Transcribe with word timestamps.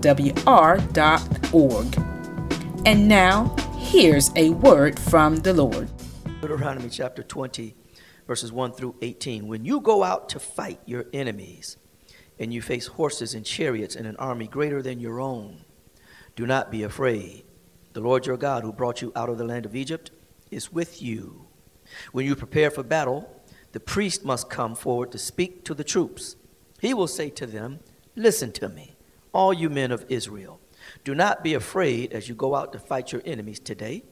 www.thegrovewr.org. 0.00 2.86
And 2.86 3.08
now, 3.08 3.54
here's 3.76 4.30
a 4.36 4.50
word 4.50 4.98
from 4.98 5.36
the 5.36 5.52
Lord. 5.52 5.88
Deuteronomy 6.40 6.88
chapter 6.88 7.22
20, 7.22 7.74
verses 8.26 8.52
1 8.52 8.72
through 8.72 8.96
18. 9.02 9.46
When 9.46 9.64
you 9.64 9.80
go 9.80 10.02
out 10.02 10.28
to 10.30 10.38
fight 10.38 10.80
your 10.86 11.06
enemies, 11.12 11.76
and 12.38 12.54
you 12.54 12.62
face 12.62 12.86
horses 12.86 13.34
and 13.34 13.44
chariots 13.44 13.94
and 13.94 14.06
an 14.06 14.16
army 14.16 14.48
greater 14.48 14.80
than 14.80 14.98
your 14.98 15.20
own, 15.20 15.64
do 16.34 16.46
not 16.46 16.70
be 16.70 16.82
afraid. 16.82 17.44
The 17.92 18.00
Lord 18.00 18.24
your 18.24 18.38
God, 18.38 18.62
who 18.62 18.72
brought 18.72 19.02
you 19.02 19.12
out 19.14 19.28
of 19.28 19.36
the 19.36 19.44
land 19.44 19.66
of 19.66 19.76
Egypt, 19.76 20.10
is 20.50 20.72
with 20.72 21.02
you. 21.02 21.46
When 22.12 22.24
you 22.24 22.34
prepare 22.34 22.70
for 22.70 22.82
battle, 22.82 23.42
the 23.72 23.80
priest 23.80 24.24
must 24.24 24.48
come 24.48 24.74
forward 24.74 25.12
to 25.12 25.18
speak 25.18 25.64
to 25.64 25.74
the 25.74 25.84
troops. 25.84 26.36
He 26.80 26.94
will 26.94 27.08
say 27.08 27.28
to 27.30 27.46
them, 27.46 27.80
Listen 28.16 28.52
to 28.52 28.70
me, 28.70 28.89
all 29.32 29.52
you 29.52 29.70
men 29.70 29.92
of 29.92 30.04
Israel. 30.08 30.60
Do 31.04 31.14
not 31.14 31.44
be 31.44 31.54
afraid 31.54 32.12
as 32.12 32.28
you 32.28 32.34
go 32.34 32.54
out 32.54 32.72
to 32.72 32.78
fight 32.78 33.12
your 33.12 33.22
enemies 33.24 33.60
today. 33.60 34.04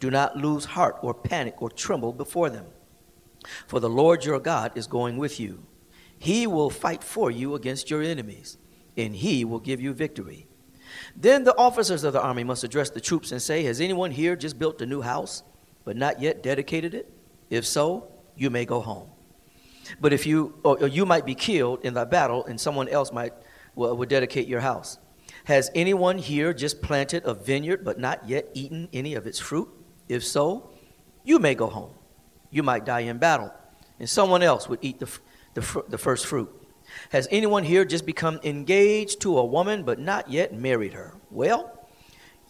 Do 0.00 0.10
not 0.10 0.36
lose 0.36 0.64
heart 0.64 0.98
or 1.02 1.14
panic 1.14 1.60
or 1.60 1.70
tremble 1.70 2.12
before 2.12 2.50
them. 2.50 2.66
For 3.66 3.80
the 3.80 3.88
Lord 3.88 4.24
your 4.24 4.38
God 4.40 4.72
is 4.76 4.86
going 4.86 5.16
with 5.16 5.40
you. 5.40 5.64
He 6.18 6.46
will 6.46 6.70
fight 6.70 7.04
for 7.04 7.30
you 7.30 7.54
against 7.54 7.90
your 7.90 8.02
enemies, 8.02 8.58
and 8.96 9.14
he 9.14 9.44
will 9.44 9.60
give 9.60 9.80
you 9.80 9.92
victory. 9.92 10.46
Then 11.16 11.44
the 11.44 11.56
officers 11.56 12.02
of 12.02 12.12
the 12.12 12.20
army 12.20 12.44
must 12.44 12.64
address 12.64 12.90
the 12.90 13.00
troops 13.00 13.30
and 13.30 13.40
say, 13.40 13.62
Has 13.64 13.80
anyone 13.80 14.10
here 14.10 14.34
just 14.34 14.58
built 14.58 14.82
a 14.82 14.86
new 14.86 15.02
house, 15.02 15.42
but 15.84 15.96
not 15.96 16.20
yet 16.20 16.42
dedicated 16.42 16.94
it? 16.94 17.10
If 17.50 17.64
so, 17.66 18.10
you 18.36 18.50
may 18.50 18.64
go 18.64 18.80
home. 18.80 19.08
But 20.00 20.12
if 20.12 20.26
you, 20.26 20.54
or 20.64 20.86
you 20.86 21.06
might 21.06 21.24
be 21.24 21.34
killed 21.34 21.84
in 21.84 21.94
the 21.94 22.04
battle, 22.04 22.44
and 22.46 22.60
someone 22.60 22.88
else 22.88 23.12
might 23.12 23.32
will 23.78 24.06
dedicate 24.06 24.48
your 24.48 24.60
house. 24.60 24.98
Has 25.44 25.70
anyone 25.74 26.18
here 26.18 26.52
just 26.52 26.82
planted 26.82 27.24
a 27.24 27.32
vineyard 27.32 27.84
but 27.84 27.98
not 27.98 28.28
yet 28.28 28.48
eaten 28.52 28.88
any 28.92 29.14
of 29.14 29.26
its 29.26 29.38
fruit? 29.38 29.68
If 30.08 30.24
so, 30.24 30.70
you 31.24 31.38
may 31.38 31.54
go 31.54 31.68
home. 31.68 31.94
You 32.50 32.62
might 32.62 32.84
die 32.84 33.00
in 33.00 33.18
battle, 33.18 33.52
and 33.98 34.08
someone 34.08 34.42
else 34.42 34.68
would 34.68 34.78
eat 34.82 34.98
the, 34.98 35.08
the, 35.54 35.84
the 35.88 35.98
first 35.98 36.26
fruit. 36.26 36.50
Has 37.10 37.28
anyone 37.30 37.64
here 37.64 37.84
just 37.84 38.06
become 38.06 38.40
engaged 38.42 39.20
to 39.22 39.38
a 39.38 39.44
woman 39.44 39.82
but 39.84 39.98
not 39.98 40.30
yet 40.30 40.54
married 40.54 40.94
her? 40.94 41.14
Well, 41.30 41.78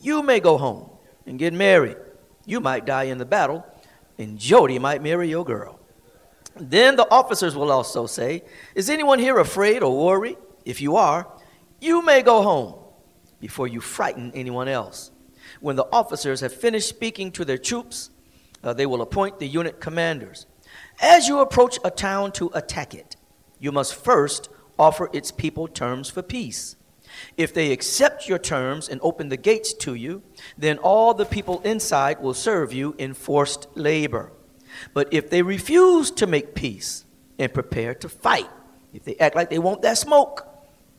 you 0.01 0.23
may 0.23 0.41
go 0.41 0.59
home 0.59 0.91
and 1.27 1.39
get 1.39 1.53
married. 1.53 1.97
You 2.47 2.61
might 2.61 2.87
die 2.87 3.05
in 3.05 3.19
the 3.19 3.27
battle, 3.27 3.67
and 4.17 4.39
Jody 4.39 4.79
might 4.79 5.03
marry 5.03 5.29
your 5.29 5.45
girl. 5.45 5.79
Then 6.57 6.97
the 6.97 7.09
officers 7.11 7.55
will 7.55 7.71
also 7.71 8.07
say, 8.07 8.43
Is 8.75 8.91
anyone 8.91 9.19
here 9.19 9.39
afraid 9.39 9.83
or 9.83 10.05
worried? 10.05 10.39
If 10.69 10.83
you 10.83 10.97
are, 10.97 11.27
you 11.81 12.03
may 12.03 12.21
go 12.21 12.43
home 12.43 12.75
before 13.41 13.67
you 13.67 13.81
frighten 13.81 14.31
anyone 14.35 14.69
else. 14.69 15.11
When 15.61 15.77
the 15.77 15.89
officers 15.91 16.43
have 16.43 16.53
finished 16.53 16.91
speaking 16.91 17.33
to 17.33 17.45
their 17.47 17.57
troops, 17.57 18.11
uh, 18.63 18.75
they 18.75 18.85
will 18.85 19.01
appoint 19.01 19.39
the 19.39 19.49
unit 19.49 19.81
commanders. 19.81 20.45
As 21.01 21.27
you 21.27 21.39
approach 21.41 21.79
a 21.83 21.91
town 21.91 22.33
to 22.33 22.51
attack 22.53 22.93
it, 22.93 23.17
you 23.59 23.73
must 23.73 23.95
first 23.95 24.51
offer 24.79 25.09
its 25.15 25.31
people 25.31 25.69
terms 25.69 26.11
for 26.11 26.21
peace. 26.21 26.77
If 27.39 27.55
they 27.55 27.73
accept 27.73 28.29
your 28.29 28.39
terms 28.39 28.91
and 28.91 29.01
open 29.03 29.31
the 29.31 29.39
gates 29.39 29.73
to 29.73 29.95
you, 29.95 30.23
then 30.59 30.77
all 30.77 31.15
the 31.15 31.25
people 31.25 31.63
inside 31.63 32.21
will 32.21 32.35
serve 32.35 32.75
you 32.75 32.95
in 32.99 33.15
forced 33.15 33.69
labor. 33.75 34.33
But 34.93 35.09
if 35.15 35.31
they 35.31 35.41
refuse 35.41 36.11
to 36.11 36.27
make 36.27 36.55
peace 36.55 37.07
and 37.39 37.55
prepare 37.55 37.95
to 37.95 38.09
fight, 38.11 38.51
if 38.93 39.05
they 39.05 39.17
act 39.17 39.35
like 39.35 39.49
they 39.49 39.59
want 39.59 39.81
that 39.83 39.97
smoke, 39.97 40.47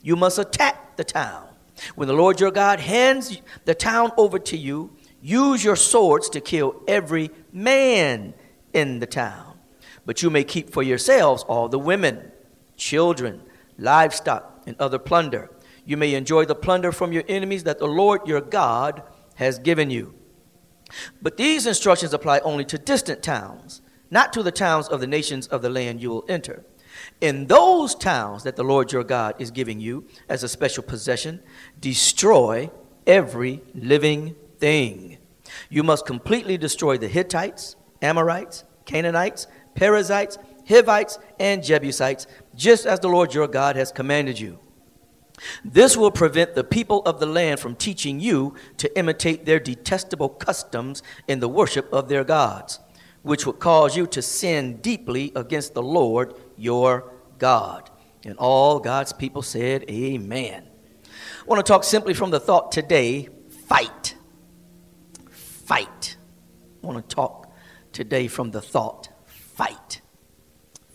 you 0.02 0.16
must 0.16 0.40
attack 0.40 0.98
the 0.98 1.04
town. 1.04 1.48
When 1.96 2.08
the 2.08 2.14
Lord 2.14 2.40
your 2.40 2.52
God 2.52 2.80
hands 2.80 3.42
the 3.66 3.76
town 3.76 4.12
over 4.18 4.40
to 4.40 4.58
you, 4.58 4.96
use 5.22 5.64
your 5.64 5.76
swords 5.76 6.30
to 6.30 6.42
kill 6.42 6.82
every 6.88 7.32
man 7.52 8.34
in 8.74 9.00
the 9.00 9.08
town. 9.08 9.58
But 10.06 10.22
you 10.22 10.30
may 10.30 10.44
keep 10.44 10.72
for 10.72 10.84
yourselves 10.84 11.44
all 11.44 11.70
the 11.70 11.80
women, 11.80 12.32
children, 12.76 13.42
livestock, 13.78 14.64
and 14.66 14.76
other 14.80 15.00
plunder. 15.00 15.50
You 15.86 15.98
may 15.98 16.14
enjoy 16.14 16.46
the 16.46 16.56
plunder 16.56 16.92
from 16.92 17.14
your 17.14 17.24
enemies 17.28 17.64
that 17.64 17.80
the 17.80 17.88
Lord 17.88 18.28
your 18.28 18.42
God 18.42 19.04
has 19.36 19.60
given 19.60 19.90
you. 19.90 20.14
But 21.22 21.38
these 21.38 21.66
instructions 21.66 22.14
apply 22.14 22.40
only 22.40 22.66
to 22.66 22.78
distant 22.78 23.24
towns, 23.24 23.82
not 24.12 24.34
to 24.34 24.44
the 24.44 24.52
towns 24.52 24.88
of 24.88 25.00
the 25.00 25.08
nations 25.08 25.48
of 25.48 25.62
the 25.62 25.70
land 25.70 26.02
you 26.02 26.10
will 26.10 26.26
enter. 26.28 26.66
In 27.22 27.48
those 27.48 27.96
towns 27.96 28.44
that 28.44 28.56
the 28.56 28.64
Lord 28.64 28.92
your 28.92 29.04
God 29.04 29.36
is 29.40 29.52
giving 29.52 29.80
you 29.80 30.08
as 30.30 30.44
a 30.44 30.48
special 30.48 30.84
possession, 30.84 31.42
destroy 31.80 32.72
every 33.06 33.62
living 33.74 34.36
thing. 34.58 35.18
You 35.70 35.84
must 35.84 36.06
completely 36.06 36.58
destroy 36.58 36.98
the 36.98 37.08
Hittites, 37.08 37.76
Amorites, 38.02 38.64
Canaanites, 38.86 39.48
Perizzites, 39.76 40.38
Hivites, 40.68 41.20
and 41.40 41.64
Jebusites, 41.64 42.28
just 42.56 42.86
as 42.86 43.00
the 43.00 43.10
Lord 43.10 43.34
your 43.34 43.48
God 43.48 43.76
has 43.76 43.92
commanded 43.92 44.40
you. 44.40 44.60
This 45.64 45.98
will 45.98 46.12
prevent 46.12 46.56
the 46.56 46.64
people 46.64 47.02
of 47.04 47.20
the 47.20 47.26
land 47.26 47.60
from 47.60 47.76
teaching 47.76 48.20
you 48.20 48.56
to 48.78 48.98
imitate 48.98 49.46
their 49.46 49.60
detestable 49.60 50.30
customs 50.30 51.02
in 51.28 51.40
the 51.40 51.50
worship 51.50 51.92
of 51.94 52.10
their 52.10 52.24
gods, 52.24 52.80
which 53.24 53.46
would 53.46 53.60
cause 53.60 53.96
you 53.96 54.06
to 54.08 54.22
sin 54.22 54.78
deeply 54.78 55.32
against 55.36 55.74
the 55.74 55.84
Lord 55.84 56.34
your 56.60 57.14
God. 57.38 57.90
And 58.26 58.38
all 58.38 58.80
God's 58.80 59.14
people 59.14 59.42
said, 59.42 59.86
Amen. 59.90 60.68
I 61.06 61.46
want 61.46 61.66
to 61.66 61.70
talk 61.70 61.84
simply 61.84 62.14
from 62.14 62.32
the 62.32 62.40
thought 62.40 62.72
today 62.72 63.30
fight. 63.68 64.16
Fight. 65.30 66.18
I 66.84 66.88
want 66.88 67.10
to 67.10 67.16
talk 67.16 67.52
today 67.92 68.28
from 68.28 68.52
the 68.52 68.62
thought 68.62 69.10
fight. 69.26 70.02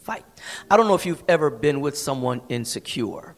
Fight. 0.03 0.25
I 0.71 0.77
don't 0.77 0.87
know 0.87 0.95
if 0.95 1.07
you've 1.07 1.25
ever 1.29 1.51
been 1.51 1.81
with 1.81 1.97
someone 1.97 2.43
insecure 2.49 3.37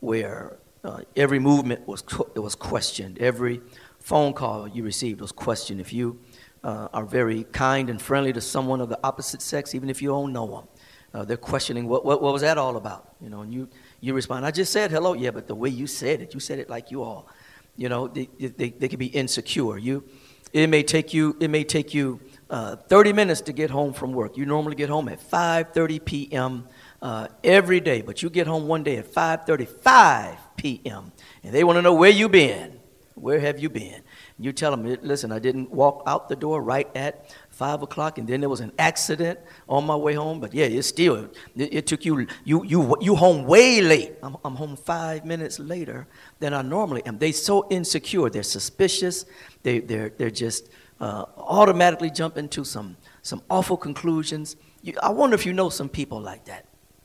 where 0.00 0.58
uh, 0.84 1.00
every 1.16 1.38
movement 1.38 1.86
was, 1.86 2.04
was 2.36 2.54
questioned, 2.54 3.18
every 3.18 3.60
phone 3.98 4.32
call 4.32 4.66
you 4.66 4.82
received 4.82 5.20
was 5.20 5.32
questioned. 5.32 5.80
If 5.80 5.92
you 5.92 6.20
uh, 6.64 6.88
are 6.92 7.04
very 7.04 7.44
kind 7.44 7.90
and 7.90 8.00
friendly 8.00 8.32
to 8.32 8.40
someone 8.40 8.80
of 8.80 8.88
the 8.88 8.98
opposite 9.04 9.42
sex, 9.42 9.74
even 9.74 9.90
if 9.90 10.00
you 10.00 10.08
don't 10.08 10.32
know 10.32 10.46
them, 10.46 10.68
uh, 11.14 11.24
they're 11.24 11.36
questioning 11.36 11.88
what, 11.88 12.04
what, 12.04 12.22
what 12.22 12.32
was 12.32 12.42
that 12.42 12.58
all 12.58 12.76
about, 12.76 13.14
you 13.20 13.28
know, 13.28 13.40
and 13.40 13.52
you, 13.52 13.68
you 14.00 14.14
respond, 14.14 14.46
I 14.46 14.50
just 14.50 14.72
said 14.72 14.90
hello, 14.90 15.12
yeah, 15.12 15.30
but 15.30 15.46
the 15.46 15.54
way 15.54 15.68
you 15.68 15.86
said 15.86 16.20
it, 16.20 16.34
you 16.34 16.40
said 16.40 16.58
it 16.58 16.68
like 16.68 16.90
you 16.90 17.02
all, 17.02 17.28
you 17.76 17.88
know, 17.88 18.08
they, 18.08 18.28
they, 18.38 18.70
they 18.70 18.88
can 18.88 18.98
be 18.98 19.06
insecure. 19.06 19.78
You, 19.78 20.04
it 20.52 20.68
may 20.68 20.82
take 20.82 21.14
you, 21.14 21.36
it 21.40 21.48
may 21.48 21.64
take 21.64 21.94
you 21.94 22.20
uh, 22.48 22.76
30 22.76 23.12
minutes 23.12 23.40
to 23.42 23.52
get 23.52 23.70
home 23.70 23.92
from 23.92 24.12
work. 24.12 24.36
You 24.36 24.46
normally 24.46 24.74
get 24.74 24.88
home 24.88 25.08
at 25.08 25.20
5.30 25.20 26.04
p.m., 26.04 26.68
uh, 27.02 27.28
every 27.42 27.80
day, 27.80 28.02
but 28.02 28.22
you 28.22 28.30
get 28.30 28.46
home 28.46 28.66
one 28.66 28.82
day 28.82 28.96
at 28.96 29.06
5:35 29.06 30.36
p.m. 30.56 31.12
and 31.42 31.54
they 31.54 31.64
want 31.64 31.76
to 31.78 31.82
know 31.82 31.94
where 31.94 32.10
you 32.10 32.28
been. 32.28 32.78
Where 33.14 33.40
have 33.40 33.58
you 33.58 33.68
been? 33.68 34.02
You 34.38 34.52
tell 34.52 34.70
them, 34.70 34.96
listen, 35.02 35.30
I 35.32 35.38
didn't 35.38 35.70
walk 35.70 36.02
out 36.06 36.28
the 36.28 36.36
door 36.36 36.62
right 36.62 36.88
at 36.94 37.34
five 37.60 37.82
o'clock, 37.82 38.16
and 38.16 38.26
then 38.26 38.40
there 38.40 38.48
was 38.48 38.60
an 38.60 38.72
accident 38.78 39.38
on 39.68 39.84
my 39.84 39.94
way 39.94 40.14
home. 40.14 40.40
But 40.40 40.54
yeah, 40.54 40.78
it's 40.78 40.88
still 40.88 41.14
it, 41.54 41.74
it 41.78 41.86
took 41.86 42.06
you 42.06 42.26
you 42.50 42.64
you 42.64 42.96
you 43.06 43.14
home 43.14 43.44
way 43.44 43.82
late. 43.82 44.12
I'm, 44.22 44.34
I'm 44.46 44.56
home 44.62 44.76
five 44.76 45.26
minutes 45.26 45.58
later 45.58 46.06
than 46.38 46.54
I 46.54 46.62
normally 46.62 47.02
am. 47.04 47.18
They 47.18 47.32
so 47.32 47.66
insecure. 47.68 48.30
They're 48.30 48.52
suspicious. 48.58 49.26
They 49.62 49.80
they're 49.80 50.08
they're 50.16 50.36
just 50.46 50.70
uh, 51.00 51.26
automatically 51.36 52.10
jump 52.10 52.38
into 52.38 52.64
some 52.64 52.96
some 53.20 53.42
awful 53.50 53.76
conclusions. 53.76 54.56
You, 54.82 54.94
I 55.02 55.10
wonder 55.10 55.34
if 55.34 55.44
you 55.44 55.52
know 55.52 55.68
some 55.68 55.90
people 55.90 56.18
like 56.18 56.46
that. 56.46 56.64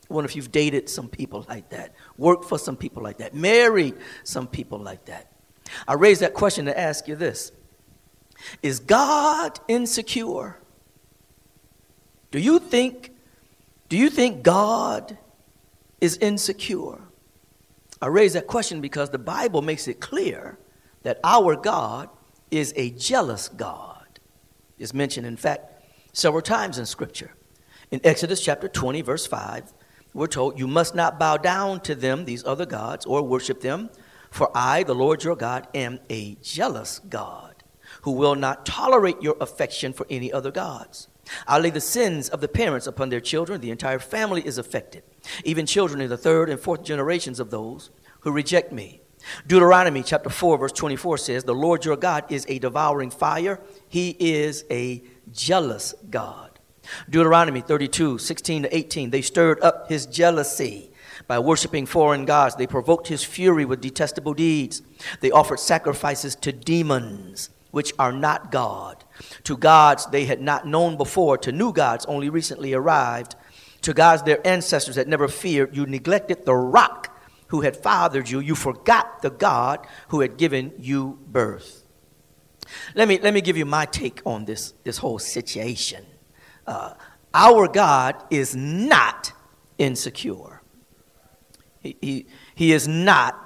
I 0.10 0.14
wonder 0.14 0.30
if 0.30 0.36
you've 0.38 0.54
dated 0.54 0.88
some 0.88 1.10
people 1.10 1.46
like 1.50 1.68
that, 1.70 1.96
worked 2.18 2.46
for 2.46 2.60
some 2.60 2.78
people 2.78 3.04
like 3.04 3.18
that, 3.18 3.34
married 3.34 3.96
some 4.24 4.48
people 4.48 4.80
like 4.80 5.04
that. 5.06 5.26
I 5.86 5.96
raise 5.96 6.20
that 6.20 6.34
question 6.34 6.66
to 6.66 6.80
ask 6.80 7.08
you 7.10 7.16
this 7.18 7.52
Is 8.62 8.80
God 8.80 9.60
insecure? 9.68 10.58
Do 12.32 12.40
you 12.40 12.60
think, 12.60 13.12
do 13.90 13.98
you 13.98 14.10
think 14.10 14.44
God 14.44 15.18
is 16.02 16.18
insecure? 16.18 17.00
I 18.02 18.08
raise 18.08 18.34
that 18.34 18.48
question 18.48 18.82
because 18.82 19.10
the 19.10 19.18
Bible 19.18 19.62
makes 19.62 19.88
it 19.88 20.00
clear 20.00 20.58
that 21.04 21.20
our 21.24 21.56
God 21.56 22.10
is 22.52 22.74
a 22.76 22.90
jealous 22.92 23.48
God. 23.48 24.20
It's 24.78 24.94
mentioned, 24.94 25.26
in 25.26 25.38
fact, 25.38 25.72
several 26.12 26.42
times 26.42 26.78
in 26.78 26.86
Scripture. 26.86 27.32
In 27.92 28.02
Exodus 28.04 28.44
chapter 28.44 28.68
20, 28.68 29.02
verse 29.02 29.26
5, 29.26 29.74
we're 30.14 30.28
told, 30.28 30.60
You 30.60 30.68
must 30.68 30.96
not 30.96 31.20
bow 31.20 31.38
down 31.38 31.82
to 31.82 31.96
them, 31.96 32.26
these 32.26 32.44
other 32.46 32.66
gods, 32.66 33.06
or 33.06 33.22
worship 33.22 33.62
them, 33.62 33.90
for 34.30 34.50
I, 34.56 34.84
the 34.84 34.96
Lord 34.96 35.24
your 35.24 35.36
God, 35.36 35.68
am 35.74 36.00
a 36.10 36.36
jealous 36.36 37.00
God, 37.00 37.55
who 38.06 38.12
will 38.12 38.36
not 38.36 38.68
tolerate 38.68 39.20
your 39.20 39.36
affection 39.42 39.92
for 39.92 40.06
any 40.12 40.32
other 40.32 40.52
gods. 40.52 41.08
I'll 41.48 41.62
lay 41.62 41.72
the 41.72 41.82
sins 41.82 42.30
of 42.30 42.40
the 42.40 42.48
parents 42.48 42.86
upon 42.86 43.10
their 43.10 43.20
children. 43.20 43.62
The 43.62 43.72
entire 43.72 43.98
family 43.98 44.46
is 44.46 44.60
affected, 44.60 45.02
even 45.44 45.66
children 45.66 46.02
in 46.02 46.10
the 46.12 46.16
third 46.16 46.52
and 46.52 46.60
fourth 46.60 46.84
generations 46.84 47.40
of 47.40 47.50
those 47.50 47.90
who 48.20 48.30
reject 48.32 48.72
me. 48.72 49.02
Deuteronomy 49.48 50.04
chapter 50.04 50.30
4, 50.30 50.60
verse 50.60 50.72
24 50.72 51.18
says, 51.18 51.44
The 51.46 51.56
Lord 51.56 51.84
your 51.84 51.98
God 51.98 52.32
is 52.32 52.46
a 52.48 52.60
devouring 52.60 53.10
fire, 53.10 53.60
He 53.90 54.16
is 54.20 54.66
a 54.70 55.02
jealous 55.32 55.96
God. 56.12 56.60
Deuteronomy 57.10 57.62
32, 57.62 58.20
16 58.20 58.64
to 58.64 58.78
18, 58.78 59.10
they 59.10 59.24
stirred 59.24 59.60
up 59.62 59.90
His 59.90 60.06
jealousy. 60.06 60.92
By 61.28 61.40
worshiping 61.40 61.88
foreign 61.88 62.26
gods, 62.26 62.56
they 62.56 62.68
provoked 62.68 63.08
his 63.08 63.24
fury 63.24 63.66
with 63.66 63.82
detestable 63.82 64.34
deeds. 64.34 64.82
They 65.22 65.32
offered 65.32 65.60
sacrifices 65.60 66.36
to 66.36 66.52
demons, 66.52 67.50
which 67.76 67.92
are 68.00 68.14
not 68.14 68.54
God, 68.54 69.04
to 69.44 69.58
gods 69.58 70.06
they 70.06 70.24
had 70.24 70.40
not 70.40 70.66
known 70.66 70.96
before, 70.96 71.38
to 71.40 71.52
new 71.52 71.74
gods 71.74 72.06
only 72.06 72.30
recently 72.30 72.74
arrived, 72.74 73.36
to 73.82 73.94
gods 73.94 74.24
their 74.24 74.40
ancestors 74.48 74.96
had 74.96 75.10
never 75.10 75.28
feared. 75.28 75.76
You 75.76 75.86
neglected 75.86 76.46
the 76.46 76.56
rock 76.56 77.20
who 77.48 77.60
had 77.60 77.76
fathered 77.76 78.30
you. 78.30 78.40
You 78.40 78.56
forgot 78.56 79.22
the 79.22 79.30
God 79.30 79.86
who 80.08 80.22
had 80.22 80.38
given 80.38 80.72
you 80.80 81.20
birth. 81.28 81.84
Let 82.96 83.10
me, 83.10 83.20
let 83.20 83.34
me 83.34 83.42
give 83.42 83.58
you 83.58 83.66
my 83.66 83.86
take 83.86 84.22
on 84.26 84.46
this, 84.46 84.74
this 84.86 85.00
whole 85.00 85.20
situation. 85.20 86.06
Uh, 86.66 86.94
our 87.34 87.68
God 87.68 88.24
is 88.30 88.56
not 88.56 89.34
insecure. 89.78 90.62
He, 91.82 91.98
he, 92.02 92.28
he 92.56 92.72
is 92.72 92.88
not 92.88 93.45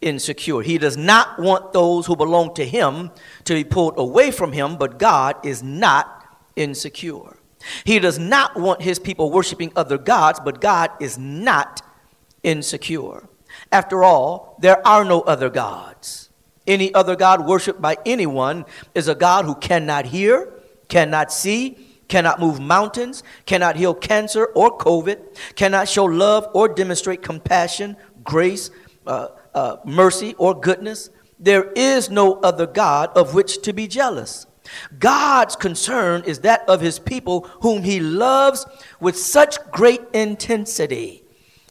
insecure. 0.00 0.62
He 0.62 0.78
does 0.78 0.96
not 0.96 1.38
want 1.38 1.72
those 1.72 2.06
who 2.06 2.16
belong 2.16 2.54
to 2.54 2.64
him 2.64 3.10
to 3.44 3.54
be 3.54 3.64
pulled 3.64 3.98
away 3.98 4.30
from 4.30 4.52
him, 4.52 4.76
but 4.76 4.98
God 4.98 5.44
is 5.44 5.62
not 5.62 6.24
insecure. 6.56 7.36
He 7.84 7.98
does 7.98 8.18
not 8.18 8.58
want 8.58 8.82
his 8.82 8.98
people 8.98 9.30
worshiping 9.30 9.72
other 9.76 9.98
gods, 9.98 10.40
but 10.42 10.60
God 10.60 10.90
is 11.00 11.18
not 11.18 11.82
insecure. 12.42 13.28
After 13.70 14.02
all, 14.02 14.56
there 14.60 14.86
are 14.86 15.04
no 15.04 15.20
other 15.22 15.50
gods. 15.50 16.30
Any 16.66 16.92
other 16.94 17.16
God 17.16 17.46
worshiped 17.46 17.80
by 17.80 17.96
anyone 18.06 18.64
is 18.94 19.08
a 19.08 19.14
God 19.14 19.44
who 19.44 19.54
cannot 19.56 20.06
hear, 20.06 20.52
cannot 20.88 21.32
see, 21.32 21.76
cannot 22.08 22.40
move 22.40 22.60
mountains, 22.60 23.22
cannot 23.46 23.76
heal 23.76 23.94
cancer 23.94 24.46
or 24.54 24.76
COVID, 24.76 25.54
cannot 25.54 25.88
show 25.88 26.04
love 26.04 26.48
or 26.54 26.68
demonstrate 26.68 27.22
compassion, 27.22 27.96
grace, 28.24 28.70
uh, 29.06 29.28
uh, 29.54 29.76
mercy, 29.84 30.34
or 30.38 30.58
goodness. 30.58 31.10
There 31.38 31.72
is 31.72 32.10
no 32.10 32.34
other 32.40 32.66
God 32.66 33.10
of 33.16 33.34
which 33.34 33.62
to 33.62 33.72
be 33.72 33.86
jealous. 33.86 34.46
God's 34.98 35.56
concern 35.56 36.22
is 36.26 36.40
that 36.40 36.68
of 36.68 36.80
his 36.80 36.98
people 36.98 37.48
whom 37.62 37.82
he 37.82 38.00
loves 38.00 38.66
with 39.00 39.16
such 39.16 39.58
great 39.70 40.02
intensity, 40.12 41.24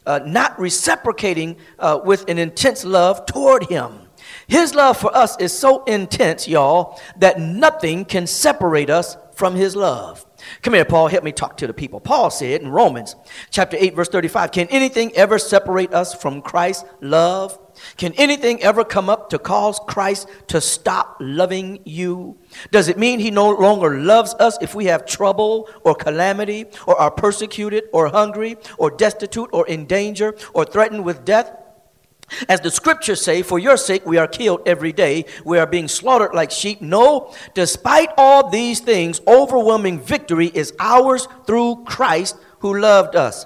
uh, 0.06 0.20
not 0.26 0.60
reciprocating 0.60 1.58
uh, 1.78 2.00
with 2.04 2.28
an 2.30 2.38
intense 2.38 2.84
love 2.84 3.26
toward 3.26 3.66
him. 3.66 4.08
His 4.48 4.74
love 4.74 4.98
for 4.98 5.16
us 5.16 5.38
is 5.40 5.58
so 5.58 5.84
intense, 5.84 6.48
y'all, 6.48 7.00
that 7.18 7.40
nothing 7.40 8.06
can 8.06 8.28
separate 8.28 8.90
us 8.90 9.18
from 9.34 9.56
his 9.56 9.76
love. 9.76 10.26
Come 10.62 10.74
here, 10.74 10.86
Paul, 10.86 11.08
help 11.08 11.24
me 11.24 11.32
talk 11.32 11.58
to 11.58 11.68
the 11.68 11.74
people. 11.74 12.00
Paul 12.00 12.30
said 12.30 12.62
in 12.62 12.70
Romans 12.70 13.16
chapter 13.52 13.78
8, 13.80 13.96
verse 13.96 14.10
35 14.10 14.52
Can 14.52 14.68
anything 14.68 15.14
ever 15.16 15.38
separate 15.38 15.94
us 15.94 16.14
from 16.14 16.42
Christ's 16.42 16.86
love? 17.02 17.58
Can 17.98 18.14
anything 18.14 18.62
ever 18.62 18.84
come 18.84 19.10
up 19.10 19.30
to 19.30 19.40
cause 19.40 19.80
Christ 19.88 20.28
to 20.48 20.62
stop 20.62 21.18
loving 21.20 21.80
you? 21.86 22.38
Does 22.72 22.88
it 22.88 22.98
mean 22.98 23.20
he 23.20 23.32
no 23.32 23.50
longer 23.50 24.00
loves 24.00 24.34
us 24.36 24.58
if 24.62 24.76
we 24.76 24.86
have 24.86 25.06
trouble 25.06 25.70
or 25.84 25.96
calamity 25.96 26.66
or 26.88 27.00
are 27.00 27.12
persecuted 27.12 27.86
or 27.94 28.08
hungry 28.08 28.58
or 28.78 28.92
destitute 28.92 29.50
or 29.52 29.68
in 29.68 29.86
danger 29.86 30.36
or 30.54 30.66
threatened 30.66 31.04
with 31.04 31.26
death? 31.26 31.56
As 32.48 32.62
the 32.62 32.72
scriptures 32.72 33.22
say, 33.22 33.42
for 33.42 33.60
your 33.60 33.78
sake 33.78 34.06
we 34.06 34.18
are 34.18 34.28
killed 34.28 34.62
every 34.66 34.94
day. 34.94 35.26
We 35.46 35.58
are 35.58 35.66
being 35.66 35.88
slaughtered 35.88 36.34
like 36.34 36.52
sheep. 36.52 36.82
No, 36.82 37.34
despite 37.54 38.10
all 38.18 38.50
these 38.50 38.80
things, 38.80 39.20
overwhelming 39.28 40.00
victory 40.00 40.48
is 40.48 40.74
ours 40.80 41.28
through 41.46 41.86
Christ 41.86 42.36
who 42.60 42.78
loved 42.80 43.16
us. 43.16 43.46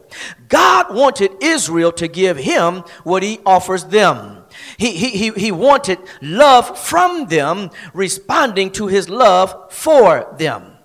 God 0.47 0.93
wanted 0.93 1.31
Israel 1.41 1.91
to 1.93 2.07
give 2.07 2.37
him 2.37 2.83
what 3.03 3.23
he 3.23 3.39
offers 3.45 3.85
them. 3.85 4.43
He, 4.77 4.91
he, 4.91 5.29
he, 5.31 5.51
wanted 5.51 5.99
love 6.21 6.77
from 6.77 7.27
them, 7.27 7.69
responding 7.93 8.71
to 8.71 8.87
his 8.87 9.09
love 9.09 9.71
for 9.71 10.33
them. 10.37 10.77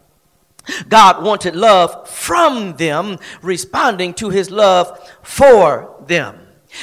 God 0.88 1.22
wanted 1.22 1.56
love 1.56 2.08
from 2.08 2.76
them, 2.76 3.18
responding 3.42 4.14
to 4.14 4.30
his 4.30 4.50
love 4.50 4.98
for 5.22 6.02
them. 6.06 6.40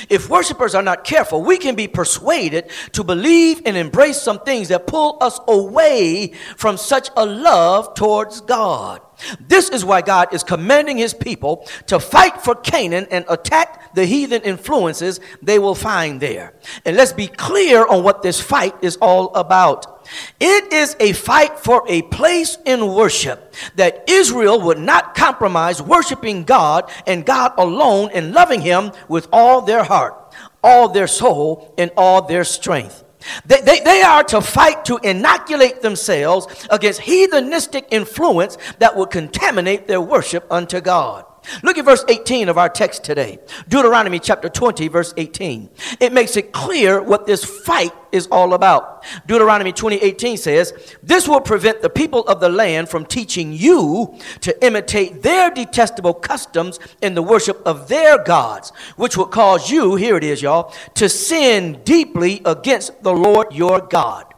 If 0.09 0.29
worshipers 0.29 0.73
are 0.75 0.81
not 0.81 1.03
careful, 1.03 1.43
we 1.43 1.57
can 1.57 1.75
be 1.75 1.87
persuaded 1.87 2.71
to 2.93 3.03
believe 3.03 3.61
and 3.65 3.77
embrace 3.77 4.21
some 4.21 4.39
things 4.39 4.69
that 4.69 4.87
pull 4.87 5.17
us 5.21 5.39
away 5.47 6.33
from 6.57 6.77
such 6.77 7.09
a 7.15 7.25
love 7.25 7.93
towards 7.93 8.41
God. 8.41 9.01
This 9.39 9.69
is 9.69 9.85
why 9.85 10.01
God 10.01 10.33
is 10.33 10.43
commanding 10.43 10.97
his 10.97 11.13
people 11.13 11.67
to 11.87 11.99
fight 11.99 12.41
for 12.41 12.55
Canaan 12.55 13.07
and 13.11 13.25
attack 13.29 13.93
the 13.93 14.05
heathen 14.05 14.41
influences 14.41 15.19
they 15.41 15.59
will 15.59 15.75
find 15.75 16.21
there. 16.21 16.53
And 16.85 16.97
let's 16.97 17.13
be 17.13 17.27
clear 17.27 17.85
on 17.85 18.03
what 18.03 18.21
this 18.21 18.39
fight 18.39 18.75
is 18.81 18.97
all 18.97 19.33
about. 19.35 20.07
It 20.39 20.73
is 20.73 20.95
a 20.99 21.13
fight 21.13 21.59
for 21.59 21.83
a 21.87 22.01
place 22.03 22.57
in 22.65 22.93
worship 22.93 23.53
that 23.75 24.03
Israel 24.09 24.61
would 24.61 24.79
not 24.79 25.15
compromise 25.15 25.81
worshiping 25.81 26.43
God 26.43 26.91
and 27.07 27.25
God 27.25 27.53
alone 27.57 28.09
and 28.13 28.33
loving 28.33 28.61
him 28.61 28.91
with 29.07 29.27
all 29.31 29.61
their 29.61 29.83
heart, 29.83 30.33
all 30.63 30.89
their 30.89 31.07
soul, 31.07 31.73
and 31.77 31.91
all 31.95 32.23
their 32.23 32.43
strength. 32.43 33.02
They, 33.45 33.61
they, 33.61 33.79
they 33.79 34.01
are 34.01 34.23
to 34.25 34.41
fight 34.41 34.85
to 34.85 34.99
inoculate 35.03 35.81
themselves 35.81 36.67
against 36.69 37.01
heathenistic 37.01 37.85
influence 37.91 38.57
that 38.79 38.95
would 38.95 39.09
contaminate 39.09 39.87
their 39.87 40.01
worship 40.01 40.45
unto 40.51 40.81
God. 40.81 41.25
Look 41.61 41.77
at 41.77 41.85
verse 41.85 42.05
18 42.07 42.49
of 42.49 42.57
our 42.57 42.69
text 42.69 43.03
today. 43.03 43.39
Deuteronomy 43.67 44.19
chapter 44.19 44.49
20, 44.49 44.87
verse 44.87 45.13
18. 45.17 45.69
It 45.99 46.13
makes 46.13 46.37
it 46.37 46.51
clear 46.51 47.01
what 47.01 47.25
this 47.25 47.43
fight 47.43 47.93
is 48.11 48.27
all 48.27 48.53
about. 48.53 49.03
Deuteronomy 49.27 49.73
20, 49.73 49.97
18 49.97 50.37
says, 50.37 50.73
This 51.01 51.27
will 51.27 51.41
prevent 51.41 51.81
the 51.81 51.89
people 51.89 52.21
of 52.27 52.39
the 52.39 52.49
land 52.49 52.89
from 52.89 53.05
teaching 53.05 53.51
you 53.51 54.17
to 54.41 54.65
imitate 54.65 55.21
their 55.21 55.49
detestable 55.49 56.13
customs 56.13 56.79
in 57.01 57.15
the 57.15 57.23
worship 57.23 57.61
of 57.65 57.87
their 57.87 58.23
gods, 58.23 58.71
which 58.95 59.17
will 59.17 59.25
cause 59.25 59.69
you, 59.69 59.95
here 59.95 60.15
it 60.15 60.23
is, 60.23 60.41
y'all, 60.41 60.73
to 60.95 61.09
sin 61.09 61.81
deeply 61.83 62.41
against 62.45 63.03
the 63.03 63.13
Lord 63.13 63.53
your 63.53 63.81
God. 63.81 64.33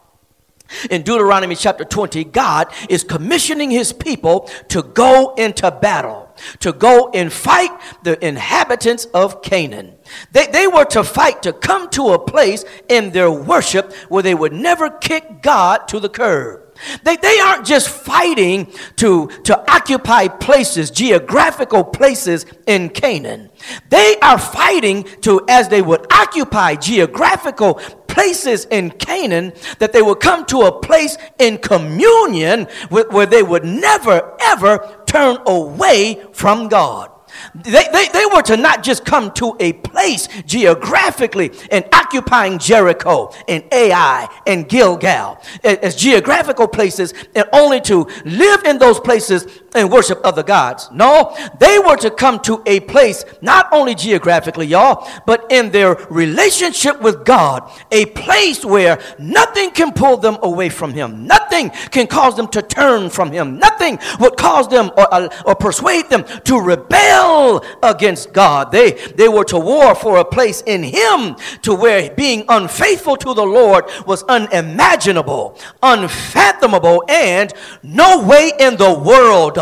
In 0.90 1.02
Deuteronomy 1.02 1.54
chapter 1.54 1.84
20, 1.84 2.24
God 2.24 2.72
is 2.88 3.04
commissioning 3.04 3.70
his 3.70 3.92
people 3.92 4.50
to 4.68 4.82
go 4.82 5.34
into 5.34 5.70
battle, 5.70 6.25
to 6.60 6.72
go 6.72 7.10
and 7.12 7.32
fight 7.32 7.70
the 8.02 8.24
inhabitants 8.24 9.06
of 9.06 9.42
Canaan. 9.42 9.94
They, 10.32 10.46
they 10.46 10.66
were 10.66 10.84
to 10.86 11.04
fight 11.04 11.42
to 11.42 11.52
come 11.52 11.88
to 11.90 12.10
a 12.10 12.18
place 12.18 12.64
in 12.88 13.10
their 13.10 13.30
worship 13.30 13.92
where 14.08 14.22
they 14.22 14.34
would 14.34 14.52
never 14.52 14.90
kick 14.90 15.42
God 15.42 15.88
to 15.88 16.00
the 16.00 16.08
curb. 16.08 16.65
They, 17.02 17.16
they 17.16 17.38
aren't 17.40 17.66
just 17.66 17.88
fighting 17.88 18.72
to, 18.96 19.28
to 19.44 19.72
occupy 19.72 20.28
places, 20.28 20.90
geographical 20.90 21.84
places 21.84 22.46
in 22.66 22.90
Canaan. 22.90 23.50
They 23.88 24.16
are 24.22 24.38
fighting 24.38 25.04
to, 25.22 25.44
as 25.48 25.68
they 25.68 25.82
would 25.82 26.06
occupy 26.12 26.76
geographical 26.76 27.74
places 28.06 28.66
in 28.66 28.90
Canaan, 28.90 29.52
that 29.78 29.92
they 29.92 30.02
would 30.02 30.20
come 30.20 30.46
to 30.46 30.62
a 30.62 30.80
place 30.80 31.16
in 31.38 31.58
communion 31.58 32.66
with, 32.90 33.10
where 33.12 33.26
they 33.26 33.42
would 33.42 33.64
never, 33.64 34.36
ever 34.40 35.02
turn 35.06 35.38
away 35.46 36.22
from 36.32 36.68
God. 36.68 37.10
They, 37.54 37.84
they, 37.92 38.08
they 38.08 38.26
were 38.32 38.42
to 38.42 38.56
not 38.56 38.82
just 38.82 39.04
come 39.04 39.32
to 39.34 39.56
a 39.60 39.72
place 39.74 40.28
geographically 40.46 41.52
and 41.70 41.84
occupying 41.92 42.58
Jericho 42.58 43.32
and 43.48 43.64
Ai 43.72 44.28
and 44.46 44.68
Gilgal 44.68 45.40
as 45.62 45.96
geographical 45.96 46.68
places 46.68 47.14
and 47.34 47.48
only 47.52 47.80
to 47.82 48.06
live 48.24 48.64
in 48.64 48.78
those 48.78 49.00
places 49.00 49.46
and 49.76 49.90
worship 49.90 50.20
other 50.24 50.42
gods. 50.42 50.90
No, 50.92 51.36
they 51.60 51.78
were 51.78 51.96
to 51.98 52.10
come 52.10 52.40
to 52.40 52.62
a 52.66 52.80
place 52.80 53.24
not 53.42 53.68
only 53.72 53.94
geographically, 53.94 54.66
y'all, 54.66 55.08
but 55.26 55.46
in 55.50 55.70
their 55.70 55.94
relationship 56.10 57.00
with 57.00 57.24
God, 57.24 57.70
a 57.92 58.06
place 58.06 58.64
where 58.64 58.98
nothing 59.18 59.70
can 59.70 59.92
pull 59.92 60.16
them 60.16 60.38
away 60.42 60.68
from 60.68 60.92
Him, 60.92 61.26
nothing 61.26 61.70
can 61.90 62.06
cause 62.06 62.36
them 62.36 62.48
to 62.48 62.62
turn 62.62 63.10
from 63.10 63.30
Him, 63.30 63.58
nothing 63.58 63.98
would 64.18 64.36
cause 64.36 64.68
them 64.68 64.90
or, 64.96 65.12
uh, 65.12 65.28
or 65.44 65.54
persuade 65.54 66.08
them 66.08 66.24
to 66.44 66.60
rebel 66.60 67.64
against 67.82 68.32
God. 68.32 68.72
They, 68.72 68.92
they 68.92 69.28
were 69.28 69.44
to 69.44 69.58
war 69.58 69.94
for 69.94 70.16
a 70.18 70.24
place 70.24 70.62
in 70.66 70.82
Him 70.82 71.36
to 71.62 71.74
where 71.74 72.10
being 72.14 72.44
unfaithful 72.48 73.16
to 73.16 73.34
the 73.34 73.44
Lord 73.44 73.84
was 74.06 74.22
unimaginable, 74.24 75.58
unfathomable, 75.82 77.04
and 77.08 77.52
no 77.82 78.24
way 78.24 78.52
in 78.58 78.76
the 78.76 78.92
world 78.98 79.58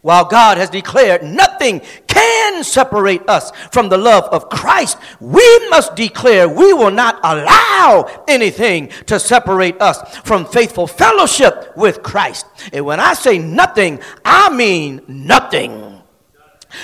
while 0.00 0.24
God 0.24 0.58
has 0.58 0.70
declared 0.70 1.22
nothing 1.22 1.82
can 2.06 2.64
separate 2.64 3.28
us 3.28 3.50
from 3.72 3.88
the 3.88 3.98
love 3.98 4.24
of 4.32 4.48
Christ, 4.48 4.96
we 5.20 5.68
must 5.68 5.96
declare 5.96 6.48
we 6.48 6.72
will 6.72 6.90
not 6.90 7.18
allow 7.22 8.24
anything 8.28 8.88
to 9.06 9.18
separate 9.18 9.80
us 9.82 10.16
from 10.18 10.46
faithful 10.46 10.86
fellowship 10.86 11.76
with 11.76 12.02
Christ. 12.02 12.46
And 12.72 12.84
when 12.86 13.00
I 13.00 13.14
say 13.14 13.38
nothing, 13.38 14.00
I 14.24 14.54
mean 14.54 15.02
nothing. 15.08 15.97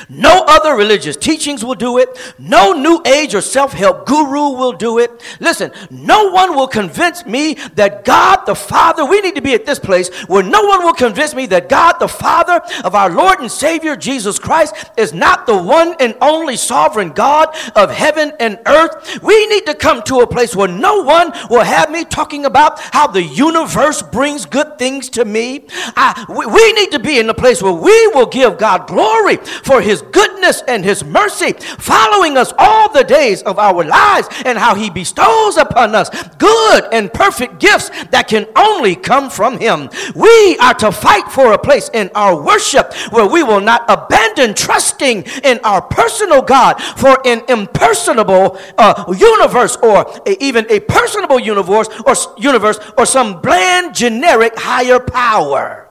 No 0.09 0.45
other 0.47 0.75
religious 0.75 1.17
teachings 1.17 1.65
will 1.65 1.75
do 1.75 1.99
it. 1.99 2.09
No 2.39 2.73
new 2.73 3.03
age 3.07 3.35
or 3.35 3.41
self 3.41 3.73
help 3.73 4.07
guru 4.07 4.51
will 4.57 4.73
do 4.73 4.99
it. 4.99 5.23
Listen, 5.41 5.73
no 5.91 6.31
one 6.31 6.57
will 6.57 6.69
convince 6.69 7.27
me 7.27 7.55
that 7.75 8.05
God 8.05 8.45
the 8.47 8.55
Father, 8.55 9.05
we 9.05 9.21
need 9.21 9.35
to 9.35 9.43
be 9.43 9.55
at 9.55 9.67
this 9.67 9.79
place 9.79 10.09
where 10.25 10.43
no 10.43 10.63
one 10.63 10.85
will 10.85 10.95
convince 10.95 11.35
me 11.35 11.47
that 11.47 11.69
God 11.69 11.99
the 11.99 12.09
Father 12.09 12.61
of 12.83 12.95
our 12.95 13.11
Lord 13.11 13.41
and 13.41 13.51
Savior 13.51 13.95
Jesus 13.95 14.39
Christ 14.39 14.75
is 14.97 15.13
not 15.13 15.47
the 15.47 15.57
one 15.57 15.95
and 16.01 16.17
only 16.21 16.57
sovereign 16.57 17.11
God 17.11 17.55
of 17.77 17.91
heaven 17.91 18.33
and 18.41 18.59
earth. 18.67 19.23
We 19.23 19.47
need 19.47 19.67
to 19.67 19.75
come 19.75 20.03
to 20.05 20.21
a 20.21 20.27
place 20.27 20.57
where 20.57 20.69
no 20.69 21.03
one 21.03 21.33
will 21.51 21.65
have 21.65 21.91
me 21.91 22.05
talking 22.05 22.47
about 22.47 22.81
how 22.81 23.07
the 23.07 23.23
universe 23.23 24.03
brings 24.03 24.47
good 24.47 24.79
things 24.79 25.09
to 25.11 25.25
me. 25.25 25.67
I, 25.97 26.25
we, 26.29 26.47
we 26.47 26.73
need 26.73 26.93
to 26.93 26.99
be 26.99 27.19
in 27.19 27.29
a 27.29 27.35
place 27.35 27.63
where 27.63 27.73
we 27.73 28.07
will 28.09 28.27
give 28.27 28.59
God 28.59 28.87
glory 28.87 29.37
for 29.37 29.74
for 29.75 29.81
his 29.81 30.03
goodness 30.03 30.63
and 30.69 30.85
his 30.85 31.03
mercy 31.03 31.53
following 31.81 32.37
us 32.37 32.53
all 32.59 32.93
the 32.93 33.03
days 33.03 33.43
of 33.43 33.59
our 33.59 33.83
lives 33.83 34.29
and 34.45 34.57
how 34.57 34.73
he 34.73 34.89
bestows 34.89 35.57
upon 35.57 35.97
us 35.97 36.09
good 36.39 36.85
and 36.93 37.13
perfect 37.13 37.59
gifts 37.59 37.91
that 38.13 38.29
can 38.29 38.47
only 38.55 38.95
come 38.95 39.29
from 39.29 39.59
him. 39.59 39.91
We 40.15 40.57
are 40.59 40.75
to 40.75 40.93
fight 40.93 41.27
for 41.33 41.55
a 41.55 41.59
place 41.59 41.91
in 41.93 42.09
our 42.15 42.41
worship 42.41 42.95
where 43.11 43.27
we 43.27 43.43
will 43.43 43.59
not 43.59 43.85
abandon 43.89 44.55
trusting 44.55 45.25
in 45.43 45.59
our 45.65 45.83
personal 45.83 46.41
God 46.41 46.75
for 46.81 47.19
an 47.27 47.43
impersonable 47.49 48.57
uh, 48.79 49.13
universe 49.19 49.77
or 49.83 50.07
a, 50.25 50.37
even 50.41 50.71
a 50.71 50.79
personable 50.79 51.41
universe 51.41 51.89
or 52.07 52.15
universe 52.39 52.79
or 52.97 53.07
some 53.07 53.41
bland 53.41 53.93
generic 53.93 54.53
higher 54.57 55.01
power. 55.01 55.91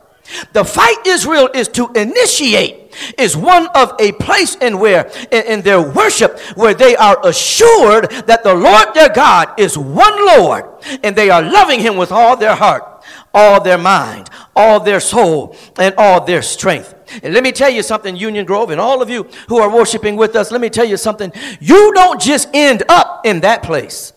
The 0.53 0.63
fight 0.63 1.05
Israel 1.05 1.49
is 1.53 1.67
to 1.69 1.91
initiate 1.95 2.82
is 3.17 3.35
one 3.35 3.67
of 3.75 3.93
a 3.99 4.11
place 4.13 4.55
in 4.55 4.79
where 4.79 5.09
in, 5.31 5.45
in 5.45 5.61
their 5.61 5.81
worship 5.81 6.39
where 6.55 6.73
they 6.73 6.95
are 6.95 7.19
assured 7.25 8.09
that 8.27 8.43
the 8.43 8.53
Lord 8.53 8.93
their 8.93 9.09
God 9.09 9.59
is 9.59 9.77
one 9.77 10.25
Lord 10.25 10.65
and 11.03 11.15
they 11.15 11.29
are 11.29 11.41
loving 11.41 11.79
him 11.79 11.97
with 11.97 12.11
all 12.11 12.35
their 12.35 12.55
heart, 12.55 13.03
all 13.33 13.61
their 13.61 13.77
mind, 13.77 14.29
all 14.55 14.79
their 14.79 14.99
soul, 14.99 15.55
and 15.77 15.93
all 15.97 16.23
their 16.25 16.41
strength. 16.41 16.93
And 17.21 17.33
let 17.33 17.43
me 17.43 17.51
tell 17.51 17.69
you 17.69 17.83
something, 17.83 18.15
Union 18.15 18.45
Grove, 18.45 18.69
and 18.69 18.79
all 18.79 19.01
of 19.01 19.09
you 19.09 19.23
who 19.47 19.57
are 19.57 19.69
worshiping 19.73 20.15
with 20.15 20.35
us, 20.35 20.51
let 20.51 20.61
me 20.61 20.69
tell 20.69 20.85
you 20.85 20.97
something. 20.97 21.31
You 21.59 21.93
don't 21.93 22.19
just 22.19 22.49
end 22.53 22.83
up 22.89 23.25
in 23.25 23.41
that 23.41 23.63
place. 23.63 24.13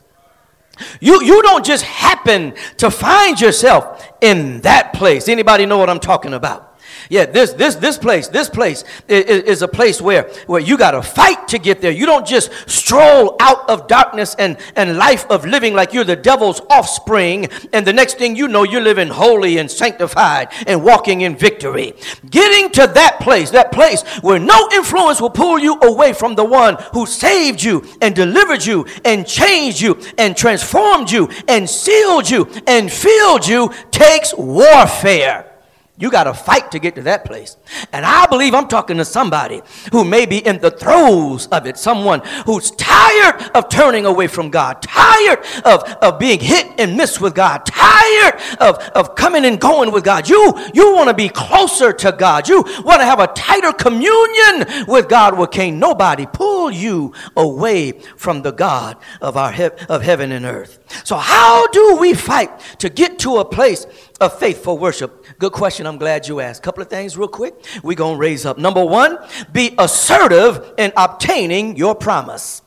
You, 1.00 1.22
you 1.22 1.42
don't 1.42 1.64
just 1.64 1.84
happen 1.84 2.54
to 2.78 2.90
find 2.90 3.40
yourself 3.40 4.06
in 4.20 4.60
that 4.62 4.92
place. 4.92 5.28
Anybody 5.28 5.66
know 5.66 5.78
what 5.78 5.90
I'm 5.90 6.00
talking 6.00 6.34
about? 6.34 6.65
Yeah, 7.08 7.26
this 7.26 7.52
this 7.52 7.76
this 7.76 7.98
place, 7.98 8.28
this 8.28 8.48
place 8.48 8.84
is, 9.08 9.42
is 9.42 9.62
a 9.62 9.68
place 9.68 10.00
where 10.00 10.24
where 10.46 10.60
you 10.60 10.76
got 10.76 10.92
to 10.92 11.02
fight 11.02 11.48
to 11.48 11.58
get 11.58 11.80
there. 11.80 11.92
You 11.92 12.06
don't 12.06 12.26
just 12.26 12.50
stroll 12.68 13.36
out 13.40 13.68
of 13.68 13.86
darkness 13.86 14.34
and 14.38 14.56
and 14.74 14.96
life 14.96 15.26
of 15.30 15.44
living 15.44 15.74
like 15.74 15.92
you're 15.92 16.04
the 16.04 16.16
devil's 16.16 16.60
offspring, 16.70 17.48
and 17.72 17.86
the 17.86 17.92
next 17.92 18.18
thing 18.18 18.36
you 18.36 18.48
know, 18.48 18.64
you're 18.64 18.80
living 18.80 19.08
holy 19.08 19.58
and 19.58 19.70
sanctified 19.70 20.48
and 20.66 20.82
walking 20.82 21.20
in 21.22 21.36
victory. 21.36 21.94
Getting 22.28 22.70
to 22.72 22.86
that 22.86 23.18
place, 23.20 23.50
that 23.50 23.72
place 23.72 24.02
where 24.22 24.38
no 24.38 24.68
influence 24.72 25.20
will 25.20 25.30
pull 25.30 25.58
you 25.58 25.74
away 25.80 26.12
from 26.12 26.34
the 26.34 26.44
one 26.44 26.76
who 26.92 27.06
saved 27.06 27.62
you 27.62 27.84
and 28.00 28.14
delivered 28.14 28.64
you 28.64 28.86
and 29.04 29.26
changed 29.26 29.80
you 29.80 30.00
and 30.18 30.36
transformed 30.36 31.10
you 31.10 31.28
and 31.48 31.68
sealed 31.68 32.28
you 32.28 32.48
and 32.66 32.90
filled 32.90 33.46
you, 33.46 33.70
takes 33.90 34.34
warfare. 34.34 35.55
You 35.98 36.10
got 36.10 36.24
to 36.24 36.34
fight 36.34 36.72
to 36.72 36.78
get 36.78 36.94
to 36.96 37.02
that 37.02 37.24
place. 37.24 37.56
And 37.90 38.04
I 38.04 38.26
believe 38.26 38.54
I'm 38.54 38.68
talking 38.68 38.98
to 38.98 39.04
somebody 39.04 39.62
who 39.92 40.04
may 40.04 40.26
be 40.26 40.38
in 40.38 40.58
the 40.60 40.70
throes 40.70 41.46
of 41.46 41.66
it. 41.66 41.78
Someone 41.78 42.20
who's 42.44 42.70
tired 42.72 43.50
of 43.54 43.70
turning 43.70 44.04
away 44.04 44.26
from 44.26 44.50
God, 44.50 44.82
tired 44.82 45.38
of, 45.64 45.82
of 46.02 46.18
being 46.18 46.38
hit 46.38 46.66
and 46.78 46.98
miss 46.98 47.18
with 47.18 47.34
God, 47.34 47.64
tired 47.64 48.34
of, 48.60 48.76
of 48.94 49.14
coming 49.14 49.46
and 49.46 49.58
going 49.58 49.90
with 49.90 50.04
God. 50.04 50.28
You, 50.28 50.52
you 50.74 50.94
want 50.94 51.08
to 51.08 51.14
be 51.14 51.30
closer 51.30 51.94
to 51.94 52.12
God. 52.12 52.46
You 52.46 52.62
want 52.84 53.00
to 53.00 53.06
have 53.06 53.20
a 53.20 53.28
tighter 53.28 53.72
communion 53.72 54.86
with 54.86 55.08
God 55.08 55.38
where 55.38 55.46
can't 55.46 55.78
nobody 55.78 56.26
pull 56.26 56.70
you 56.70 57.14
away 57.36 57.92
from 57.92 58.42
the 58.42 58.52
God 58.52 58.98
of, 59.22 59.38
our 59.38 59.50
he- 59.50 59.70
of 59.88 60.02
heaven 60.02 60.30
and 60.32 60.44
earth. 60.44 60.78
So, 61.04 61.16
how 61.16 61.66
do 61.68 61.96
we 61.96 62.14
fight 62.14 62.50
to 62.78 62.88
get 62.88 63.18
to 63.20 63.38
a 63.38 63.44
place 63.44 63.86
of 64.18 64.38
faithful 64.38 64.78
worship? 64.78 65.24
Good 65.38 65.52
question. 65.52 65.86
I'm 65.86 65.98
glad 65.98 66.28
you 66.28 66.40
asked. 66.40 66.62
Couple 66.62 66.82
of 66.82 66.88
things, 66.88 67.16
real 67.16 67.28
quick. 67.28 67.54
We're 67.82 67.96
going 67.96 68.16
to 68.16 68.20
raise 68.20 68.46
up. 68.46 68.58
Number 68.58 68.84
one, 68.84 69.18
be 69.52 69.74
assertive 69.78 70.74
in 70.78 70.92
obtaining 70.96 71.76
your 71.76 71.94
promise. 71.94 72.62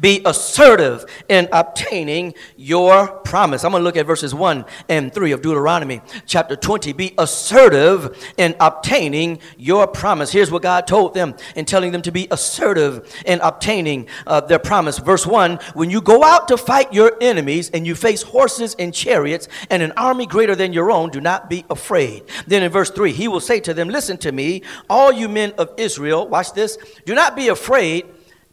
Be 0.00 0.22
assertive 0.24 1.04
in 1.28 1.48
obtaining 1.52 2.34
your 2.56 3.08
promise. 3.08 3.64
I'm 3.64 3.72
going 3.72 3.80
to 3.80 3.84
look 3.84 3.96
at 3.96 4.06
verses 4.06 4.34
1 4.34 4.64
and 4.88 5.12
3 5.12 5.32
of 5.32 5.42
Deuteronomy 5.42 6.00
chapter 6.26 6.56
20. 6.56 6.92
Be 6.92 7.14
assertive 7.18 8.16
in 8.36 8.54
obtaining 8.60 9.40
your 9.56 9.86
promise. 9.86 10.32
Here's 10.32 10.50
what 10.50 10.62
God 10.62 10.86
told 10.86 11.14
them 11.14 11.34
in 11.54 11.64
telling 11.64 11.92
them 11.92 12.02
to 12.02 12.12
be 12.12 12.28
assertive 12.30 13.22
in 13.26 13.40
obtaining 13.40 14.08
uh, 14.26 14.40
their 14.40 14.58
promise. 14.58 14.98
Verse 14.98 15.26
1 15.26 15.58
When 15.74 15.90
you 15.90 16.00
go 16.00 16.22
out 16.22 16.48
to 16.48 16.56
fight 16.56 16.92
your 16.92 17.12
enemies 17.20 17.70
and 17.70 17.86
you 17.86 17.94
face 17.94 18.22
horses 18.22 18.74
and 18.78 18.92
chariots 18.92 19.48
and 19.70 19.82
an 19.82 19.92
army 19.96 20.26
greater 20.26 20.54
than 20.54 20.72
your 20.72 20.90
own, 20.90 21.10
do 21.10 21.20
not 21.20 21.48
be 21.48 21.64
afraid. 21.70 22.24
Then 22.46 22.62
in 22.62 22.70
verse 22.70 22.90
3, 22.90 23.12
he 23.12 23.28
will 23.28 23.40
say 23.40 23.60
to 23.60 23.74
them, 23.74 23.88
Listen 23.88 24.16
to 24.18 24.32
me, 24.32 24.62
all 24.88 25.12
you 25.12 25.28
men 25.28 25.52
of 25.58 25.72
Israel, 25.76 26.28
watch 26.28 26.52
this, 26.52 26.78
do 27.04 27.14
not 27.14 27.36
be 27.36 27.48
afraid 27.48 28.06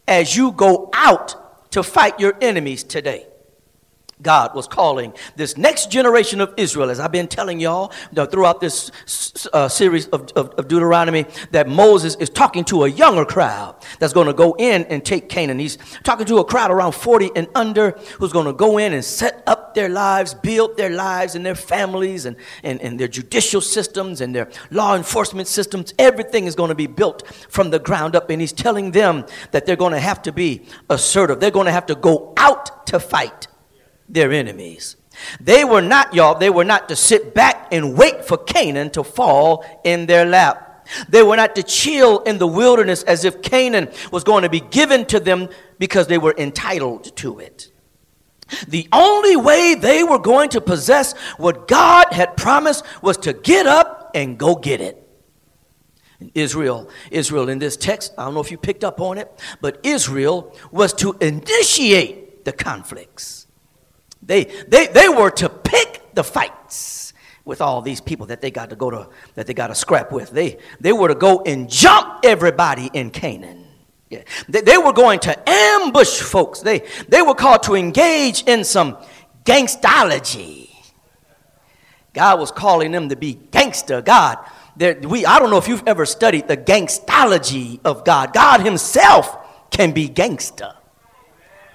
as 0.08 0.34
you 0.34 0.50
go 0.52 0.90
out 0.92 1.70
to 1.70 1.82
fight 1.82 2.18
your 2.18 2.36
enemies 2.40 2.82
today. 2.82 3.26
God 4.20 4.54
was 4.54 4.66
calling 4.66 5.12
this 5.36 5.56
next 5.56 5.90
generation 5.90 6.40
of 6.40 6.52
Israel, 6.56 6.90
as 6.90 6.98
I've 6.98 7.12
been 7.12 7.28
telling 7.28 7.60
y'all 7.60 7.92
throughout 8.12 8.60
this 8.60 8.90
uh, 9.52 9.68
series 9.68 10.08
of, 10.08 10.32
of, 10.32 10.50
of, 10.50 10.66
Deuteronomy, 10.66 11.24
that 11.52 11.68
Moses 11.68 12.16
is 12.16 12.28
talking 12.28 12.64
to 12.64 12.84
a 12.84 12.88
younger 12.88 13.24
crowd 13.24 13.76
that's 14.00 14.12
going 14.12 14.26
to 14.26 14.32
go 14.32 14.56
in 14.58 14.84
and 14.86 15.04
take 15.04 15.28
Canaan. 15.28 15.58
He's 15.58 15.78
talking 16.02 16.26
to 16.26 16.38
a 16.38 16.44
crowd 16.44 16.70
around 16.70 16.92
40 16.92 17.30
and 17.36 17.46
under 17.54 17.92
who's 18.18 18.32
going 18.32 18.46
to 18.46 18.52
go 18.52 18.78
in 18.78 18.92
and 18.92 19.04
set 19.04 19.42
up 19.46 19.74
their 19.74 19.88
lives, 19.88 20.34
build 20.34 20.76
their 20.76 20.90
lives 20.90 21.36
and 21.36 21.46
their 21.46 21.54
families 21.54 22.26
and, 22.26 22.36
and, 22.64 22.80
and 22.82 22.98
their 22.98 23.08
judicial 23.08 23.60
systems 23.60 24.20
and 24.20 24.34
their 24.34 24.50
law 24.70 24.96
enforcement 24.96 25.46
systems. 25.46 25.94
Everything 25.98 26.46
is 26.46 26.56
going 26.56 26.70
to 26.70 26.74
be 26.74 26.88
built 26.88 27.26
from 27.48 27.70
the 27.70 27.78
ground 27.78 28.16
up. 28.16 28.30
And 28.30 28.40
he's 28.40 28.52
telling 28.52 28.90
them 28.90 29.26
that 29.52 29.64
they're 29.64 29.76
going 29.76 29.92
to 29.92 30.00
have 30.00 30.22
to 30.22 30.32
be 30.32 30.66
assertive, 30.90 31.38
they're 31.38 31.50
going 31.50 31.66
to 31.66 31.72
have 31.72 31.86
to 31.86 31.94
go 31.94 32.34
out 32.36 32.86
to 32.88 32.98
fight 32.98 33.46
their 34.08 34.32
enemies. 34.32 34.96
They 35.40 35.64
were 35.64 35.82
not, 35.82 36.14
y'all, 36.14 36.38
they 36.38 36.50
were 36.50 36.64
not 36.64 36.88
to 36.88 36.96
sit 36.96 37.34
back 37.34 37.68
and 37.72 37.96
wait 37.96 38.24
for 38.24 38.36
Canaan 38.36 38.90
to 38.90 39.02
fall 39.02 39.64
in 39.84 40.06
their 40.06 40.24
lap. 40.24 40.86
They 41.08 41.22
were 41.22 41.36
not 41.36 41.54
to 41.56 41.62
chill 41.62 42.20
in 42.20 42.38
the 42.38 42.46
wilderness 42.46 43.02
as 43.02 43.24
if 43.24 43.42
Canaan 43.42 43.90
was 44.10 44.24
going 44.24 44.42
to 44.42 44.48
be 44.48 44.60
given 44.60 45.04
to 45.06 45.20
them 45.20 45.48
because 45.78 46.06
they 46.06 46.18
were 46.18 46.34
entitled 46.38 47.14
to 47.16 47.40
it. 47.40 47.70
The 48.66 48.88
only 48.92 49.36
way 49.36 49.74
they 49.74 50.02
were 50.02 50.18
going 50.18 50.48
to 50.50 50.60
possess 50.60 51.12
what 51.36 51.68
God 51.68 52.06
had 52.12 52.36
promised 52.36 52.84
was 53.02 53.18
to 53.18 53.34
get 53.34 53.66
up 53.66 54.12
and 54.14 54.38
go 54.38 54.54
get 54.54 54.80
it. 54.80 55.04
Israel, 56.34 56.88
Israel 57.10 57.48
in 57.48 57.58
this 57.58 57.76
text, 57.76 58.12
I 58.16 58.24
don't 58.24 58.34
know 58.34 58.40
if 58.40 58.50
you 58.50 58.58
picked 58.58 58.82
up 58.82 59.00
on 59.00 59.18
it, 59.18 59.30
but 59.60 59.78
Israel 59.84 60.56
was 60.72 60.92
to 60.94 61.16
initiate 61.20 62.44
the 62.44 62.52
conflicts. 62.52 63.47
They, 64.22 64.44
they, 64.44 64.88
they 64.88 65.08
were 65.08 65.30
to 65.30 65.48
pick 65.48 66.14
the 66.14 66.24
fights 66.24 67.12
with 67.44 67.60
all 67.60 67.80
these 67.80 68.00
people 68.00 68.26
that 68.26 68.40
they 68.40 68.50
got 68.50 68.70
to 68.70 68.76
go 68.76 68.90
to, 68.90 69.08
that 69.34 69.46
they 69.46 69.54
got 69.54 69.68
to 69.68 69.74
scrap 69.74 70.12
with. 70.12 70.30
They, 70.30 70.58
they 70.80 70.92
were 70.92 71.08
to 71.08 71.14
go 71.14 71.42
and 71.44 71.68
jump 71.70 72.20
everybody 72.24 72.90
in 72.92 73.10
Canaan. 73.10 73.64
Yeah. 74.10 74.22
They, 74.48 74.60
they 74.60 74.78
were 74.78 74.92
going 74.92 75.20
to 75.20 75.48
ambush 75.48 76.20
folks. 76.20 76.60
They, 76.60 76.86
they 77.08 77.22
were 77.22 77.34
called 77.34 77.62
to 77.64 77.74
engage 77.74 78.42
in 78.44 78.64
some 78.64 78.98
gangstology. 79.44 80.70
God 82.12 82.38
was 82.38 82.50
calling 82.50 82.90
them 82.90 83.08
to 83.10 83.16
be 83.16 83.34
gangster. 83.34 84.02
God, 84.02 84.38
we, 84.78 85.24
I 85.24 85.38
don't 85.38 85.50
know 85.50 85.58
if 85.58 85.68
you've 85.68 85.86
ever 85.86 86.04
studied 86.04 86.48
the 86.48 86.56
gangstology 86.56 87.80
of 87.84 88.04
God. 88.04 88.32
God 88.32 88.60
Himself 88.60 89.70
can 89.70 89.92
be 89.92 90.08
gangster. 90.08 90.72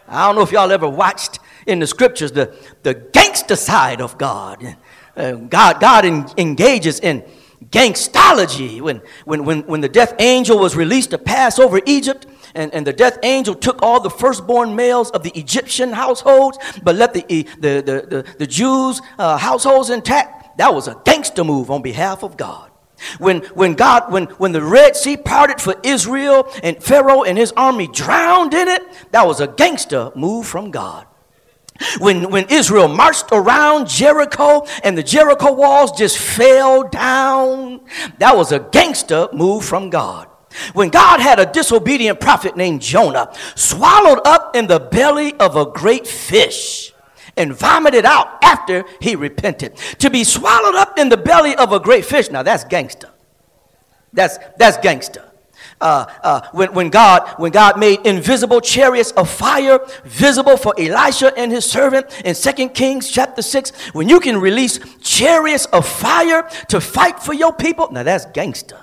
I 0.07 0.27
don't 0.27 0.35
know 0.35 0.41
if 0.41 0.51
y'all 0.51 0.71
ever 0.71 0.87
watched 0.87 1.39
in 1.65 1.79
the 1.79 1.87
scriptures 1.87 2.31
the, 2.31 2.55
the 2.83 2.93
gangster 2.93 3.55
side 3.55 4.01
of 4.01 4.17
God. 4.17 4.77
Uh, 5.15 5.33
God, 5.33 5.79
God 5.79 6.05
en- 6.05 6.25
engages 6.37 6.99
in 6.99 7.23
gangstology. 7.69 8.81
When, 8.81 9.01
when, 9.25 9.45
when, 9.45 9.61
when 9.63 9.81
the 9.81 9.89
death 9.89 10.15
angel 10.19 10.59
was 10.59 10.75
released 10.75 11.11
to 11.11 11.17
pass 11.17 11.59
over 11.59 11.79
Egypt, 11.85 12.25
and, 12.55 12.73
and 12.73 12.85
the 12.85 12.93
death 12.93 13.17
angel 13.23 13.55
took 13.55 13.81
all 13.81 13.99
the 13.99 14.09
firstborn 14.09 14.75
males 14.75 15.09
of 15.11 15.23
the 15.23 15.31
Egyptian 15.31 15.91
households, 15.91 16.57
but 16.83 16.95
left 16.95 17.13
the, 17.13 17.23
the, 17.27 17.43
the, 17.59 17.81
the, 17.81 18.35
the 18.39 18.47
Jews' 18.47 19.01
uh, 19.17 19.37
households 19.37 19.89
intact, 19.89 20.57
that 20.57 20.73
was 20.73 20.87
a 20.87 21.01
gangster 21.03 21.43
move 21.43 21.71
on 21.71 21.81
behalf 21.81 22.23
of 22.23 22.37
God. 22.37 22.69
When, 23.17 23.41
when 23.55 23.73
God, 23.73 24.11
when, 24.11 24.25
when 24.25 24.51
the 24.51 24.61
Red 24.61 24.95
Sea 24.95 25.17
parted 25.17 25.59
for 25.59 25.75
Israel 25.83 26.47
and 26.61 26.81
Pharaoh 26.81 27.23
and 27.23 27.37
his 27.37 27.51
army 27.53 27.87
drowned 27.87 28.53
in 28.53 28.67
it, 28.67 28.83
that 29.11 29.25
was 29.25 29.41
a 29.41 29.47
gangster 29.47 30.11
move 30.15 30.47
from 30.47 30.71
God. 30.71 31.07
When, 31.99 32.29
when 32.29 32.45
Israel 32.49 32.87
marched 32.87 33.25
around 33.31 33.87
Jericho 33.87 34.65
and 34.83 34.97
the 34.97 35.03
Jericho 35.03 35.53
walls 35.53 35.91
just 35.91 36.17
fell 36.17 36.87
down, 36.87 37.81
that 38.19 38.35
was 38.35 38.51
a 38.51 38.59
gangster 38.59 39.27
move 39.33 39.65
from 39.65 39.89
God. 39.89 40.27
When 40.73 40.89
God 40.89 41.19
had 41.19 41.39
a 41.39 41.51
disobedient 41.51 42.19
prophet 42.19 42.55
named 42.55 42.81
Jonah 42.81 43.33
swallowed 43.55 44.21
up 44.25 44.55
in 44.55 44.67
the 44.67 44.79
belly 44.79 45.33
of 45.35 45.55
a 45.55 45.65
great 45.65 46.05
fish 46.05 46.93
and 47.35 47.53
vomited 47.53 48.05
out 48.05 48.43
after 48.43 48.85
he 49.01 49.15
repented. 49.15 49.75
To 49.97 50.11
be 50.11 50.23
swallowed 50.23 50.75
up 50.75 50.99
in 50.99 51.09
the 51.09 51.17
belly 51.17 51.55
of 51.55 51.73
a 51.73 51.79
great 51.79 52.05
fish, 52.05 52.29
now 52.29 52.43
that's 52.43 52.63
gangster. 52.65 53.09
That's, 54.13 54.37
that's 54.59 54.77
gangster 54.77 55.32
uh, 55.81 56.05
uh, 56.23 56.41
when, 56.51 56.73
when, 56.73 56.89
God, 56.89 57.27
when 57.37 57.51
God 57.51 57.79
made 57.79 58.05
invisible 58.05 58.61
chariots 58.61 59.11
of 59.11 59.29
fire 59.29 59.79
visible 60.05 60.57
for 60.57 60.73
Elisha 60.77 61.33
and 61.37 61.51
his 61.51 61.65
servant 61.65 62.07
in 62.25 62.35
2 62.35 62.69
Kings 62.69 63.09
chapter 63.09 63.41
6, 63.41 63.71
when 63.93 64.09
you 64.09 64.19
can 64.19 64.37
release 64.37 64.79
chariots 65.01 65.65
of 65.67 65.87
fire 65.87 66.49
to 66.69 66.79
fight 66.79 67.19
for 67.19 67.33
your 67.33 67.53
people, 67.53 67.91
now 67.91 68.03
that's 68.03 68.25
gangster. 68.27 68.79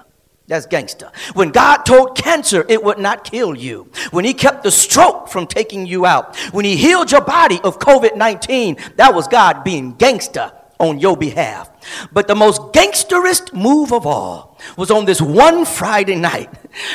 That's 0.50 0.66
gangster. 0.66 1.12
When 1.34 1.50
God 1.50 1.84
told 1.84 2.16
cancer 2.16 2.66
it 2.68 2.82
would 2.82 2.98
not 2.98 3.22
kill 3.22 3.54
you, 3.54 3.88
when 4.10 4.24
He 4.24 4.34
kept 4.34 4.64
the 4.64 4.72
stroke 4.72 5.28
from 5.28 5.46
taking 5.46 5.86
you 5.86 6.04
out, 6.04 6.36
when 6.50 6.64
He 6.64 6.76
healed 6.76 7.12
your 7.12 7.20
body 7.20 7.60
of 7.62 7.78
COVID 7.78 8.16
19, 8.16 8.76
that 8.96 9.14
was 9.14 9.28
God 9.28 9.62
being 9.62 9.94
gangster 9.94 10.50
on 10.80 10.98
your 10.98 11.16
behalf. 11.16 11.69
But 12.12 12.28
the 12.28 12.34
most 12.34 12.60
gangsterist 12.72 13.52
move 13.52 13.92
of 13.92 14.06
all 14.06 14.58
was 14.76 14.90
on 14.90 15.04
this 15.04 15.20
one 15.20 15.64
Friday 15.64 16.16
night 16.16 16.50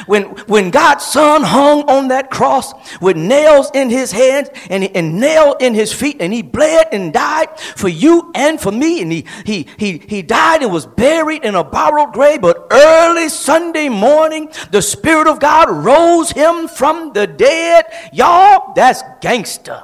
when, 0.06 0.24
when 0.48 0.70
God's 0.70 1.06
son 1.06 1.44
hung 1.44 1.84
on 1.90 2.10
that 2.10 2.30
cross 2.30 2.74
with 3.00 3.18
nails 3.18 3.72
in 3.74 3.90
his 3.90 4.12
hands 4.12 4.50
and, 4.70 4.84
and 4.96 5.20
nail 5.20 5.56
in 5.60 5.74
his 5.74 5.92
feet 5.92 6.18
and 6.20 6.32
he 6.32 6.42
bled 6.42 6.88
and 6.92 7.14
died 7.14 7.60
for 7.60 7.88
you 7.88 8.32
and 8.36 8.60
for 8.60 8.72
me. 8.72 9.02
And 9.02 9.12
he, 9.12 9.26
he, 9.46 9.68
he, 9.78 9.98
he 9.98 10.22
died 10.22 10.62
and 10.62 10.72
was 10.72 10.86
buried 10.86 11.44
in 11.44 11.56
a 11.56 11.64
borrowed 11.64 12.14
grave. 12.14 12.42
But 12.42 12.68
early 12.72 13.30
Sunday 13.30 13.90
morning 13.90 14.50
the 14.72 14.82
Spirit 14.82 15.28
of 15.28 15.40
God 15.40 15.70
rose 15.70 16.32
him 16.32 16.68
from 16.68 17.14
the 17.14 17.28
dead. 17.28 17.86
Y'all 18.14 18.74
that's 18.76 19.02
gangster 19.22 19.84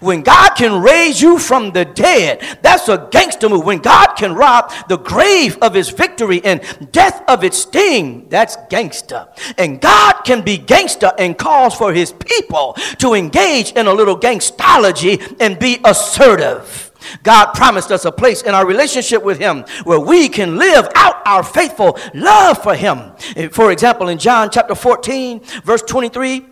when 0.00 0.22
God 0.22 0.50
can 0.50 0.82
raise 0.82 1.20
you 1.20 1.38
from 1.38 1.72
the 1.72 1.84
dead, 1.84 2.58
that's 2.62 2.88
a 2.88 3.08
gangster 3.10 3.48
move. 3.48 3.64
When 3.64 3.78
God 3.78 4.14
can 4.16 4.34
rob 4.34 4.72
the 4.88 4.98
grave 4.98 5.58
of 5.62 5.74
his 5.74 5.88
victory 5.90 6.44
and 6.44 6.60
death 6.92 7.22
of 7.28 7.44
its 7.44 7.58
sting, 7.58 8.28
that's 8.28 8.56
gangster. 8.68 9.28
And 9.56 9.80
God 9.80 10.22
can 10.24 10.42
be 10.42 10.58
gangster 10.58 11.12
and 11.18 11.36
cause 11.36 11.74
for 11.74 11.92
his 11.92 12.12
people 12.12 12.76
to 12.98 13.14
engage 13.14 13.72
in 13.72 13.86
a 13.86 13.92
little 13.92 14.18
gangstology 14.18 15.36
and 15.40 15.58
be 15.58 15.78
assertive. 15.84 16.88
God 17.22 17.52
promised 17.52 17.90
us 17.90 18.04
a 18.04 18.12
place 18.12 18.42
in 18.42 18.54
our 18.54 18.66
relationship 18.66 19.22
with 19.22 19.38
Him 19.38 19.64
where 19.84 20.00
we 20.00 20.28
can 20.28 20.56
live 20.56 20.88
out 20.94 21.22
our 21.26 21.42
faithful 21.42 21.98
love 22.14 22.62
for 22.62 22.74
Him. 22.74 23.12
For 23.50 23.72
example, 23.72 24.08
in 24.08 24.18
John 24.18 24.50
chapter 24.50 24.74
14, 24.74 25.40
verse 25.64 25.82
23, 25.82 26.46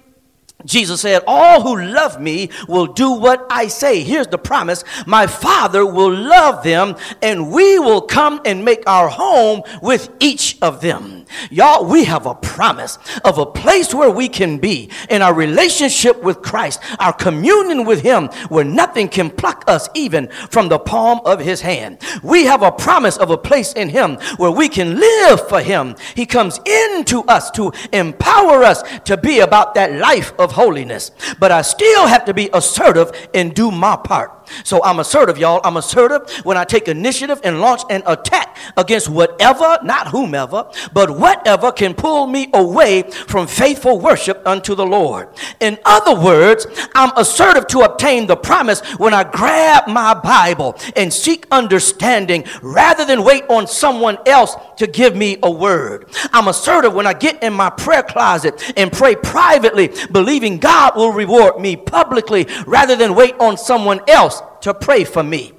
Jesus 0.65 1.01
said, 1.01 1.23
All 1.27 1.63
who 1.63 1.81
love 1.81 2.21
me 2.21 2.51
will 2.67 2.87
do 2.87 3.13
what 3.13 3.47
I 3.51 3.69
say. 3.69 4.03
Here's 4.03 4.27
the 4.27 4.39
promise 4.39 4.85
My 5.07 5.27
Father 5.27 5.87
will 5.87 6.13
love 6.13 6.65
them, 6.65 6.97
and 7.23 7.53
we 7.53 7.79
will 7.79 8.03
come 8.03 8.41
and 8.45 8.65
make 8.65 8.83
our 8.87 9.09
home 9.09 9.63
with 9.83 10.11
each 10.21 10.59
of 10.63 10.81
them. 10.81 11.16
Y'all, 11.51 11.85
we 11.85 12.05
have 12.05 12.27
a 12.27 12.35
promise 12.35 12.99
of 13.25 13.39
a 13.39 13.47
place 13.47 13.95
where 13.95 14.11
we 14.11 14.29
can 14.29 14.59
be 14.59 14.91
in 15.11 15.23
our 15.23 15.35
relationship 15.35 16.23
with 16.23 16.43
Christ, 16.43 16.81
our 16.99 17.13
communion 17.13 17.85
with 17.85 18.03
Him, 18.03 18.29
where 18.49 18.65
nothing 18.65 19.09
can 19.09 19.31
pluck 19.31 19.65
us 19.67 19.89
even 19.95 20.29
from 20.51 20.69
the 20.69 20.79
palm 20.79 21.21
of 21.25 21.41
His 21.41 21.61
hand. 21.61 21.99
We 22.23 22.45
have 22.45 22.63
a 22.63 22.73
promise 22.73 23.17
of 23.17 23.31
a 23.31 23.39
place 23.39 23.73
in 23.73 23.89
Him 23.89 24.17
where 24.37 24.51
we 24.51 24.69
can 24.69 24.99
live 24.99 25.49
for 25.49 25.61
Him. 25.61 25.97
He 26.15 26.27
comes 26.27 26.61
into 26.67 27.21
us 27.23 27.51
to 27.53 27.73
empower 27.93 28.63
us 28.63 28.83
to 29.05 29.17
be 29.17 29.41
about 29.41 29.75
that 29.75 29.93
life 29.93 30.33
of 30.39 30.53
holiness. 30.53 31.11
But 31.39 31.53
I 31.53 31.63
still 31.63 32.07
have 32.07 32.25
to 32.27 32.35
be 32.35 32.51
assertive 32.53 33.13
and 33.35 33.55
do 33.55 33.71
my 33.71 33.97
part. 33.97 34.36
So 34.65 34.83
I'm 34.83 34.99
assertive, 34.99 35.39
y'all. 35.39 35.61
I'm 35.65 35.77
assertive 35.77 36.31
when 36.45 36.57
I 36.57 36.65
take 36.65 36.89
initiative 36.89 37.41
and 37.45 37.61
launch 37.61 37.83
an 37.91 38.03
attack 38.07 38.57
against 38.77 39.09
whatever, 39.09 39.79
not 39.83 40.09
whomever, 40.09 40.71
but 40.93 41.19
whatever 41.19 41.73
can 41.73 41.95
pull 41.95 42.27
me 42.27 42.49
away 42.55 43.03
from 43.03 43.47
faithful 43.47 44.01
worship 44.01 44.43
unto 44.47 44.75
the 44.75 44.87
Lord. 44.87 45.29
In 45.61 45.79
other 45.85 46.19
words, 46.19 46.67
I'm 46.95 47.13
assertive 47.17 47.67
to 47.69 47.81
obtain 47.81 48.27
the 48.27 48.37
promise 48.37 48.81
when 48.99 49.15
I 49.15 49.25
grab 49.25 49.89
my 49.89 50.15
Bible 50.15 50.79
and 50.95 51.13
seek 51.13 51.47
understanding 51.51 52.45
rather 52.63 53.05
than 53.05 53.25
wait 53.25 53.45
on 53.49 53.67
someone 53.67 54.19
else 54.27 54.57
to 54.77 54.87
give 54.87 55.17
me 55.17 55.39
a 55.43 55.51
word. 55.51 56.09
I'm 56.33 56.49
assertive 56.49 56.95
when 56.95 57.07
I 57.07 57.13
get 57.13 57.43
in 57.43 57.53
my 57.53 57.71
prayer 57.71 58.03
closet 58.03 58.73
and 58.77 58.93
pray 58.93 59.17
privately, 59.17 59.91
believing 60.13 60.59
God 60.59 60.97
will 60.97 61.13
reward 61.13 61.61
me 61.61 61.77
publicly 61.77 62.47
rather 62.67 62.97
than 62.97 63.15
wait 63.15 63.35
on 63.41 63.57
someone 63.57 64.01
else 64.09 64.36
to 64.63 64.75
pray 64.75 65.05
for 65.05 65.23
me. 65.23 65.53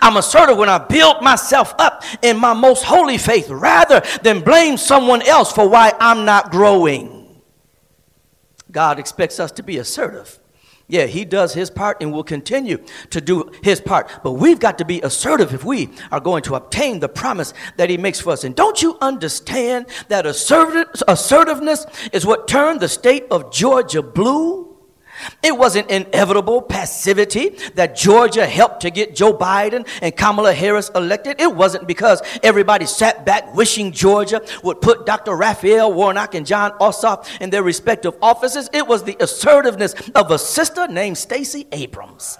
I'm 0.00 0.16
assertive 0.16 0.56
when 0.56 0.68
I 0.68 0.78
build 0.78 1.20
myself 1.22 1.74
up 1.78 2.04
in 2.22 2.36
my 2.36 2.52
most 2.52 2.84
holy 2.84 3.18
faith 3.18 3.50
rather 3.50 4.02
than 4.22 4.40
blame 4.40 4.76
someone 4.76 5.22
else 5.22 5.52
for 5.52 5.68
why 5.68 5.92
I'm 5.98 6.24
not 6.24 6.52
growing. 6.52 7.42
God 8.70 8.98
expects 8.98 9.40
us 9.40 9.50
to 9.52 9.62
be 9.62 9.78
assertive. 9.78 10.38
Yeah, 10.86 11.06
he 11.06 11.24
does 11.24 11.54
his 11.54 11.70
part 11.70 12.02
and 12.02 12.12
will 12.12 12.22
continue 12.22 12.84
to 13.10 13.20
do 13.20 13.50
his 13.62 13.80
part. 13.80 14.10
But 14.22 14.32
we've 14.32 14.60
got 14.60 14.78
to 14.78 14.84
be 14.84 15.00
assertive 15.00 15.54
if 15.54 15.64
we 15.64 15.88
are 16.12 16.20
going 16.20 16.42
to 16.42 16.56
obtain 16.56 17.00
the 17.00 17.08
promise 17.08 17.54
that 17.78 17.88
he 17.88 17.96
makes 17.96 18.20
for 18.20 18.32
us. 18.34 18.44
And 18.44 18.54
don't 18.54 18.82
you 18.82 18.98
understand 19.00 19.86
that 20.08 20.26
assertiveness 20.26 21.86
is 22.12 22.26
what 22.26 22.46
turned 22.46 22.80
the 22.80 22.88
state 22.88 23.24
of 23.30 23.50
Georgia 23.50 24.02
blue? 24.02 24.63
It 25.42 25.56
wasn't 25.56 25.90
inevitable 25.90 26.62
passivity 26.62 27.50
that 27.74 27.96
Georgia 27.96 28.46
helped 28.46 28.80
to 28.80 28.90
get 28.90 29.14
Joe 29.14 29.36
Biden 29.36 29.86
and 30.02 30.16
Kamala 30.16 30.52
Harris 30.52 30.90
elected. 30.94 31.40
It 31.40 31.54
wasn't 31.54 31.86
because 31.86 32.22
everybody 32.42 32.86
sat 32.86 33.24
back 33.24 33.54
wishing 33.54 33.92
Georgia 33.92 34.42
would 34.62 34.80
put 34.80 35.06
Dr. 35.06 35.36
Raphael 35.36 35.92
Warnock 35.92 36.34
and 36.34 36.46
Jon 36.46 36.72
Ossoff 36.78 37.28
in 37.40 37.50
their 37.50 37.62
respective 37.62 38.14
offices. 38.22 38.68
It 38.72 38.86
was 38.86 39.04
the 39.04 39.16
assertiveness 39.20 39.94
of 40.14 40.30
a 40.30 40.38
sister 40.38 40.88
named 40.88 41.18
Stacey 41.18 41.66
Abrams. 41.72 42.38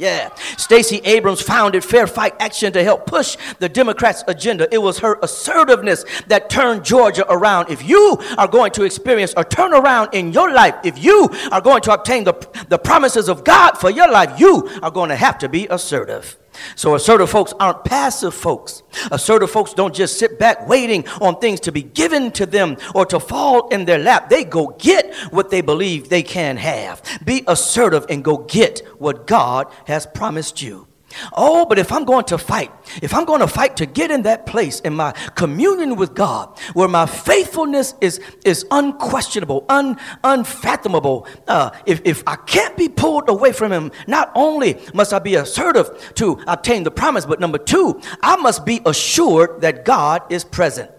Yeah. 0.00 0.34
Stacey 0.56 1.02
Abrams 1.04 1.42
founded 1.42 1.84
Fair 1.84 2.06
Fight 2.06 2.32
Action 2.40 2.72
to 2.72 2.82
help 2.82 3.04
push 3.04 3.36
the 3.58 3.68
Democrats' 3.68 4.24
agenda. 4.26 4.66
It 4.72 4.78
was 4.78 5.00
her 5.00 5.18
assertiveness 5.22 6.06
that 6.28 6.48
turned 6.48 6.86
Georgia 6.86 7.30
around. 7.30 7.68
If 7.68 7.86
you 7.86 8.16
are 8.38 8.48
going 8.48 8.72
to 8.72 8.84
experience 8.84 9.34
a 9.36 9.44
turnaround 9.44 10.14
in 10.14 10.32
your 10.32 10.54
life, 10.54 10.74
if 10.84 11.04
you 11.04 11.28
are 11.52 11.60
going 11.60 11.82
to 11.82 11.92
obtain 11.92 12.24
the, 12.24 12.32
the 12.70 12.78
promises 12.78 13.28
of 13.28 13.44
God 13.44 13.72
for 13.72 13.90
your 13.90 14.10
life, 14.10 14.40
you 14.40 14.70
are 14.82 14.90
going 14.90 15.10
to 15.10 15.16
have 15.16 15.36
to 15.40 15.50
be 15.50 15.66
assertive. 15.68 16.38
So 16.76 16.94
assertive 16.94 17.30
folks 17.30 17.52
aren't 17.58 17.84
passive 17.84 18.34
folks. 18.34 18.82
Assertive 19.10 19.50
folks 19.50 19.72
don't 19.72 19.94
just 19.94 20.18
sit 20.18 20.38
back 20.38 20.68
waiting 20.68 21.06
on 21.20 21.38
things 21.38 21.60
to 21.60 21.72
be 21.72 21.82
given 21.82 22.30
to 22.32 22.46
them 22.46 22.76
or 22.94 23.06
to 23.06 23.20
fall 23.20 23.68
in 23.68 23.84
their 23.84 23.98
lap. 23.98 24.28
They 24.28 24.44
go 24.44 24.74
get 24.78 25.14
what 25.30 25.50
they 25.50 25.60
believe 25.60 26.08
they 26.08 26.22
can 26.22 26.56
have. 26.56 27.02
Be 27.24 27.44
assertive 27.46 28.06
and 28.08 28.24
go 28.24 28.38
get 28.38 28.80
what 28.98 29.26
God 29.26 29.72
has 29.86 30.06
promised 30.06 30.60
you. 30.62 30.89
Oh, 31.32 31.66
but 31.66 31.78
if 31.78 31.92
I'm 31.92 32.04
going 32.04 32.24
to 32.26 32.38
fight, 32.38 32.70
if 33.02 33.12
I'm 33.14 33.24
going 33.24 33.40
to 33.40 33.46
fight 33.46 33.76
to 33.78 33.86
get 33.86 34.10
in 34.10 34.22
that 34.22 34.46
place 34.46 34.80
in 34.80 34.94
my 34.94 35.12
communion 35.34 35.96
with 35.96 36.14
God, 36.14 36.58
where 36.72 36.88
my 36.88 37.06
faithfulness 37.06 37.94
is, 38.00 38.20
is 38.44 38.64
unquestionable, 38.70 39.64
un, 39.68 39.98
unfathomable, 40.22 41.26
uh, 41.48 41.70
if, 41.86 42.00
if 42.04 42.22
I 42.26 42.36
can't 42.36 42.76
be 42.76 42.88
pulled 42.88 43.28
away 43.28 43.52
from 43.52 43.72
Him, 43.72 43.92
not 44.06 44.30
only 44.34 44.80
must 44.94 45.12
I 45.12 45.18
be 45.18 45.34
assertive 45.34 46.12
to 46.14 46.40
obtain 46.46 46.84
the 46.84 46.90
promise, 46.90 47.26
but 47.26 47.40
number 47.40 47.58
two, 47.58 48.00
I 48.22 48.36
must 48.36 48.64
be 48.64 48.80
assured 48.86 49.62
that 49.62 49.84
God 49.84 50.22
is 50.30 50.44
present. 50.44 50.90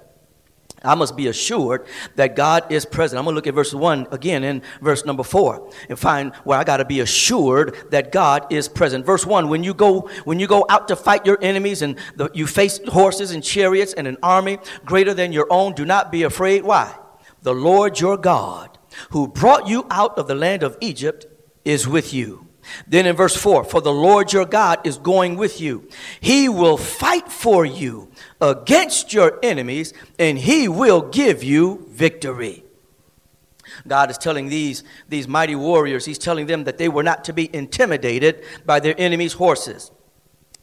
I 0.83 0.95
must 0.95 1.15
be 1.15 1.27
assured 1.27 1.85
that 2.15 2.35
God 2.35 2.71
is 2.71 2.85
present. 2.85 3.19
I'm 3.19 3.25
going 3.25 3.33
to 3.33 3.37
look 3.37 3.47
at 3.47 3.53
verse 3.53 3.73
1 3.73 4.07
again 4.11 4.43
in 4.43 4.63
verse 4.81 5.05
number 5.05 5.23
4 5.23 5.71
and 5.89 5.99
find 5.99 6.33
where 6.43 6.57
I 6.57 6.63
got 6.63 6.77
to 6.77 6.85
be 6.85 7.01
assured 7.01 7.75
that 7.91 8.11
God 8.11 8.51
is 8.51 8.67
present. 8.67 9.05
Verse 9.05 9.25
1 9.25 9.47
when 9.47 9.63
you 9.63 9.73
go 9.73 10.09
when 10.23 10.39
you 10.39 10.47
go 10.47 10.65
out 10.69 10.87
to 10.87 10.95
fight 10.95 11.25
your 11.25 11.37
enemies 11.41 11.81
and 11.81 11.97
the, 12.15 12.31
you 12.33 12.47
face 12.47 12.79
horses 12.87 13.31
and 13.31 13.43
chariots 13.43 13.93
and 13.93 14.07
an 14.07 14.17
army 14.23 14.57
greater 14.83 15.13
than 15.13 15.31
your 15.31 15.47
own, 15.51 15.73
do 15.73 15.85
not 15.85 16.11
be 16.11 16.23
afraid. 16.23 16.63
Why? 16.63 16.95
The 17.43 17.53
Lord 17.53 17.99
your 17.99 18.17
God, 18.17 18.77
who 19.11 19.27
brought 19.27 19.67
you 19.67 19.85
out 19.89 20.17
of 20.17 20.27
the 20.27 20.35
land 20.35 20.63
of 20.63 20.77
Egypt, 20.81 21.25
is 21.63 21.87
with 21.87 22.13
you. 22.13 22.50
Then 22.87 23.05
in 23.05 23.15
verse 23.15 23.35
4, 23.35 23.63
for 23.63 23.81
the 23.81 23.93
Lord 23.93 24.33
your 24.33 24.45
God 24.45 24.79
is 24.85 24.97
going 24.97 25.37
with 25.37 25.59
you. 25.59 25.87
He 26.19 26.49
will 26.49 26.77
fight 26.77 27.31
for 27.31 27.65
you 27.65 28.11
against 28.39 29.13
your 29.13 29.39
enemies, 29.43 29.93
and 30.19 30.37
he 30.37 30.67
will 30.67 31.01
give 31.01 31.43
you 31.43 31.87
victory. 31.89 32.63
God 33.87 34.11
is 34.11 34.17
telling 34.17 34.49
these, 34.49 34.83
these 35.09 35.27
mighty 35.27 35.55
warriors, 35.55 36.05
He's 36.05 36.17
telling 36.17 36.45
them 36.45 36.65
that 36.65 36.77
they 36.77 36.89
were 36.89 37.03
not 37.03 37.23
to 37.25 37.33
be 37.33 37.53
intimidated 37.55 38.43
by 38.65 38.79
their 38.79 38.95
enemies' 38.97 39.33
horses. 39.33 39.91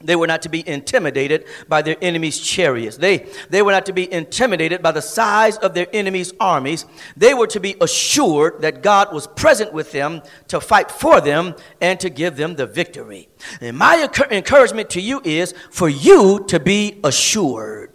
They 0.00 0.14
were 0.14 0.28
not 0.28 0.42
to 0.42 0.48
be 0.48 0.66
intimidated 0.66 1.46
by 1.68 1.82
their 1.82 1.96
enemies' 2.00 2.38
chariots. 2.38 2.96
They, 2.96 3.26
they 3.50 3.62
were 3.62 3.72
not 3.72 3.87
to 3.87 3.92
be 3.92 4.11
intimidated 4.12 4.80
by 4.80 4.92
the 4.92 5.02
size 5.02 5.56
of 5.56 5.74
their 5.74 5.88
enemies' 5.92 6.32
armies. 6.38 6.87
They 7.16 7.34
were 7.34 7.48
to 7.48 7.58
be 7.58 7.74
assured 7.80 8.62
that 8.62 8.82
God 8.82 9.12
was 9.12 9.26
present 9.26 9.72
with 9.72 9.90
them 9.90 10.22
to 10.48 10.61
fight 10.61 10.92
for 10.92 11.20
them 11.20 11.56
and 11.80 11.98
to 11.98 12.11
give 12.11 12.37
them 12.37 12.54
the 12.54 12.66
victory. 12.66 13.28
And 13.61 13.76
my 13.76 14.08
encouragement 14.30 14.90
to 14.90 15.00
you 15.00 15.20
is 15.24 15.52
for 15.70 15.88
you 15.88 16.44
to 16.46 16.61
be 16.61 17.00
assured. 17.02 17.88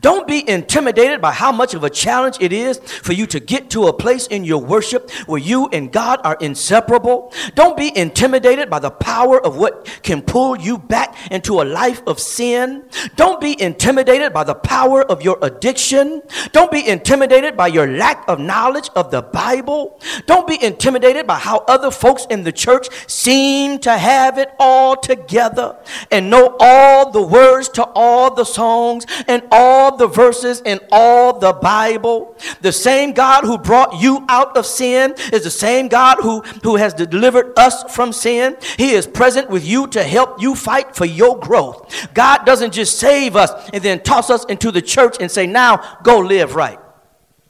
Don't 0.00 0.26
be 0.26 0.48
intimidated 0.48 1.20
by 1.20 1.32
how 1.32 1.52
much 1.52 1.74
of 1.74 1.84
a 1.84 1.90
challenge 1.90 2.36
it 2.40 2.52
is 2.52 2.78
for 2.78 3.12
you 3.12 3.26
to 3.26 3.40
get 3.40 3.70
to 3.70 3.86
a 3.86 3.92
place 3.92 4.26
in 4.26 4.44
your 4.44 4.58
worship 4.58 5.10
where 5.26 5.40
you 5.40 5.68
and 5.72 5.92
God 5.92 6.20
are 6.24 6.36
inseparable. 6.40 7.32
Don't 7.54 7.76
be 7.76 7.96
intimidated 7.96 8.70
by 8.70 8.78
the 8.78 8.90
power 8.90 9.44
of 9.44 9.56
what 9.56 9.86
can 10.02 10.22
pull 10.22 10.56
you 10.56 10.78
back 10.78 11.16
into 11.30 11.60
a 11.60 11.64
life 11.64 12.02
of 12.06 12.20
sin. 12.20 12.84
Don't 13.16 13.40
be 13.40 13.60
intimidated 13.60 14.32
by 14.32 14.44
the 14.44 14.54
power 14.54 15.02
of 15.02 15.22
your 15.22 15.38
addiction. 15.42 16.22
Don't 16.52 16.70
be 16.70 16.86
intimidated 16.86 17.56
by 17.56 17.68
your 17.68 17.86
lack 17.86 18.24
of 18.28 18.38
knowledge 18.38 18.90
of 18.94 19.10
the 19.10 19.22
Bible. 19.22 20.00
Don't 20.26 20.46
be 20.46 20.62
intimidated 20.62 21.26
by 21.26 21.38
how 21.38 21.58
other 21.68 21.90
folks 21.90 22.26
in 22.30 22.44
the 22.44 22.52
church 22.52 22.88
seem 23.08 23.78
to 23.80 23.96
have 23.96 24.38
it 24.38 24.50
all 24.58 24.96
together 24.96 25.76
and 26.10 26.30
know 26.30 26.56
all 26.60 27.10
the 27.10 27.22
words 27.22 27.68
to 27.70 27.84
all 27.94 28.34
the 28.34 28.44
songs 28.44 29.06
and 29.26 29.42
all 29.50 29.63
all 29.64 29.96
the 29.96 30.06
verses 30.06 30.60
in 30.60 30.78
all 30.92 31.38
the 31.38 31.52
Bible. 31.52 32.36
The 32.60 32.72
same 32.72 33.12
God 33.12 33.44
who 33.44 33.56
brought 33.56 34.00
you 34.00 34.24
out 34.28 34.56
of 34.56 34.66
sin 34.66 35.14
is 35.32 35.44
the 35.44 35.50
same 35.50 35.88
God 35.88 36.18
who, 36.20 36.40
who 36.62 36.76
has 36.76 36.92
delivered 36.92 37.58
us 37.58 37.94
from 37.94 38.12
sin. 38.12 38.56
He 38.76 38.92
is 38.92 39.06
present 39.06 39.48
with 39.48 39.64
you 39.64 39.86
to 39.88 40.02
help 40.02 40.40
you 40.40 40.54
fight 40.54 40.94
for 40.94 41.06
your 41.06 41.38
growth. 41.38 42.08
God 42.12 42.44
doesn't 42.44 42.74
just 42.74 42.98
save 42.98 43.36
us 43.36 43.50
and 43.72 43.82
then 43.82 44.02
toss 44.02 44.28
us 44.28 44.44
into 44.46 44.70
the 44.70 44.82
church 44.82 45.16
and 45.20 45.30
say, 45.30 45.46
now 45.46 45.98
go 46.02 46.18
live 46.18 46.54
right. 46.54 46.78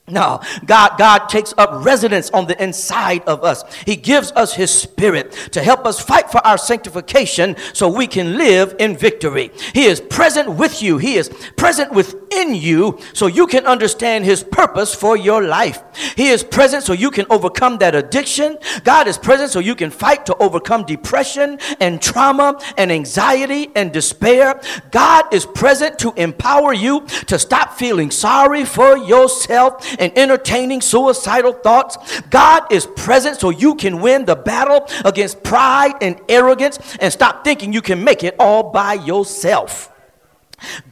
No, 0.06 0.42
God, 0.66 0.98
God 0.98 1.30
takes 1.30 1.54
up 1.56 1.82
residence 1.82 2.28
on 2.32 2.46
the 2.46 2.62
inside 2.62 3.22
of 3.22 3.42
us. 3.42 3.64
He 3.86 3.96
gives 3.96 4.32
us 4.32 4.52
His 4.52 4.70
Spirit 4.70 5.32
to 5.52 5.62
help 5.62 5.86
us 5.86 5.98
fight 5.98 6.30
for 6.30 6.46
our 6.46 6.58
sanctification 6.58 7.56
so 7.72 7.88
we 7.88 8.06
can 8.06 8.36
live 8.36 8.76
in 8.78 8.98
victory. 8.98 9.50
He 9.72 9.86
is 9.86 10.02
present 10.02 10.56
with 10.56 10.82
you. 10.82 10.98
He 10.98 11.14
is 11.14 11.30
present 11.56 11.90
within 11.90 12.54
you 12.54 12.98
so 13.14 13.28
you 13.28 13.46
can 13.46 13.64
understand 13.64 14.26
His 14.26 14.44
purpose 14.44 14.94
for 14.94 15.16
your 15.16 15.42
life. 15.42 15.82
He 16.16 16.28
is 16.28 16.44
present 16.44 16.82
so 16.82 16.92
you 16.92 17.10
can 17.10 17.24
overcome 17.30 17.78
that 17.78 17.94
addiction. 17.94 18.58
God 18.82 19.08
is 19.08 19.16
present 19.16 19.52
so 19.52 19.58
you 19.58 19.74
can 19.74 19.88
fight 19.88 20.26
to 20.26 20.36
overcome 20.36 20.84
depression 20.84 21.58
and 21.80 22.02
trauma 22.02 22.60
and 22.76 22.92
anxiety 22.92 23.70
and 23.74 23.90
despair. 23.90 24.60
God 24.90 25.32
is 25.32 25.46
present 25.46 25.98
to 26.00 26.12
empower 26.18 26.74
you 26.74 27.06
to 27.26 27.38
stop 27.38 27.72
feeling 27.72 28.10
sorry 28.10 28.66
for 28.66 28.98
yourself 28.98 29.93
and 29.98 30.16
entertaining 30.16 30.80
suicidal 30.80 31.52
thoughts. 31.52 32.20
God 32.30 32.72
is 32.72 32.86
present 32.86 33.40
so 33.40 33.50
you 33.50 33.74
can 33.74 34.00
win 34.00 34.24
the 34.24 34.36
battle 34.36 34.86
against 35.04 35.42
pride 35.42 35.94
and 36.00 36.20
arrogance 36.28 36.78
and 37.00 37.12
stop 37.12 37.44
thinking 37.44 37.72
you 37.72 37.82
can 37.82 38.02
make 38.02 38.24
it 38.24 38.36
all 38.38 38.70
by 38.70 38.94
yourself. 38.94 39.90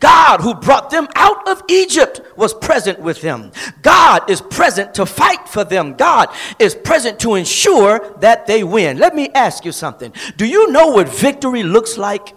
God, 0.01 0.41
who 0.41 0.55
brought 0.55 0.91
them 0.91 1.09
out 1.15 1.49
of 1.49 1.63
Egypt, 1.69 2.21
was 2.37 2.53
present 2.53 3.01
with 3.01 3.23
them. 3.23 3.53
God 3.81 4.29
is 4.29 4.41
present 4.41 4.95
to 4.95 5.07
fight 5.07 5.49
for 5.49 5.65
them. 5.65 5.95
God 5.95 6.29
is 6.59 6.75
present 6.75 7.19
to 7.21 7.35
ensure 7.35 8.15
that 8.21 8.47
they 8.47 8.65
win. 8.65 8.99
Let 8.99 9.15
me 9.15 9.31
ask 9.35 9.65
you 9.65 9.73
something. 9.73 10.13
Do 10.37 10.47
you 10.47 10.71
know 10.71 10.89
what 10.89 11.09
victory 11.09 11.63
looks 11.63 11.97
like? 11.97 12.35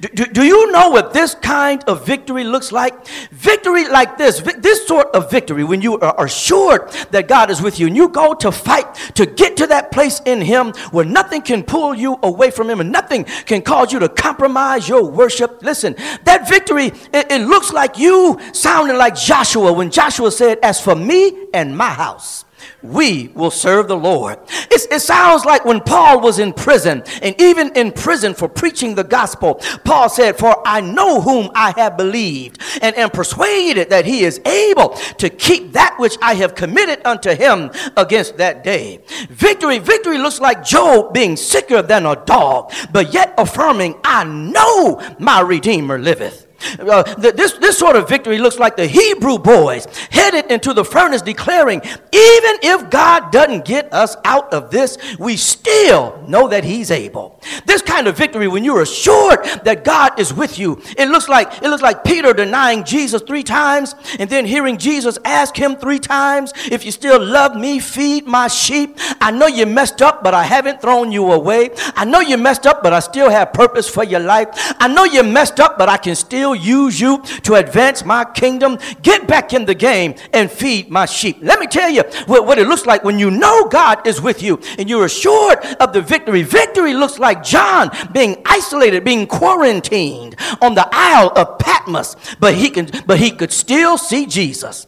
Do, 0.00 0.26
do, 0.26 0.44
you 0.44 0.70
know 0.70 0.90
what 0.90 1.12
this 1.12 1.34
kind 1.34 1.82
of 1.84 2.06
victory 2.06 2.44
looks 2.44 2.72
like? 2.72 3.06
Victory 3.30 3.88
like 3.88 4.16
this, 4.16 4.40
this 4.58 4.86
sort 4.86 5.08
of 5.08 5.30
victory, 5.30 5.64
when 5.64 5.80
you 5.80 5.98
are 5.98 6.24
assured 6.24 6.90
that 7.10 7.28
God 7.28 7.50
is 7.50 7.60
with 7.60 7.80
you 7.80 7.86
and 7.88 7.96
you 7.96 8.08
go 8.08 8.34
to 8.34 8.52
fight 8.52 8.94
to 9.14 9.26
get 9.26 9.56
to 9.58 9.66
that 9.66 9.90
place 9.90 10.20
in 10.24 10.40
Him 10.40 10.72
where 10.90 11.04
nothing 11.04 11.42
can 11.42 11.62
pull 11.62 11.94
you 11.94 12.18
away 12.22 12.50
from 12.50 12.70
Him 12.70 12.80
and 12.80 12.92
nothing 12.92 13.24
can 13.24 13.62
cause 13.62 13.92
you 13.92 13.98
to 13.98 14.08
compromise 14.08 14.88
your 14.88 15.04
worship. 15.04 15.62
Listen, 15.62 15.94
that 16.24 16.48
victory, 16.48 16.86
it, 17.12 17.30
it 17.30 17.46
looks 17.46 17.72
like 17.72 17.98
you 17.98 18.38
sounding 18.52 18.96
like 18.96 19.14
Joshua 19.14 19.72
when 19.72 19.90
Joshua 19.90 20.30
said, 20.30 20.58
As 20.62 20.80
for 20.80 20.94
me 20.94 21.46
and 21.52 21.76
my 21.76 21.90
house, 21.90 22.44
we 22.82 23.28
will 23.28 23.50
serve 23.50 23.88
the 23.88 23.96
Lord. 23.96 24.38
It's, 24.70 24.86
it 24.86 25.00
sounds 25.00 25.44
like 25.44 25.64
when 25.64 25.80
Paul 25.80 26.20
was 26.20 26.38
in 26.38 26.52
prison, 26.52 27.02
and 27.22 27.40
even 27.40 27.72
in 27.76 27.92
prison 27.92 28.34
for 28.34 28.48
preaching 28.48 28.94
the 28.94 29.04
gospel, 29.04 29.54
Paul 29.84 30.08
said, 30.08 30.38
For 30.38 30.66
I 30.66 30.80
know 30.80 31.20
whom 31.20 31.50
I 31.54 31.72
have 31.76 31.96
believed, 31.96 32.60
and 32.80 32.96
am 32.96 33.10
persuaded 33.10 33.90
that 33.90 34.04
he 34.04 34.24
is 34.24 34.40
able 34.46 34.90
to 35.18 35.30
keep 35.30 35.72
that 35.72 35.96
which 35.98 36.16
I 36.22 36.34
have 36.34 36.54
committed 36.54 37.00
unto 37.06 37.34
him 37.34 37.70
against 37.96 38.36
that 38.38 38.64
day. 38.64 39.00
Victory, 39.30 39.78
victory 39.78 40.18
looks 40.18 40.40
like 40.40 40.64
Job 40.64 41.12
being 41.12 41.36
sicker 41.36 41.82
than 41.82 42.06
a 42.06 42.16
dog, 42.24 42.72
but 42.92 43.12
yet 43.12 43.34
affirming, 43.38 43.98
I 44.04 44.24
know 44.24 45.00
my 45.18 45.40
Redeemer 45.40 45.98
liveth. 45.98 46.46
Uh, 46.78 47.02
this, 47.14 47.52
this 47.54 47.78
sort 47.78 47.96
of 47.96 48.08
victory 48.08 48.38
looks 48.38 48.58
like 48.58 48.76
the 48.76 48.86
Hebrew 48.86 49.38
boys 49.38 49.86
headed 50.10 50.50
into 50.50 50.72
the 50.72 50.84
furnace 50.84 51.22
declaring, 51.22 51.80
even 51.82 52.54
if 52.62 52.90
God 52.90 53.30
doesn't 53.32 53.64
get 53.64 53.92
us 53.92 54.16
out 54.24 54.52
of 54.52 54.70
this, 54.70 54.98
we 55.18 55.36
still 55.36 56.22
know 56.28 56.48
that 56.48 56.64
He's 56.64 56.90
able. 56.90 57.40
This 57.66 57.82
kind 57.82 58.06
of 58.06 58.16
victory, 58.16 58.48
when 58.48 58.64
you're 58.64 58.82
assured 58.82 59.44
that 59.64 59.84
God 59.84 60.18
is 60.18 60.32
with 60.32 60.58
you, 60.58 60.80
it 60.96 61.08
looks 61.08 61.28
like 61.28 61.62
it 61.62 61.68
looks 61.68 61.82
like 61.82 62.04
Peter 62.04 62.32
denying 62.32 62.84
Jesus 62.84 63.22
three 63.22 63.42
times 63.42 63.94
and 64.18 64.28
then 64.28 64.44
hearing 64.44 64.78
Jesus 64.78 65.18
ask 65.24 65.56
him 65.56 65.76
three 65.76 65.98
times, 65.98 66.52
if 66.70 66.84
you 66.84 66.90
still 66.90 67.22
love 67.22 67.56
me, 67.56 67.78
feed 67.78 68.26
my 68.26 68.48
sheep. 68.48 68.96
I 69.20 69.30
know 69.30 69.46
you 69.46 69.66
messed 69.66 70.02
up, 70.02 70.22
but 70.22 70.34
I 70.34 70.44
haven't 70.44 70.80
thrown 70.80 71.12
you 71.12 71.32
away. 71.32 71.70
I 71.96 72.04
know 72.04 72.20
you 72.20 72.36
messed 72.36 72.66
up, 72.66 72.82
but 72.82 72.92
I 72.92 73.00
still 73.00 73.30
have 73.30 73.52
purpose 73.52 73.88
for 73.88 74.04
your 74.04 74.20
life. 74.20 74.48
I 74.78 74.88
know 74.88 75.04
you 75.04 75.22
messed 75.22 75.60
up, 75.60 75.78
but 75.78 75.88
I 75.88 75.96
can 75.96 76.14
still 76.14 76.51
still 76.54 76.82
use 76.82 77.00
you 77.00 77.22
to 77.42 77.54
advance 77.54 78.04
my 78.04 78.24
kingdom? 78.24 78.78
Get 79.02 79.26
back 79.26 79.52
in 79.52 79.64
the 79.64 79.74
game 79.74 80.14
and 80.32 80.50
feed 80.50 80.90
my 80.90 81.06
sheep. 81.06 81.38
Let 81.40 81.60
me 81.60 81.66
tell 81.66 81.90
you 81.90 82.02
what, 82.26 82.46
what 82.46 82.58
it 82.58 82.66
looks 82.66 82.86
like 82.86 83.04
when 83.04 83.18
you 83.18 83.30
know 83.30 83.68
God 83.68 84.06
is 84.06 84.20
with 84.20 84.42
you 84.42 84.60
and 84.78 84.88
you're 84.88 85.04
assured 85.04 85.58
of 85.80 85.92
the 85.92 86.02
victory. 86.02 86.42
Victory 86.42 86.94
looks 86.94 87.18
like 87.18 87.42
John 87.42 87.90
being 88.12 88.42
isolated, 88.44 89.04
being 89.04 89.26
quarantined 89.26 90.36
on 90.60 90.74
the 90.74 90.88
Isle 90.92 91.32
of 91.36 91.58
Patmos, 91.58 92.16
but 92.40 92.54
he 92.54 92.70
can, 92.70 92.88
but 93.06 93.18
he 93.18 93.30
could 93.30 93.52
still 93.52 93.98
see 93.98 94.26
Jesus. 94.26 94.86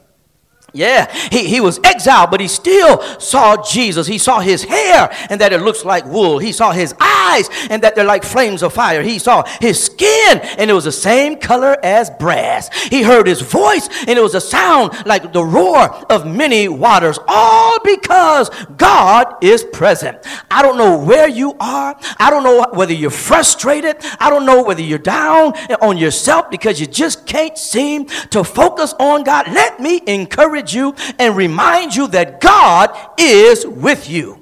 Yeah, 0.77 1.09
he, 1.31 1.47
he 1.47 1.61
was 1.61 1.79
exiled, 1.85 2.33
but 2.33 2.41
he 2.41 2.49
still 2.49 3.01
saw 3.21 3.63
Jesus. 3.63 4.09
He 4.09 4.19
saw 4.19 4.41
his 4.41 4.65
hair 4.65 5.09
and 5.31 5.41
that 5.41 5.53
it 5.53 5.61
looks 5.61 5.85
like 5.85 6.05
wool. 6.05 6.41
He 6.41 6.51
saw 6.51 6.73
his 6.73 6.93
eyes 7.01 7.49
and 7.71 7.81
that 7.85 7.95
they're 7.95 8.05
like 8.05 8.25
flames 8.25 8.61
of 8.61 8.73
fire. 8.73 9.01
He 9.01 9.21
saw 9.21 9.45
his 9.61 9.81
skin 9.81 10.41
and 10.59 10.69
it 10.69 10.75
was 10.75 10.83
the 10.83 10.91
same 10.91 11.37
color 11.37 11.77
as 11.85 12.11
brass. 12.11 12.77
He 12.89 13.05
heard 13.05 13.29
his 13.29 13.41
voice 13.41 13.89
and 14.09 14.19
it 14.19 14.23
was 14.23 14.35
a 14.35 14.41
sound 14.41 15.07
like 15.07 15.33
the 15.33 15.45
roar 15.45 15.91
of 16.11 16.27
many 16.27 16.67
waters, 16.67 17.21
all 17.29 17.79
because 17.85 18.51
God 18.77 19.45
is 19.45 19.63
present. 19.63 20.19
I 20.51 20.61
don't 20.61 20.77
know 20.77 20.99
where 20.99 21.29
you 21.29 21.55
are. 21.61 21.97
I 22.19 22.31
don't 22.31 22.43
know 22.43 22.67
whether 22.73 22.93
you're 22.93 23.11
frustrated. 23.11 23.99
I 24.19 24.29
don't 24.29 24.45
know 24.45 24.65
whether 24.65 24.83
you're 24.83 24.99
down 24.99 25.53
on 25.81 25.99
yourself 25.99 26.51
because 26.51 26.81
you 26.81 26.89
just 26.89 27.27
can't 27.27 27.57
seem 27.57 28.07
to 28.31 28.43
focus 28.43 28.93
on 28.99 29.23
God. 29.23 29.47
Let 29.53 29.79
me 29.79 30.03
encourage 30.09 30.64
encourage 30.65 30.75
you 30.75 30.95
and 31.19 31.37
remind 31.37 31.95
you 31.95 32.09
that 32.09 32.41
God 32.41 32.91
is 33.19 33.67
with 33.67 34.09
you. 34.09 34.41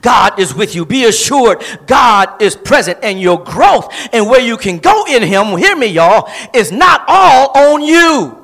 God 0.00 0.40
is 0.40 0.52
with 0.52 0.74
you. 0.74 0.84
Be 0.84 1.04
assured 1.04 1.62
God 1.86 2.42
is 2.42 2.56
present 2.56 2.98
and 3.02 3.20
your 3.20 3.42
growth 3.44 3.92
and 4.12 4.28
where 4.28 4.40
you 4.40 4.56
can 4.56 4.78
go 4.78 5.04
in 5.06 5.22
Him, 5.22 5.56
hear 5.56 5.76
me, 5.76 5.86
y'all, 5.86 6.28
is 6.52 6.72
not 6.72 7.04
all 7.06 7.56
on 7.56 7.82
you. 7.82 8.39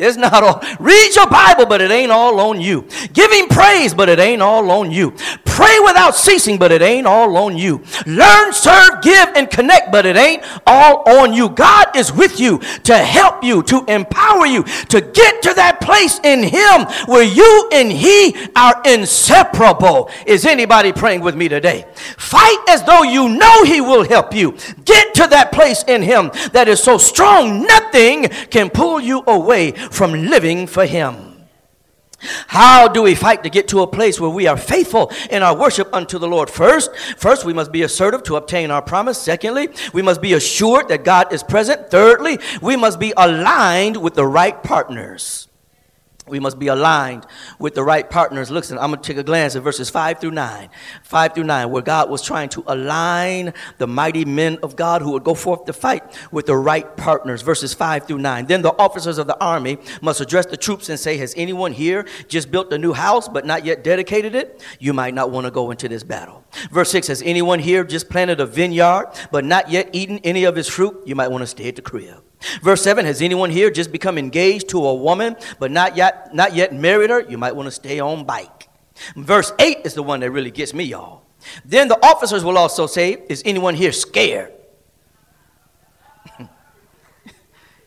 It's 0.00 0.16
not 0.16 0.42
all. 0.42 0.62
Read 0.78 1.14
your 1.14 1.28
Bible, 1.28 1.66
but 1.66 1.80
it 1.80 1.90
ain't 1.90 2.12
all 2.12 2.40
on 2.40 2.60
you. 2.60 2.86
Give 3.12 3.30
him 3.30 3.48
praise, 3.48 3.94
but 3.94 4.08
it 4.08 4.18
ain't 4.18 4.42
all 4.42 4.70
on 4.70 4.90
you. 4.90 5.12
Pray 5.44 5.78
without 5.84 6.14
ceasing, 6.16 6.58
but 6.58 6.72
it 6.72 6.82
ain't 6.82 7.06
all 7.06 7.36
on 7.36 7.56
you. 7.56 7.82
Learn, 8.06 8.52
serve, 8.52 9.02
give, 9.02 9.28
and 9.36 9.50
connect, 9.50 9.92
but 9.92 10.06
it 10.06 10.16
ain't 10.16 10.42
all 10.66 11.08
on 11.08 11.32
you. 11.32 11.50
God 11.50 11.94
is 11.96 12.12
with 12.12 12.40
you 12.40 12.58
to 12.84 12.96
help 12.96 13.44
you, 13.44 13.62
to 13.64 13.84
empower 13.88 14.46
you, 14.46 14.62
to 14.62 15.00
get 15.00 15.42
to 15.42 15.54
that 15.54 15.80
place 15.80 16.20
in 16.24 16.42
him 16.42 16.86
where 17.06 17.24
you 17.24 17.68
and 17.72 17.92
he 17.92 18.34
are 18.56 18.80
inseparable. 18.86 20.10
Is 20.26 20.46
anybody 20.46 20.92
praying 20.92 21.20
with 21.20 21.34
me 21.34 21.48
today? 21.48 21.86
Fight 22.16 22.64
as 22.68 22.82
though 22.84 23.02
you 23.02 23.28
know 23.28 23.64
he 23.64 23.80
will 23.80 24.04
help 24.08 24.34
you. 24.34 24.56
Get 24.84 25.14
to 25.14 25.26
that 25.28 25.52
place 25.52 25.84
in 25.86 26.02
him 26.02 26.30
that 26.52 26.68
is 26.68 26.82
so 26.82 26.98
strong, 26.98 27.62
nothing 27.66 28.28
can 28.50 28.70
pull 28.70 29.00
you 29.00 29.22
away 29.26 29.72
from 29.90 30.12
living 30.12 30.66
for 30.66 30.86
Him. 30.86 31.30
How 32.48 32.86
do 32.88 33.02
we 33.02 33.14
fight 33.14 33.42
to 33.44 33.50
get 33.50 33.68
to 33.68 33.80
a 33.80 33.86
place 33.86 34.20
where 34.20 34.30
we 34.30 34.46
are 34.46 34.56
faithful 34.56 35.10
in 35.30 35.42
our 35.42 35.56
worship 35.56 35.88
unto 35.92 36.18
the 36.18 36.28
Lord? 36.28 36.50
First, 36.50 36.94
first 37.16 37.44
we 37.44 37.52
must 37.52 37.72
be 37.72 37.82
assertive 37.82 38.22
to 38.24 38.36
obtain 38.36 38.70
our 38.70 38.82
promise. 38.82 39.18
Secondly, 39.18 39.68
we 39.92 40.02
must 40.02 40.20
be 40.20 40.34
assured 40.34 40.88
that 40.88 41.04
God 41.04 41.32
is 41.32 41.42
present. 41.42 41.90
Thirdly, 41.90 42.38
we 42.60 42.76
must 42.76 43.00
be 43.00 43.14
aligned 43.16 43.96
with 43.96 44.14
the 44.14 44.26
right 44.26 44.62
partners. 44.62 45.48
We 46.30 46.40
must 46.40 46.58
be 46.58 46.68
aligned 46.68 47.26
with 47.58 47.74
the 47.74 47.82
right 47.82 48.08
partners. 48.08 48.50
Listen, 48.50 48.78
I'm 48.78 48.90
going 48.90 49.02
to 49.02 49.06
take 49.06 49.18
a 49.18 49.22
glance 49.22 49.56
at 49.56 49.62
verses 49.62 49.90
5 49.90 50.20
through 50.20 50.30
9. 50.32 50.70
5 51.02 51.34
through 51.34 51.44
9, 51.44 51.70
where 51.70 51.82
God 51.82 52.08
was 52.08 52.22
trying 52.22 52.48
to 52.50 52.64
align 52.66 53.52
the 53.78 53.86
mighty 53.86 54.24
men 54.24 54.58
of 54.62 54.76
God 54.76 55.02
who 55.02 55.12
would 55.12 55.24
go 55.24 55.34
forth 55.34 55.64
to 55.66 55.72
fight 55.72 56.02
with 56.32 56.46
the 56.46 56.56
right 56.56 56.96
partners. 56.96 57.42
Verses 57.42 57.74
5 57.74 58.06
through 58.06 58.18
9. 58.18 58.46
Then 58.46 58.62
the 58.62 58.72
officers 58.78 59.18
of 59.18 59.26
the 59.26 59.38
army 59.40 59.78
must 60.00 60.20
address 60.20 60.46
the 60.46 60.56
troops 60.56 60.88
and 60.88 60.98
say, 60.98 61.16
Has 61.16 61.34
anyone 61.36 61.72
here 61.72 62.06
just 62.28 62.50
built 62.50 62.72
a 62.72 62.78
new 62.78 62.92
house 62.92 63.28
but 63.28 63.44
not 63.44 63.64
yet 63.64 63.84
dedicated 63.84 64.34
it? 64.34 64.62
You 64.78 64.92
might 64.92 65.14
not 65.14 65.30
want 65.30 65.46
to 65.46 65.50
go 65.50 65.70
into 65.70 65.88
this 65.88 66.02
battle. 66.02 66.44
Verse 66.70 66.90
6 66.90 67.08
Has 67.08 67.22
anyone 67.22 67.58
here 67.58 67.84
just 67.84 68.08
planted 68.08 68.40
a 68.40 68.46
vineyard 68.46 69.08
but 69.30 69.44
not 69.44 69.70
yet 69.70 69.90
eaten 69.92 70.18
any 70.18 70.44
of 70.44 70.56
its 70.56 70.68
fruit? 70.68 71.02
You 71.06 71.14
might 71.14 71.28
want 71.28 71.42
to 71.42 71.46
stay 71.46 71.68
at 71.68 71.76
the 71.76 71.82
crib. 71.82 72.22
Verse 72.62 72.82
7 72.82 73.04
Has 73.04 73.22
anyone 73.22 73.50
here 73.50 73.70
just 73.70 73.92
become 73.92 74.18
engaged 74.18 74.68
to 74.70 74.84
a 74.84 74.94
woman 74.94 75.36
but 75.58 75.70
not 75.70 75.96
yet, 75.96 76.34
not 76.34 76.54
yet 76.54 76.74
married 76.74 77.10
her? 77.10 77.20
You 77.20 77.38
might 77.38 77.54
want 77.54 77.66
to 77.66 77.70
stay 77.70 78.00
on 78.00 78.24
bike. 78.24 78.68
Verse 79.16 79.52
8 79.58 79.78
is 79.84 79.94
the 79.94 80.02
one 80.02 80.20
that 80.20 80.30
really 80.30 80.50
gets 80.50 80.74
me, 80.74 80.84
y'all. 80.84 81.22
Then 81.64 81.88
the 81.88 81.98
officers 82.04 82.44
will 82.44 82.58
also 82.58 82.86
say, 82.86 83.22
Is 83.28 83.42
anyone 83.44 83.74
here 83.74 83.92
scared? 83.92 84.52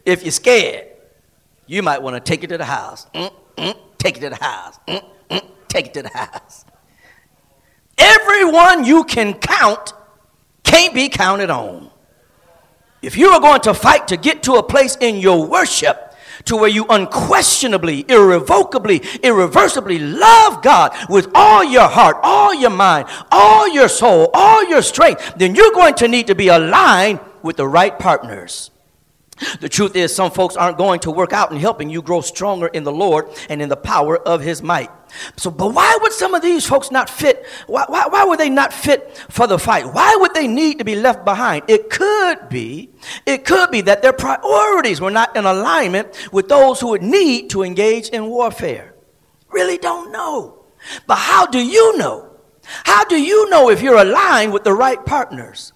if 0.05 0.23
you're 0.23 0.31
scared, 0.31 0.87
you 1.65 1.81
might 1.81 2.01
want 2.01 2.15
to 2.15 2.19
take 2.19 2.43
it 2.43 2.47
to 2.47 2.57
the 2.57 2.65
house. 2.65 3.07
Mm, 3.13 3.31
mm, 3.57 3.77
take 3.97 4.17
it 4.17 4.21
to 4.21 4.29
the 4.29 4.43
house. 4.43 4.79
Mm, 4.87 5.03
mm, 5.29 5.41
take 5.67 5.87
it 5.87 5.93
to 5.95 6.03
the 6.03 6.09
house. 6.09 6.65
Everyone 7.97 8.83
you 8.83 9.03
can 9.03 9.33
count 9.33 9.93
can't 10.63 10.93
be 10.93 11.09
counted 11.09 11.49
on. 11.49 11.89
If 13.03 13.17
you 13.17 13.27
are 13.27 13.41
going 13.41 13.59
to 13.61 13.73
fight 13.73 14.07
to 14.07 14.17
get 14.17 14.43
to 14.43 14.53
a 14.53 14.63
place 14.63 14.95
in 14.95 15.17
your 15.17 15.45
worship 15.45 16.15
to 16.45 16.55
where 16.55 16.69
you 16.69 16.85
unquestionably, 16.89 18.05
irrevocably, 18.09 19.01
irreversibly 19.21 19.99
love 19.99 20.63
God 20.63 20.95
with 21.09 21.29
all 21.35 21.65
your 21.65 21.89
heart, 21.89 22.17
all 22.23 22.53
your 22.53 22.69
mind, 22.69 23.09
all 23.29 23.67
your 23.67 23.89
soul, 23.89 24.29
all 24.33 24.63
your 24.69 24.81
strength, 24.81 25.33
then 25.35 25.53
you're 25.53 25.73
going 25.73 25.95
to 25.95 26.07
need 26.07 26.27
to 26.27 26.35
be 26.35 26.47
aligned 26.47 27.19
with 27.41 27.57
the 27.57 27.67
right 27.67 27.99
partners. 27.99 28.71
The 29.59 29.69
truth 29.69 29.95
is, 29.95 30.15
some 30.15 30.31
folks 30.31 30.55
aren't 30.55 30.77
going 30.77 30.99
to 31.01 31.11
work 31.11 31.33
out 31.33 31.51
in 31.51 31.57
helping 31.57 31.89
you 31.89 32.01
grow 32.01 32.21
stronger 32.21 32.67
in 32.67 32.83
the 32.83 32.91
Lord 32.91 33.29
and 33.49 33.61
in 33.61 33.69
the 33.69 33.75
power 33.75 34.17
of 34.17 34.41
His 34.41 34.61
might. 34.61 34.89
So, 35.37 35.51
but 35.51 35.73
why 35.73 35.97
would 36.01 36.11
some 36.11 36.33
of 36.33 36.41
these 36.41 36.65
folks 36.65 36.91
not 36.91 37.09
fit? 37.09 37.45
Why, 37.67 37.85
why, 37.87 38.07
why 38.07 38.23
would 38.23 38.39
they 38.39 38.49
not 38.49 38.73
fit 38.73 39.17
for 39.29 39.47
the 39.47 39.59
fight? 39.59 39.91
Why 39.93 40.15
would 40.19 40.33
they 40.33 40.47
need 40.47 40.79
to 40.79 40.85
be 40.85 40.95
left 40.95 41.25
behind? 41.25 41.63
It 41.67 41.89
could 41.89 42.49
be, 42.49 42.91
it 43.25 43.45
could 43.45 43.71
be 43.71 43.81
that 43.81 44.01
their 44.01 44.13
priorities 44.13 45.01
were 45.01 45.11
not 45.11 45.35
in 45.35 45.45
alignment 45.45 46.31
with 46.31 46.47
those 46.47 46.79
who 46.79 46.89
would 46.89 47.03
need 47.03 47.49
to 47.51 47.63
engage 47.63 48.09
in 48.09 48.27
warfare. 48.27 48.93
Really 49.49 49.77
don't 49.77 50.11
know. 50.11 50.65
But 51.07 51.17
how 51.17 51.45
do 51.45 51.59
you 51.59 51.97
know? 51.97 52.29
How 52.63 53.03
do 53.03 53.21
you 53.21 53.49
know 53.49 53.69
if 53.69 53.81
you're 53.81 53.97
aligned 53.97 54.53
with 54.53 54.63
the 54.63 54.73
right 54.73 55.03
partners? 55.05 55.72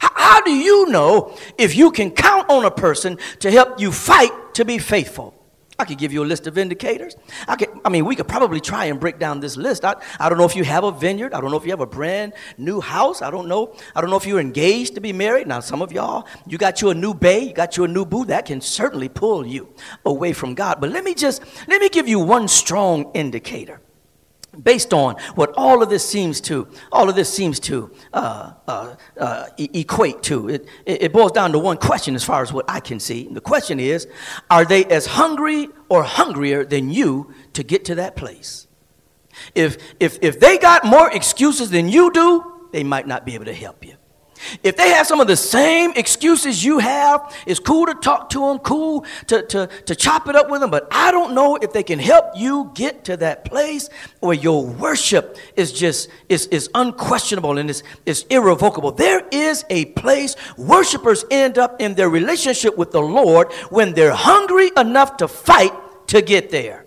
How 0.00 0.40
do 0.40 0.52
you 0.52 0.88
know 0.88 1.36
if 1.56 1.74
you 1.76 1.90
can 1.90 2.10
count 2.10 2.48
on 2.50 2.64
a 2.64 2.70
person 2.70 3.18
to 3.40 3.50
help 3.50 3.80
you 3.80 3.92
fight 3.92 4.30
to 4.54 4.64
be 4.64 4.78
faithful? 4.78 5.34
I 5.80 5.84
could 5.84 5.98
give 5.98 6.12
you 6.12 6.24
a 6.24 6.26
list 6.26 6.48
of 6.48 6.58
indicators. 6.58 7.14
I, 7.46 7.54
could, 7.54 7.68
I 7.84 7.88
mean, 7.88 8.04
we 8.04 8.16
could 8.16 8.26
probably 8.26 8.60
try 8.60 8.86
and 8.86 8.98
break 8.98 9.20
down 9.20 9.38
this 9.38 9.56
list. 9.56 9.84
I, 9.84 9.94
I 10.18 10.28
don't 10.28 10.36
know 10.36 10.44
if 10.44 10.56
you 10.56 10.64
have 10.64 10.82
a 10.82 10.90
vineyard. 10.90 11.32
I 11.32 11.40
don't 11.40 11.52
know 11.52 11.56
if 11.56 11.64
you 11.64 11.70
have 11.70 11.80
a 11.80 11.86
brand 11.86 12.32
new 12.56 12.80
house. 12.80 13.22
I 13.22 13.30
don't 13.30 13.46
know. 13.46 13.76
I 13.94 14.00
don't 14.00 14.10
know 14.10 14.16
if 14.16 14.26
you're 14.26 14.40
engaged 14.40 14.96
to 14.96 15.00
be 15.00 15.12
married. 15.12 15.46
Now, 15.46 15.60
some 15.60 15.80
of 15.80 15.92
y'all, 15.92 16.26
you 16.48 16.58
got 16.58 16.82
you 16.82 16.90
a 16.90 16.94
new 16.94 17.14
bay, 17.14 17.44
you 17.44 17.54
got 17.54 17.76
you 17.76 17.84
a 17.84 17.88
new 17.88 18.04
boo. 18.04 18.24
That 18.24 18.46
can 18.46 18.60
certainly 18.60 19.08
pull 19.08 19.46
you 19.46 19.72
away 20.04 20.32
from 20.32 20.56
God. 20.56 20.80
But 20.80 20.90
let 20.90 21.04
me 21.04 21.14
just, 21.14 21.44
let 21.68 21.80
me 21.80 21.88
give 21.88 22.08
you 22.08 22.18
one 22.18 22.48
strong 22.48 23.12
indicator 23.14 23.80
based 24.62 24.92
on 24.92 25.16
what 25.34 25.52
all 25.56 25.82
of 25.82 25.88
this 25.88 26.08
seems 26.08 26.40
to 26.42 26.68
all 26.92 27.08
of 27.08 27.14
this 27.14 27.32
seems 27.32 27.60
to 27.60 27.90
uh, 28.12 28.52
uh, 28.66 28.96
uh, 29.18 29.46
equate 29.58 30.22
to. 30.24 30.48
It, 30.48 30.68
it 30.86 31.12
boils 31.12 31.32
down 31.32 31.52
to 31.52 31.58
one 31.58 31.76
question 31.76 32.14
as 32.14 32.24
far 32.24 32.42
as 32.42 32.52
what 32.52 32.64
i 32.68 32.80
can 32.80 33.00
see. 33.00 33.28
The 33.30 33.40
question 33.40 33.80
is 33.80 34.06
are 34.50 34.64
they 34.64 34.84
as 34.86 35.06
hungry 35.06 35.68
or 35.88 36.02
hungrier 36.02 36.64
than 36.64 36.90
you 36.90 37.34
to 37.54 37.62
get 37.62 37.84
to 37.86 37.94
that 37.96 38.16
place? 38.16 38.66
If 39.54 39.78
if 40.00 40.18
if 40.22 40.40
they 40.40 40.58
got 40.58 40.84
more 40.84 41.10
excuses 41.10 41.70
than 41.70 41.88
you 41.88 42.12
do 42.12 42.54
they 42.72 42.84
might 42.84 43.06
not 43.06 43.24
be 43.24 43.34
able 43.34 43.46
to 43.46 43.54
help 43.54 43.84
you 43.84 43.94
if 44.62 44.76
they 44.76 44.90
have 44.90 45.06
some 45.06 45.20
of 45.20 45.26
the 45.26 45.36
same 45.36 45.92
excuses 45.96 46.64
you 46.64 46.78
have, 46.78 47.34
it's 47.46 47.60
cool 47.60 47.86
to 47.86 47.94
talk 47.94 48.30
to 48.30 48.40
them, 48.40 48.58
cool 48.58 49.04
to, 49.26 49.42
to, 49.42 49.68
to 49.86 49.94
chop 49.94 50.28
it 50.28 50.36
up 50.36 50.50
with 50.50 50.60
them, 50.60 50.70
but 50.70 50.88
I 50.90 51.10
don't 51.10 51.34
know 51.34 51.56
if 51.56 51.72
they 51.72 51.82
can 51.82 51.98
help 51.98 52.26
you 52.36 52.70
get 52.74 53.04
to 53.04 53.16
that 53.18 53.44
place 53.44 53.88
where 54.20 54.34
your 54.34 54.64
worship 54.64 55.38
is 55.56 55.72
just 55.72 56.08
is, 56.28 56.46
is 56.46 56.68
unquestionable 56.74 57.58
and 57.58 57.70
is, 57.70 57.82
is 58.06 58.24
irrevocable. 58.30 58.92
There 58.92 59.26
is 59.30 59.64
a 59.70 59.86
place 59.86 60.36
worshipers 60.56 61.24
end 61.30 61.58
up 61.58 61.80
in 61.80 61.94
their 61.94 62.08
relationship 62.08 62.76
with 62.76 62.92
the 62.92 63.02
Lord 63.02 63.52
when 63.70 63.94
they're 63.94 64.12
hungry 64.12 64.70
enough 64.76 65.16
to 65.18 65.28
fight 65.28 65.72
to 66.08 66.22
get 66.22 66.50
there. 66.50 66.84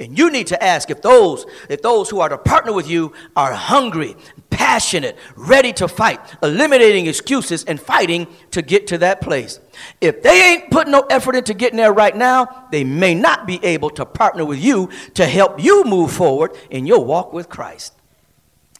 And 0.00 0.18
you 0.18 0.30
need 0.30 0.48
to 0.48 0.62
ask 0.62 0.90
if 0.90 1.00
those, 1.00 1.46
if 1.68 1.82
those 1.82 2.10
who 2.10 2.20
are 2.20 2.28
to 2.28 2.38
partner 2.38 2.72
with 2.72 2.88
you 2.88 3.12
are 3.36 3.52
hungry, 3.52 4.16
passionate, 4.52 5.18
ready 5.34 5.72
to 5.72 5.88
fight, 5.88 6.20
eliminating 6.42 7.06
excuses 7.06 7.64
and 7.64 7.80
fighting 7.80 8.28
to 8.52 8.62
get 8.62 8.86
to 8.88 8.98
that 8.98 9.20
place. 9.20 9.58
If 10.00 10.22
they 10.22 10.52
ain't 10.52 10.70
putting 10.70 10.92
no 10.92 11.00
effort 11.10 11.34
into 11.34 11.54
getting 11.54 11.78
there 11.78 11.92
right 11.92 12.16
now, 12.16 12.68
they 12.70 12.84
may 12.84 13.14
not 13.14 13.46
be 13.46 13.58
able 13.64 13.90
to 13.90 14.06
partner 14.06 14.44
with 14.44 14.62
you 14.62 14.90
to 15.14 15.26
help 15.26 15.60
you 15.60 15.82
move 15.84 16.12
forward 16.12 16.52
in 16.70 16.86
your 16.86 17.04
walk 17.04 17.32
with 17.32 17.48
Christ. 17.48 17.94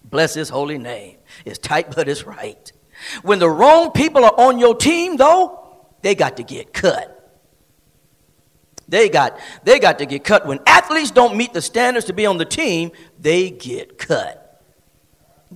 Bless 0.04 0.34
his 0.34 0.50
holy 0.50 0.78
name. 0.78 1.16
It's 1.44 1.58
tight, 1.58 1.96
but 1.96 2.08
it's 2.08 2.24
right. 2.24 2.70
When 3.22 3.38
the 3.38 3.50
wrong 3.50 3.90
people 3.90 4.24
are 4.24 4.38
on 4.38 4.58
your 4.58 4.76
team, 4.76 5.16
though, 5.16 5.88
they 6.02 6.14
got 6.14 6.36
to 6.36 6.42
get 6.42 6.72
cut. 6.72 7.18
They 8.88 9.08
got, 9.08 9.40
they 9.64 9.78
got 9.78 9.98
to 10.00 10.06
get 10.06 10.22
cut. 10.22 10.46
When 10.46 10.60
athletes 10.66 11.10
don't 11.10 11.36
meet 11.36 11.54
the 11.54 11.62
standards 11.62 12.06
to 12.06 12.12
be 12.12 12.26
on 12.26 12.36
the 12.36 12.44
team, 12.44 12.90
they 13.18 13.48
get 13.48 13.96
cut. 13.96 14.41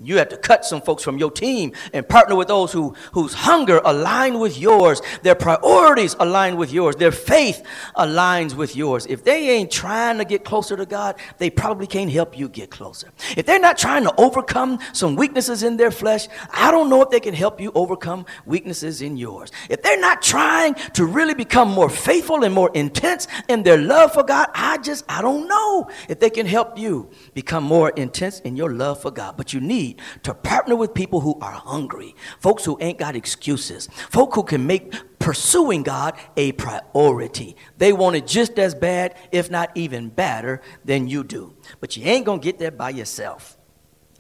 You 0.02 0.18
have 0.18 0.28
to 0.30 0.36
cut 0.36 0.64
some 0.64 0.80
folks 0.80 1.02
from 1.02 1.18
your 1.18 1.30
team 1.30 1.72
and 1.92 2.08
partner 2.08 2.36
with 2.36 2.48
those 2.48 2.72
who, 2.72 2.94
whose 3.12 3.34
hunger 3.34 3.80
align 3.84 4.38
with 4.38 4.58
yours, 4.58 5.00
their 5.22 5.34
priorities 5.34 6.14
align 6.18 6.56
with 6.56 6.72
yours, 6.72 6.96
their 6.96 7.12
faith 7.12 7.62
aligns 7.96 8.54
with 8.54 8.76
yours. 8.76 9.06
If 9.06 9.24
they 9.24 9.50
ain't 9.50 9.70
trying 9.70 10.18
to 10.18 10.24
get 10.24 10.44
closer 10.44 10.76
to 10.76 10.86
God, 10.86 11.16
they 11.38 11.50
probably 11.50 11.86
can't 11.86 12.10
help 12.10 12.38
you 12.38 12.48
get 12.48 12.70
closer. 12.70 13.12
If 13.36 13.46
they're 13.46 13.60
not 13.60 13.78
trying 13.78 14.04
to 14.04 14.14
overcome 14.18 14.78
some 14.92 15.16
weaknesses 15.16 15.62
in 15.62 15.76
their 15.76 15.90
flesh, 15.90 16.28
I 16.50 16.70
don't 16.70 16.90
know 16.90 17.02
if 17.02 17.10
they 17.10 17.20
can 17.20 17.34
help 17.34 17.60
you 17.60 17.72
overcome 17.74 18.26
weaknesses 18.44 19.02
in 19.02 19.16
yours. 19.16 19.50
If 19.70 19.82
they're 19.82 20.00
not 20.00 20.22
trying 20.22 20.74
to 20.94 21.06
really 21.06 21.34
become 21.34 21.70
more 21.70 21.88
faithful 21.88 22.44
and 22.44 22.54
more 22.54 22.70
intense 22.74 23.28
in 23.48 23.62
their 23.62 23.78
love 23.78 24.12
for 24.12 24.22
God, 24.22 24.48
I 24.54 24.78
just, 24.78 25.04
I 25.08 25.22
don't 25.22 25.48
know 25.48 25.88
if 26.08 26.20
they 26.20 26.30
can 26.30 26.46
help 26.46 26.78
you 26.78 27.10
become 27.34 27.64
more 27.64 27.90
intense 27.90 28.40
in 28.40 28.56
your 28.56 28.72
love 28.72 29.00
for 29.00 29.10
God. 29.10 29.36
But 29.36 29.52
you 29.52 29.60
need 29.60 29.85
to 30.22 30.34
partner 30.34 30.74
with 30.74 30.94
people 30.94 31.20
who 31.20 31.38
are 31.40 31.52
hungry, 31.52 32.14
folks 32.40 32.64
who 32.64 32.76
ain't 32.80 32.98
got 32.98 33.14
excuses, 33.14 33.88
folk 34.10 34.34
who 34.34 34.42
can 34.42 34.66
make 34.66 34.92
pursuing 35.18 35.82
God 35.82 36.14
a 36.36 36.52
priority. 36.52 37.56
They 37.78 37.92
want 37.92 38.16
it 38.16 38.26
just 38.26 38.58
as 38.58 38.74
bad, 38.74 39.16
if 39.32 39.50
not 39.50 39.70
even 39.74 40.08
better, 40.08 40.62
than 40.84 41.08
you 41.08 41.24
do. 41.24 41.54
But 41.80 41.96
you 41.96 42.04
ain't 42.04 42.24
gonna 42.26 42.40
get 42.40 42.58
there 42.58 42.70
by 42.70 42.90
yourself. 42.90 43.56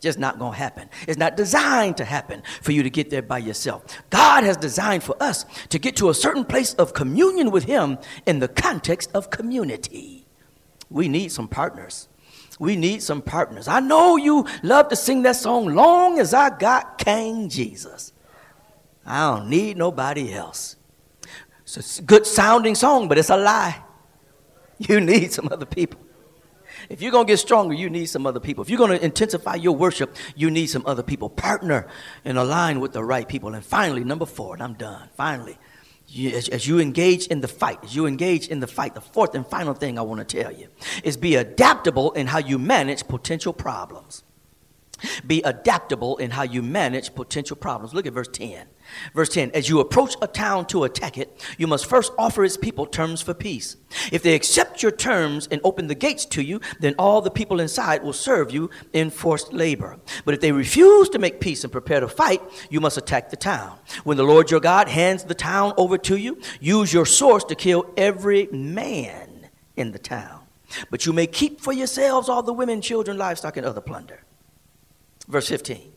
just 0.00 0.18
not 0.18 0.38
gonna 0.38 0.56
happen. 0.56 0.88
It's 1.08 1.18
not 1.18 1.36
designed 1.36 1.96
to 1.96 2.04
happen 2.04 2.42
for 2.62 2.72
you 2.72 2.82
to 2.82 2.90
get 2.90 3.08
there 3.10 3.22
by 3.22 3.38
yourself. 3.38 3.84
God 4.10 4.44
has 4.44 4.56
designed 4.56 5.02
for 5.02 5.16
us 5.20 5.44
to 5.70 5.78
get 5.78 5.96
to 5.96 6.10
a 6.10 6.14
certain 6.14 6.44
place 6.44 6.74
of 6.74 6.92
communion 6.92 7.50
with 7.50 7.64
Him 7.64 7.98
in 8.26 8.38
the 8.38 8.48
context 8.48 9.10
of 9.14 9.30
community. 9.30 10.26
We 10.90 11.08
need 11.08 11.32
some 11.32 11.48
partners. 11.48 12.08
We 12.58 12.76
need 12.76 13.02
some 13.02 13.20
partners. 13.20 13.68
I 13.68 13.80
know 13.80 14.16
you 14.16 14.46
love 14.62 14.88
to 14.88 14.96
sing 14.96 15.22
that 15.22 15.36
song, 15.36 15.66
Long 15.74 16.18
as 16.18 16.32
I 16.32 16.56
Got 16.56 16.98
King 16.98 17.48
Jesus. 17.48 18.12
I 19.04 19.30
don't 19.30 19.48
need 19.48 19.76
nobody 19.76 20.32
else. 20.32 20.76
It's 21.62 21.98
a 21.98 22.02
good 22.02 22.26
sounding 22.26 22.74
song, 22.74 23.08
but 23.08 23.18
it's 23.18 23.30
a 23.30 23.36
lie. 23.36 23.82
You 24.78 25.00
need 25.00 25.32
some 25.32 25.48
other 25.50 25.64
people. 25.64 25.98
If 26.90 27.00
you're 27.00 27.10
going 27.10 27.26
to 27.26 27.32
get 27.32 27.38
stronger, 27.38 27.74
you 27.74 27.88
need 27.88 28.06
some 28.06 28.26
other 28.26 28.40
people. 28.40 28.62
If 28.62 28.68
you're 28.68 28.78
going 28.78 28.90
to 28.90 29.02
intensify 29.02 29.54
your 29.54 29.74
worship, 29.74 30.14
you 30.36 30.50
need 30.50 30.66
some 30.66 30.84
other 30.86 31.02
people. 31.02 31.30
Partner 31.30 31.88
and 32.26 32.36
align 32.36 32.80
with 32.80 32.92
the 32.92 33.02
right 33.02 33.26
people. 33.26 33.54
And 33.54 33.64
finally, 33.64 34.04
number 34.04 34.26
four, 34.26 34.52
and 34.52 34.62
I'm 34.62 34.74
done. 34.74 35.08
Finally, 35.16 35.58
you, 36.08 36.30
as, 36.30 36.48
as, 36.48 36.66
you 36.66 36.78
engage 36.78 37.26
in 37.26 37.40
the 37.40 37.48
fight, 37.48 37.78
as 37.82 37.94
you 37.94 38.06
engage 38.06 38.48
in 38.48 38.60
the 38.60 38.66
fight, 38.66 38.94
the 38.94 39.00
fourth 39.00 39.34
and 39.34 39.46
final 39.46 39.74
thing 39.74 39.98
I 39.98 40.02
want 40.02 40.26
to 40.26 40.42
tell 40.42 40.52
you 40.52 40.68
is 41.02 41.16
be 41.16 41.34
adaptable 41.34 42.12
in 42.12 42.28
how 42.28 42.38
you 42.38 42.58
manage 42.58 43.06
potential 43.08 43.52
problems. 43.52 44.22
Be 45.26 45.42
adaptable 45.42 46.16
in 46.16 46.30
how 46.30 46.42
you 46.42 46.62
manage 46.62 47.14
potential 47.14 47.56
problems. 47.56 47.92
Look 47.92 48.06
at 48.06 48.12
verse 48.12 48.28
10. 48.28 48.66
Verse 49.14 49.28
10 49.30 49.50
As 49.52 49.68
you 49.68 49.80
approach 49.80 50.16
a 50.22 50.26
town 50.26 50.66
to 50.66 50.84
attack 50.84 51.18
it, 51.18 51.44
you 51.58 51.66
must 51.66 51.86
first 51.86 52.12
offer 52.18 52.44
its 52.44 52.56
people 52.56 52.86
terms 52.86 53.22
for 53.22 53.34
peace. 53.34 53.76
If 54.12 54.22
they 54.22 54.34
accept 54.34 54.82
your 54.82 54.92
terms 54.92 55.48
and 55.50 55.60
open 55.64 55.86
the 55.86 55.94
gates 55.94 56.24
to 56.26 56.42
you, 56.42 56.60
then 56.80 56.94
all 56.98 57.20
the 57.20 57.30
people 57.30 57.60
inside 57.60 58.02
will 58.02 58.12
serve 58.12 58.50
you 58.50 58.70
in 58.92 59.10
forced 59.10 59.52
labor. 59.52 59.98
But 60.24 60.34
if 60.34 60.40
they 60.40 60.52
refuse 60.52 61.08
to 61.10 61.18
make 61.18 61.40
peace 61.40 61.64
and 61.64 61.72
prepare 61.72 62.00
to 62.00 62.08
fight, 62.08 62.42
you 62.70 62.80
must 62.80 62.98
attack 62.98 63.30
the 63.30 63.36
town. 63.36 63.78
When 64.04 64.16
the 64.16 64.24
Lord 64.24 64.50
your 64.50 64.60
God 64.60 64.88
hands 64.88 65.24
the 65.24 65.34
town 65.34 65.72
over 65.76 65.98
to 65.98 66.16
you, 66.16 66.38
use 66.60 66.92
your 66.92 67.06
swords 67.06 67.44
to 67.46 67.54
kill 67.54 67.92
every 67.96 68.46
man 68.46 69.48
in 69.76 69.92
the 69.92 69.98
town. 69.98 70.40
But 70.90 71.06
you 71.06 71.12
may 71.12 71.26
keep 71.26 71.60
for 71.60 71.72
yourselves 71.72 72.28
all 72.28 72.42
the 72.42 72.52
women, 72.52 72.80
children, 72.80 73.16
livestock, 73.16 73.56
and 73.56 73.66
other 73.66 73.80
plunder. 73.80 74.24
Verse 75.28 75.48
15. 75.48 75.92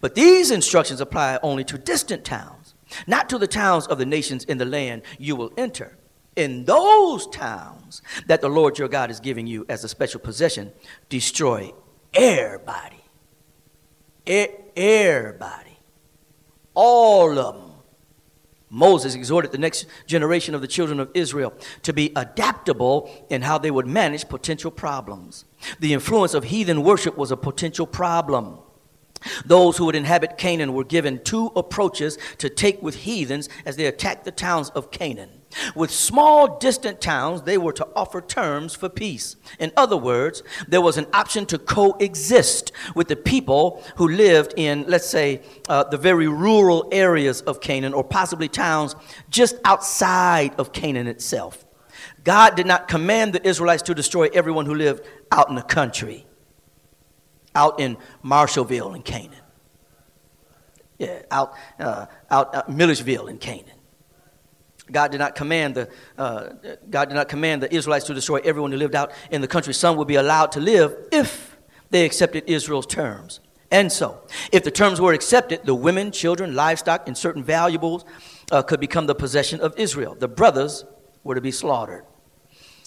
But 0.00 0.14
these 0.14 0.50
instructions 0.50 1.00
apply 1.00 1.38
only 1.42 1.64
to 1.64 1.78
distant 1.78 2.24
towns, 2.24 2.74
not 3.06 3.28
to 3.28 3.38
the 3.38 3.46
towns 3.46 3.86
of 3.86 3.98
the 3.98 4.06
nations 4.06 4.44
in 4.44 4.58
the 4.58 4.64
land 4.64 5.02
you 5.18 5.36
will 5.36 5.52
enter. 5.56 5.96
In 6.36 6.64
those 6.64 7.26
towns 7.28 8.02
that 8.26 8.40
the 8.40 8.48
Lord 8.48 8.78
your 8.78 8.88
God 8.88 9.10
is 9.10 9.20
giving 9.20 9.46
you 9.46 9.64
as 9.68 9.84
a 9.84 9.88
special 9.88 10.20
possession, 10.20 10.72
destroy 11.08 11.72
everybody. 12.12 13.00
Everybody. 14.26 15.78
All 16.74 17.38
of 17.38 17.54
them. 17.54 17.70
Moses 18.74 19.14
exhorted 19.14 19.52
the 19.52 19.58
next 19.58 19.86
generation 20.04 20.52
of 20.52 20.60
the 20.60 20.66
children 20.66 20.98
of 20.98 21.08
Israel 21.14 21.54
to 21.82 21.92
be 21.92 22.10
adaptable 22.16 23.08
in 23.30 23.42
how 23.42 23.56
they 23.56 23.70
would 23.70 23.86
manage 23.86 24.28
potential 24.28 24.72
problems. 24.72 25.44
The 25.78 25.92
influence 25.92 26.34
of 26.34 26.42
heathen 26.42 26.82
worship 26.82 27.16
was 27.16 27.30
a 27.30 27.36
potential 27.36 27.86
problem. 27.86 28.58
Those 29.44 29.76
who 29.76 29.86
would 29.86 29.94
inhabit 29.94 30.38
Canaan 30.38 30.72
were 30.72 30.84
given 30.84 31.22
two 31.22 31.52
approaches 31.56 32.18
to 32.38 32.48
take 32.48 32.82
with 32.82 32.96
heathens 32.96 33.48
as 33.64 33.76
they 33.76 33.86
attacked 33.86 34.24
the 34.24 34.32
towns 34.32 34.70
of 34.70 34.90
Canaan. 34.90 35.30
With 35.74 35.90
small, 35.90 36.58
distant 36.58 37.00
towns, 37.00 37.42
they 37.42 37.58
were 37.58 37.72
to 37.74 37.86
offer 37.94 38.20
terms 38.20 38.74
for 38.74 38.88
peace. 38.88 39.36
In 39.58 39.72
other 39.76 39.96
words, 39.96 40.42
there 40.66 40.80
was 40.80 40.96
an 40.96 41.06
option 41.12 41.46
to 41.46 41.58
coexist 41.58 42.72
with 42.94 43.08
the 43.08 43.16
people 43.16 43.82
who 43.96 44.08
lived 44.08 44.54
in, 44.56 44.84
let's 44.88 45.08
say, 45.08 45.42
uh, 45.68 45.84
the 45.84 45.96
very 45.96 46.28
rural 46.28 46.88
areas 46.90 47.40
of 47.42 47.60
Canaan, 47.60 47.94
or 47.94 48.02
possibly 48.04 48.48
towns 48.48 48.96
just 49.30 49.56
outside 49.64 50.54
of 50.58 50.72
Canaan 50.72 51.06
itself. 51.06 51.64
God 52.24 52.56
did 52.56 52.66
not 52.66 52.88
command 52.88 53.32
the 53.32 53.46
Israelites 53.46 53.82
to 53.84 53.94
destroy 53.94 54.28
everyone 54.34 54.66
who 54.66 54.74
lived 54.74 55.06
out 55.30 55.48
in 55.48 55.54
the 55.54 55.62
country 55.62 56.23
out 57.54 57.80
in 57.80 57.96
Marshallville 58.24 58.94
in 58.94 59.02
Canaan. 59.02 59.38
Yeah, 60.98 61.22
out, 61.30 61.54
uh, 61.78 62.06
out 62.30 62.70
Milledgeville 62.70 63.26
in 63.26 63.38
Canaan. 63.38 63.74
God 64.90 65.10
did 65.10 65.18
not 65.18 65.34
command 65.34 65.74
the 65.74 65.88
uh, 66.18 66.50
God 66.90 67.06
did 67.06 67.14
not 67.14 67.28
command 67.28 67.62
the 67.62 67.74
Israelites 67.74 68.04
to 68.06 68.14
destroy 68.14 68.40
everyone 68.44 68.70
who 68.70 68.76
lived 68.76 68.94
out 68.94 69.12
in 69.30 69.40
the 69.40 69.48
country. 69.48 69.72
Some 69.72 69.96
would 69.96 70.08
be 70.08 70.16
allowed 70.16 70.52
to 70.52 70.60
live 70.60 70.94
if 71.10 71.56
they 71.90 72.04
accepted 72.04 72.44
Israel's 72.46 72.86
terms. 72.86 73.40
And 73.70 73.90
so, 73.90 74.20
if 74.52 74.62
the 74.62 74.70
terms 74.70 75.00
were 75.00 75.12
accepted, 75.14 75.64
the 75.64 75.74
women, 75.74 76.12
children, 76.12 76.54
livestock, 76.54 77.08
and 77.08 77.16
certain 77.16 77.42
valuables 77.42 78.04
uh, 78.52 78.62
could 78.62 78.78
become 78.78 79.06
the 79.06 79.14
possession 79.14 79.60
of 79.60 79.74
Israel. 79.78 80.14
The 80.14 80.28
brothers 80.28 80.84
were 81.24 81.34
to 81.34 81.40
be 81.40 81.50
slaughtered. 81.50 82.04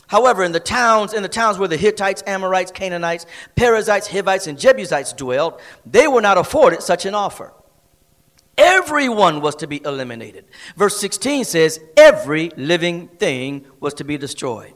However, 0.07 0.43
in 0.43 0.53
the 0.53 0.59
towns, 0.59 1.13
in 1.13 1.21
the 1.21 1.29
towns 1.29 1.57
where 1.57 1.67
the 1.67 1.77
Hittites, 1.77 2.23
Amorites, 2.25 2.71
Canaanites, 2.71 3.25
Perizzites, 3.55 4.07
Hivites, 4.07 4.47
and 4.47 4.57
Jebusites 4.57 5.13
dwelled, 5.13 5.59
they 5.85 6.07
were 6.07 6.21
not 6.21 6.37
afforded 6.37 6.81
such 6.81 7.05
an 7.05 7.13
offer. 7.13 7.53
Everyone 8.57 9.41
was 9.41 9.55
to 9.57 9.67
be 9.67 9.83
eliminated. 9.85 10.45
Verse 10.75 10.97
16 10.97 11.45
says, 11.45 11.79
every 11.95 12.49
living 12.57 13.07
thing 13.07 13.65
was 13.79 13.93
to 13.95 14.03
be 14.03 14.17
destroyed. 14.17 14.73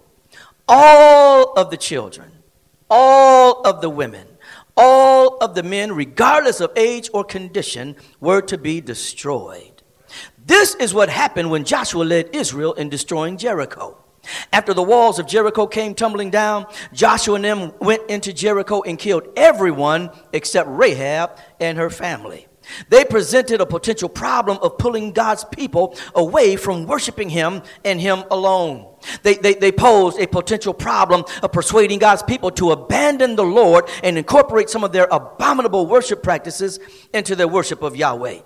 All 0.68 1.54
of 1.54 1.72
the 1.72 1.78
children, 1.78 2.32
all 2.90 3.62
of 3.62 3.82
the 3.82 3.90
women, 3.90 4.28
all 4.78 5.38
of 5.38 5.56
the 5.56 5.64
men, 5.64 5.94
regardless 5.94 6.62
of 6.62 6.72
age 6.76 7.10
or 7.14 7.24
condition, 7.24 7.96
were 8.20 8.42
to 8.42 8.58
be 8.58 8.82
destroyed. 8.82 9.82
This 10.46 10.76
is 10.76 10.94
what 10.94 11.10
happened 11.10 11.50
when 11.50 11.66
Joshua 11.66 12.04
led 12.04 12.36
Israel 12.36 12.74
in 12.74 12.90
destroying 12.90 13.38
Jericho. 13.38 13.98
After 14.54 14.74
the 14.74 14.84
walls 14.84 15.20
of 15.20 15.28
Jericho 15.28 15.66
came 15.68 15.96
tumbling 15.96 16.30
down, 16.30 16.66
Joshua 16.94 17.36
and 17.36 17.46
them 17.46 17.74
went 17.80 18.10
into 18.10 18.34
Jericho 18.34 18.82
and 18.82 19.00
killed 19.00 19.28
everyone 19.36 20.12
except 20.34 20.70
Rahab 20.70 21.38
and 21.60 21.78
her 21.78 21.90
family. 21.90 22.48
They 22.90 23.04
presented 23.04 23.60
a 23.60 23.66
potential 23.66 24.08
problem 24.10 24.60
of 24.62 24.78
pulling 24.78 25.14
God's 25.14 25.44
people 25.46 25.98
away 26.14 26.56
from 26.56 26.86
worshiping 26.86 27.30
Him 27.30 27.64
and 27.84 28.00
Him 28.00 28.24
alone. 28.30 28.88
They, 29.24 29.36
they, 29.36 29.56
they 29.56 29.72
posed 29.72 30.20
a 30.20 30.28
potential 30.28 30.74
problem 30.74 31.26
of 31.42 31.52
persuading 31.52 32.00
God's 32.00 32.24
people 32.24 32.52
to 32.52 32.72
abandon 32.72 33.36
the 33.36 33.44
Lord 33.44 33.90
and 34.04 34.18
incorporate 34.18 34.70
some 34.70 34.84
of 34.84 34.92
their 34.92 35.08
abominable 35.12 35.88
worship 35.88 36.22
practices 36.22 36.80
into 37.14 37.36
their 37.36 37.48
worship 37.48 37.82
of 37.82 37.96
Yahweh. 37.96 38.42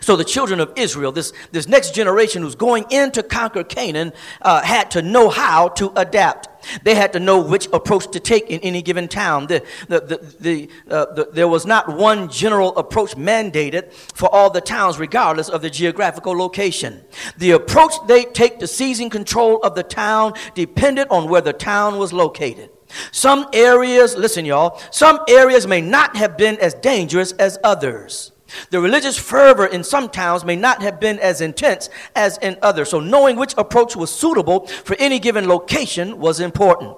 So 0.00 0.16
the 0.16 0.24
children 0.24 0.60
of 0.60 0.72
Israel, 0.76 1.12
this, 1.12 1.32
this 1.50 1.68
next 1.68 1.94
generation 1.94 2.42
who's 2.42 2.54
going 2.54 2.84
in 2.90 3.10
to 3.12 3.22
conquer 3.22 3.64
Canaan, 3.64 4.12
uh, 4.40 4.62
had 4.62 4.90
to 4.92 5.02
know 5.02 5.28
how 5.28 5.68
to 5.68 5.92
adapt. 5.96 6.48
They 6.84 6.94
had 6.94 7.12
to 7.14 7.20
know 7.20 7.40
which 7.40 7.66
approach 7.72 8.10
to 8.12 8.20
take 8.20 8.48
in 8.48 8.60
any 8.60 8.82
given 8.82 9.08
town. 9.08 9.46
The, 9.46 9.64
the, 9.88 10.34
the, 10.40 10.68
uh, 10.88 11.12
the, 11.14 11.28
there 11.32 11.48
was 11.48 11.66
not 11.66 11.96
one 11.96 12.28
general 12.28 12.76
approach 12.76 13.16
mandated 13.16 13.92
for 13.92 14.32
all 14.32 14.50
the 14.50 14.60
towns, 14.60 14.98
regardless 14.98 15.48
of 15.48 15.62
the 15.62 15.70
geographical 15.70 16.36
location. 16.36 17.02
The 17.38 17.52
approach 17.52 17.94
they 18.06 18.24
take 18.24 18.58
to 18.60 18.66
seizing 18.66 19.10
control 19.10 19.58
of 19.62 19.74
the 19.74 19.82
town 19.82 20.34
depended 20.54 21.08
on 21.10 21.28
where 21.28 21.40
the 21.40 21.52
town 21.52 21.98
was 21.98 22.12
located. 22.12 22.70
Some 23.10 23.46
areas, 23.52 24.16
listen, 24.16 24.44
y'all, 24.44 24.80
some 24.90 25.20
areas 25.28 25.66
may 25.66 25.80
not 25.80 26.16
have 26.16 26.36
been 26.36 26.58
as 26.58 26.74
dangerous 26.74 27.32
as 27.32 27.58
others. 27.64 28.32
The 28.70 28.80
religious 28.80 29.18
fervor 29.18 29.66
in 29.66 29.84
some 29.84 30.08
towns 30.08 30.44
may 30.44 30.56
not 30.56 30.82
have 30.82 31.00
been 31.00 31.18
as 31.18 31.40
intense 31.40 31.88
as 32.14 32.38
in 32.38 32.58
others, 32.62 32.90
so 32.90 33.00
knowing 33.00 33.36
which 33.36 33.54
approach 33.56 33.96
was 33.96 34.14
suitable 34.14 34.66
for 34.66 34.96
any 34.98 35.18
given 35.18 35.48
location 35.48 36.18
was 36.18 36.40
important. 36.40 36.96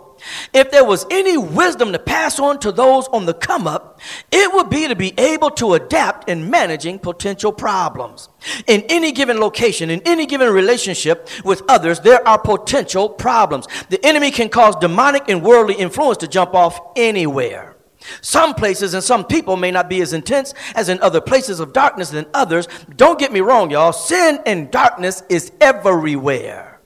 If 0.52 0.70
there 0.70 0.84
was 0.84 1.06
any 1.10 1.36
wisdom 1.36 1.92
to 1.92 1.98
pass 1.98 2.38
on 2.38 2.60
to 2.60 2.72
those 2.72 3.08
on 3.08 3.26
the 3.26 3.34
come 3.34 3.66
up, 3.66 4.00
it 4.30 4.52
would 4.52 4.70
be 4.70 4.88
to 4.88 4.96
be 4.96 5.12
able 5.18 5.50
to 5.52 5.74
adapt 5.74 6.28
in 6.28 6.50
managing 6.50 6.98
potential 6.98 7.52
problems. 7.52 8.28
In 8.66 8.82
any 8.88 9.12
given 9.12 9.38
location, 9.38 9.90
in 9.90 10.00
any 10.04 10.26
given 10.26 10.50
relationship 10.52 11.28
with 11.44 11.62
others, 11.68 12.00
there 12.00 12.26
are 12.26 12.38
potential 12.38 13.08
problems. 13.08 13.66
The 13.90 14.04
enemy 14.04 14.30
can 14.30 14.48
cause 14.48 14.76
demonic 14.76 15.28
and 15.28 15.42
worldly 15.42 15.74
influence 15.74 16.18
to 16.18 16.28
jump 16.28 16.54
off 16.54 16.80
anywhere. 16.96 17.73
Some 18.20 18.54
places 18.54 18.94
and 18.94 19.02
some 19.02 19.24
people 19.24 19.56
may 19.56 19.70
not 19.70 19.88
be 19.88 20.00
as 20.00 20.12
intense 20.12 20.54
as 20.74 20.88
in 20.88 21.00
other 21.00 21.20
places 21.20 21.60
of 21.60 21.72
darkness 21.72 22.10
than 22.10 22.26
others. 22.34 22.68
Don't 22.96 23.18
get 23.18 23.32
me 23.32 23.40
wrong, 23.40 23.70
y'all. 23.70 23.92
Sin 23.92 24.40
and 24.46 24.70
darkness 24.70 25.22
is 25.28 25.52
everywhere. 25.60 26.80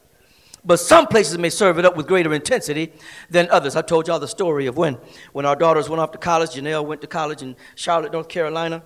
But 0.65 0.79
some 0.81 1.07
places 1.07 1.39
may 1.39 1.51
serve 1.51 1.79
it 1.79 1.85
up 1.85 1.97
with 1.97 2.07
greater 2.07 2.33
intensity 2.35 2.93
than 3.31 3.49
others. 3.51 3.77
I 3.77 3.83
told 3.83 4.07
y'all 4.07 4.19
the 4.19 4.29
story 4.29 4.67
of 4.67 4.77
when, 4.77 4.99
when 5.33 5.47
our 5.47 5.57
daughters 5.57 5.89
went 5.89 6.01
off 6.01 6.13
to 6.13 6.19
college. 6.19 6.51
Janelle 6.51 6.85
went 6.85 7.01
to 7.01 7.07
college 7.07 7.43
in 7.43 7.57
Charlotte, 7.75 8.13
North 8.13 8.29
Carolina. 8.29 8.83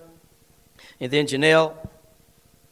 And 0.99 1.11
then 1.11 1.25
Janelle, 1.25 1.75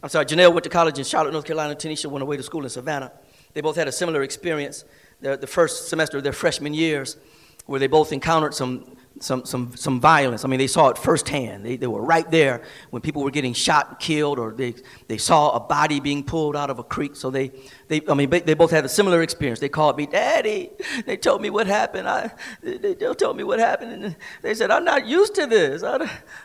I'm 0.01 0.09
sorry, 0.09 0.25
Janelle 0.25 0.53
went 0.53 0.63
to 0.63 0.69
college 0.69 0.97
in 0.97 1.03
Charlotte, 1.03 1.33
North 1.33 1.45
Carolina. 1.45 1.75
Tanisha 1.75 2.05
went 2.09 2.23
away 2.23 2.37
to 2.37 2.43
school 2.43 2.63
in 2.63 2.69
Savannah. 2.69 3.11
They 3.53 3.61
both 3.61 3.75
had 3.75 3.87
a 3.87 3.91
similar 3.91 4.23
experience 4.23 4.85
the, 5.19 5.35
the 5.35 5.47
first 5.47 5.89
semester 5.89 6.17
of 6.17 6.23
their 6.23 6.33
freshman 6.33 6.73
years 6.73 7.17
where 7.65 7.79
they 7.79 7.87
both 7.87 8.11
encountered 8.11 8.53
some 8.53 8.95
some, 9.19 9.45
some, 9.45 9.75
some 9.75 9.99
violence. 9.99 10.43
I 10.45 10.47
mean, 10.47 10.57
they 10.57 10.67
saw 10.67 10.89
it 10.89 10.97
firsthand. 10.97 11.65
They, 11.65 11.75
they 11.75 11.87
were 11.87 12.01
right 12.01 12.29
there 12.31 12.63
when 12.89 13.01
people 13.01 13.21
were 13.21 13.31
getting 13.31 13.53
shot 13.53 13.99
killed, 13.99 14.39
or 14.39 14.51
they, 14.51 14.73
they 15.07 15.17
saw 15.17 15.51
a 15.51 15.59
body 15.59 15.99
being 15.99 16.23
pulled 16.23 16.55
out 16.55 16.69
of 16.69 16.79
a 16.79 16.83
creek. 16.83 17.15
So 17.15 17.29
they, 17.29 17.51
they, 17.87 18.01
I 18.07 18.13
mean, 18.13 18.29
they 18.29 18.53
both 18.53 18.71
had 18.71 18.85
a 18.85 18.89
similar 18.89 19.21
experience. 19.21 19.59
They 19.59 19.69
called 19.69 19.97
me, 19.97 20.07
Daddy. 20.07 20.71
They 21.05 21.17
told 21.17 21.41
me 21.41 21.49
what 21.49 21.67
happened. 21.67 22.07
I, 22.07 22.31
they, 22.61 22.77
they 22.77 23.13
told 23.13 23.37
me 23.37 23.43
what 23.43 23.59
happened. 23.59 23.91
And 23.91 24.15
they 24.41 24.53
said, 24.53 24.71
I'm 24.71 24.85
not 24.85 25.05
used 25.05 25.35
to 25.35 25.45
this. 25.45 25.83
I, 25.83 25.97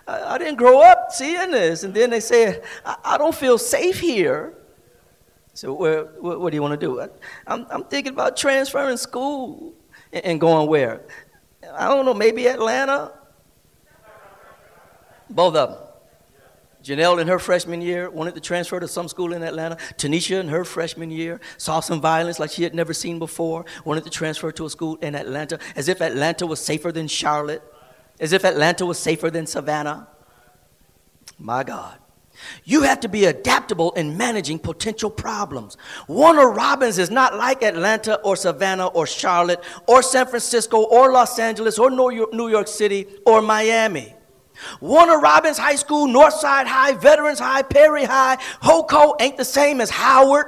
I, 0.06 0.34
I 0.34 0.38
didn't 0.38 0.56
grow 0.56 0.80
up 0.80 1.12
seeing 1.12 1.50
this. 1.50 1.82
And 1.82 1.94
then 1.94 2.10
they 2.10 2.20
said, 2.20 2.64
I, 2.84 2.96
I 3.04 3.18
don't 3.18 3.34
feel 3.34 3.58
safe 3.58 4.00
here. 4.00 4.54
So, 5.54 5.72
where, 5.72 6.04
what, 6.20 6.38
what 6.40 6.50
do 6.50 6.56
you 6.56 6.60
want 6.60 6.78
to 6.78 6.86
do? 6.86 7.00
I, 7.00 7.08
I'm, 7.46 7.66
I'm 7.70 7.84
thinking 7.84 8.12
about 8.12 8.36
transferring 8.36 8.98
school 8.98 9.72
and 10.12 10.40
going 10.40 10.68
where? 10.68 11.02
I 11.76 11.88
don't 11.88 12.04
know, 12.04 12.14
maybe 12.14 12.48
Atlanta. 12.48 13.12
Both 15.28 15.56
of 15.56 15.70
them. 15.70 15.78
Janelle 16.82 17.20
in 17.20 17.26
her 17.26 17.40
freshman 17.40 17.80
year 17.80 18.08
wanted 18.08 18.36
to 18.36 18.40
transfer 18.40 18.78
to 18.78 18.86
some 18.86 19.08
school 19.08 19.32
in 19.32 19.42
Atlanta. 19.42 19.76
Tanisha 19.98 20.38
in 20.38 20.48
her 20.48 20.64
freshman 20.64 21.10
year 21.10 21.40
saw 21.58 21.80
some 21.80 22.00
violence 22.00 22.38
like 22.38 22.50
she 22.52 22.62
had 22.62 22.76
never 22.76 22.94
seen 22.94 23.18
before, 23.18 23.64
wanted 23.84 24.04
to 24.04 24.10
transfer 24.10 24.52
to 24.52 24.66
a 24.66 24.70
school 24.70 24.94
in 24.96 25.16
Atlanta, 25.16 25.58
as 25.74 25.88
if 25.88 26.00
Atlanta 26.00 26.46
was 26.46 26.60
safer 26.60 26.92
than 26.92 27.08
Charlotte, 27.08 27.62
as 28.20 28.32
if 28.32 28.44
Atlanta 28.44 28.86
was 28.86 29.00
safer 29.00 29.30
than 29.30 29.46
Savannah. 29.46 30.06
My 31.38 31.64
God. 31.64 31.98
You 32.64 32.82
have 32.82 33.00
to 33.00 33.08
be 33.08 33.24
adaptable 33.24 33.92
in 33.92 34.16
managing 34.16 34.58
potential 34.58 35.10
problems. 35.10 35.76
Warner 36.08 36.50
Robins 36.50 36.98
is 36.98 37.10
not 37.10 37.36
like 37.36 37.62
Atlanta 37.62 38.20
or 38.20 38.36
Savannah 38.36 38.86
or 38.88 39.06
Charlotte 39.06 39.62
or 39.86 40.02
San 40.02 40.26
Francisco 40.26 40.82
or 40.82 41.12
Los 41.12 41.38
Angeles 41.38 41.78
or 41.78 41.90
New 41.90 42.48
York 42.48 42.68
City 42.68 43.06
or 43.24 43.42
Miami. 43.42 44.14
Warner 44.80 45.20
Robins 45.20 45.58
High 45.58 45.76
School, 45.76 46.06
Northside 46.06 46.66
High, 46.66 46.92
Veterans 46.92 47.38
High, 47.38 47.62
Perry 47.62 48.04
High, 48.04 48.36
HoCo 48.62 49.20
ain't 49.20 49.36
the 49.36 49.44
same 49.44 49.80
as 49.80 49.90
Howard, 49.90 50.46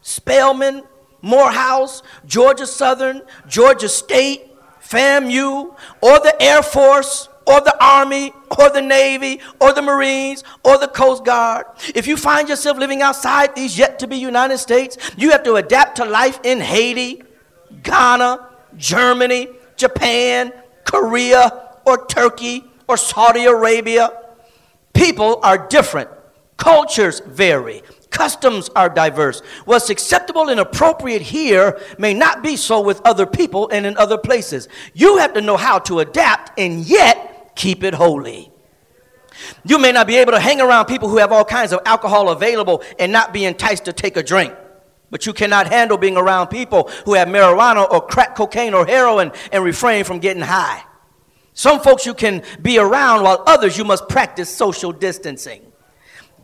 Spelman, 0.00 0.82
Morehouse, 1.22 2.02
Georgia 2.26 2.66
Southern, 2.66 3.22
Georgia 3.46 3.88
State, 3.88 4.50
FAMU, 4.82 5.74
or 6.02 6.20
the 6.20 6.36
Air 6.40 6.62
Force 6.62 7.28
or 7.46 7.60
the 7.60 7.76
Army 7.82 8.32
or 8.58 8.70
the 8.70 8.80
Navy 8.80 9.40
or 9.60 9.72
the 9.72 9.82
Marines 9.82 10.44
or 10.64 10.78
the 10.78 10.88
Coast 10.88 11.24
Guard. 11.24 11.66
If 11.94 12.06
you 12.06 12.16
find 12.16 12.48
yourself 12.48 12.78
living 12.78 13.02
outside 13.02 13.54
these 13.54 13.78
yet 13.78 13.98
to 14.00 14.06
be 14.06 14.16
United 14.16 14.58
States, 14.58 14.96
you 15.16 15.30
have 15.30 15.42
to 15.44 15.56
adapt 15.56 15.96
to 15.96 16.04
life 16.04 16.40
in 16.44 16.60
Haiti, 16.60 17.22
Ghana, 17.82 18.48
Germany, 18.76 19.48
Japan, 19.76 20.52
Korea, 20.84 21.70
or 21.84 22.06
Turkey, 22.06 22.64
or 22.88 22.96
Saudi 22.96 23.44
Arabia. 23.44 24.10
People 24.92 25.40
are 25.42 25.58
different, 25.68 26.08
cultures 26.56 27.20
vary, 27.20 27.82
Customs 28.14 28.70
are 28.76 28.88
diverse. 28.88 29.40
What's 29.64 29.90
acceptable 29.90 30.48
and 30.48 30.60
appropriate 30.60 31.20
here 31.20 31.80
may 31.98 32.14
not 32.14 32.44
be 32.44 32.54
so 32.54 32.80
with 32.80 33.02
other 33.04 33.26
people 33.26 33.68
and 33.70 33.84
in 33.84 33.96
other 33.96 34.16
places. 34.16 34.68
You 34.94 35.16
have 35.16 35.32
to 35.34 35.40
know 35.40 35.56
how 35.56 35.80
to 35.80 35.98
adapt 35.98 36.56
and 36.56 36.84
yet 36.84 37.33
keep 37.54 37.82
it 37.82 37.94
holy. 37.94 38.50
You 39.64 39.78
may 39.78 39.92
not 39.92 40.06
be 40.06 40.16
able 40.16 40.32
to 40.32 40.40
hang 40.40 40.60
around 40.60 40.86
people 40.86 41.08
who 41.08 41.18
have 41.18 41.32
all 41.32 41.44
kinds 41.44 41.72
of 41.72 41.80
alcohol 41.84 42.30
available 42.30 42.82
and 42.98 43.12
not 43.12 43.32
be 43.32 43.44
enticed 43.44 43.84
to 43.86 43.92
take 43.92 44.16
a 44.16 44.22
drink. 44.22 44.54
But 45.10 45.26
you 45.26 45.32
cannot 45.32 45.68
handle 45.68 45.96
being 45.96 46.16
around 46.16 46.48
people 46.48 46.90
who 47.04 47.14
have 47.14 47.28
marijuana 47.28 47.88
or 47.90 48.00
crack 48.00 48.34
cocaine 48.34 48.74
or 48.74 48.86
heroin 48.86 49.32
and 49.52 49.64
refrain 49.64 50.04
from 50.04 50.18
getting 50.18 50.42
high. 50.42 50.82
Some 51.52 51.80
folks 51.80 52.04
you 52.04 52.14
can 52.14 52.42
be 52.60 52.78
around 52.78 53.22
while 53.22 53.42
others 53.46 53.78
you 53.78 53.84
must 53.84 54.08
practice 54.08 54.54
social 54.54 54.92
distancing. 54.92 55.62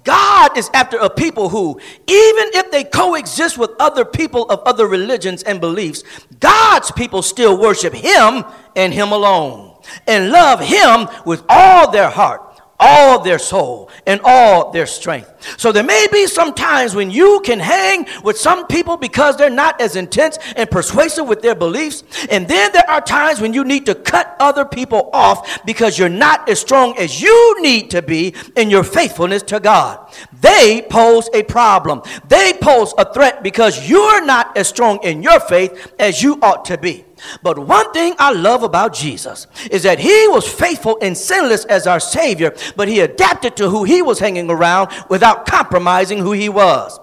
God 0.05 0.57
is 0.57 0.71
after 0.73 0.97
a 0.99 1.11
people 1.11 1.49
who, 1.49 1.79
even 2.07 2.51
if 2.55 2.71
they 2.71 2.85
coexist 2.85 3.59
with 3.59 3.71
other 3.79 4.05
people 4.05 4.45
of 4.49 4.61
other 4.61 4.87
religions 4.87 5.43
and 5.43 5.61
beliefs, 5.61 6.05
God's 6.39 6.91
people 6.93 7.23
still 7.23 7.59
worship 7.59 7.93
Him 7.93 8.45
and 8.77 8.95
Him 8.95 9.13
alone 9.13 9.70
and 10.07 10.31
love 10.31 10.61
him 10.61 11.09
with 11.25 11.43
all 11.49 11.91
their 11.91 12.11
heart, 12.11 12.61
all 12.79 13.21
their 13.21 13.39
soul, 13.39 13.91
and 14.07 14.21
all 14.25 14.71
their 14.73 14.87
strength. 14.87 15.31
So 15.57 15.73
there 15.73 15.85
may 15.85 16.07
be 16.13 16.27
some 16.27 16.55
times 16.55 16.95
when 16.95 17.11
you 17.11 17.41
can 17.45 17.59
hang 17.59 18.07
with 18.25 18.39
some 18.39 18.67
people 18.67 18.97
because 18.97 19.37
they're 19.37 19.51
not 19.51 19.81
as 19.81 19.97
intense 19.97 20.39
and 20.57 20.71
persuasive 20.71 21.27
with 21.27 21.43
their 21.43 21.55
beliefs. 21.55 22.05
And 22.31 22.47
then 22.47 22.73
there 22.73 22.89
are 22.89 23.01
times 23.01 23.41
when 23.41 23.53
you 23.53 23.65
need 23.65 23.87
to 23.87 23.95
cut 23.95 24.37
other 24.41 24.65
people 24.65 25.11
off 25.13 25.65
because 25.65 25.99
you're 25.99 26.09
not 26.09 26.49
as 26.49 26.61
strong 26.61 26.97
as 26.99 27.21
you 27.21 27.57
need 27.61 27.91
to 27.91 28.03
be 28.03 28.35
in 28.57 28.71
your 28.71 28.85
faithfulness 28.85 29.43
to 29.45 29.61
God. 29.61 30.13
They 30.41 30.87
pose 30.91 31.29
a 31.35 31.43
problem. 31.43 32.03
They 32.29 32.55
pose 32.61 32.95
a 32.99 33.13
threat 33.13 33.43
because 33.43 33.89
you're 33.89 34.25
not 34.25 34.57
as 34.57 34.69
strong 34.69 35.01
in 35.03 35.23
your 35.23 35.41
faith 35.41 35.95
as 35.99 36.23
you 36.23 36.39
ought 36.43 36.65
to 36.67 36.79
be. 36.79 37.05
But 37.43 37.59
one 37.59 37.93
thing 37.93 38.15
I 38.19 38.33
love 38.33 38.63
about 38.63 38.95
Jesus 38.95 39.47
is 39.71 39.83
that 39.83 39.99
he 39.99 40.29
was 40.29 40.51
faithful 40.51 40.99
and 41.03 41.17
sinless 41.17 41.65
as 41.67 41.87
our 41.87 42.01
Savior, 42.01 42.55
but 42.77 42.89
he 42.89 43.01
adapted 43.01 43.57
to 43.57 43.71
who 43.71 43.85
he 43.85 44.03
was 44.03 44.19
hanging 44.19 44.51
around 44.51 44.91
without 45.09 45.47
compromising 45.47 46.19
who 46.19 46.33
he 46.33 46.49
was. 46.49 46.99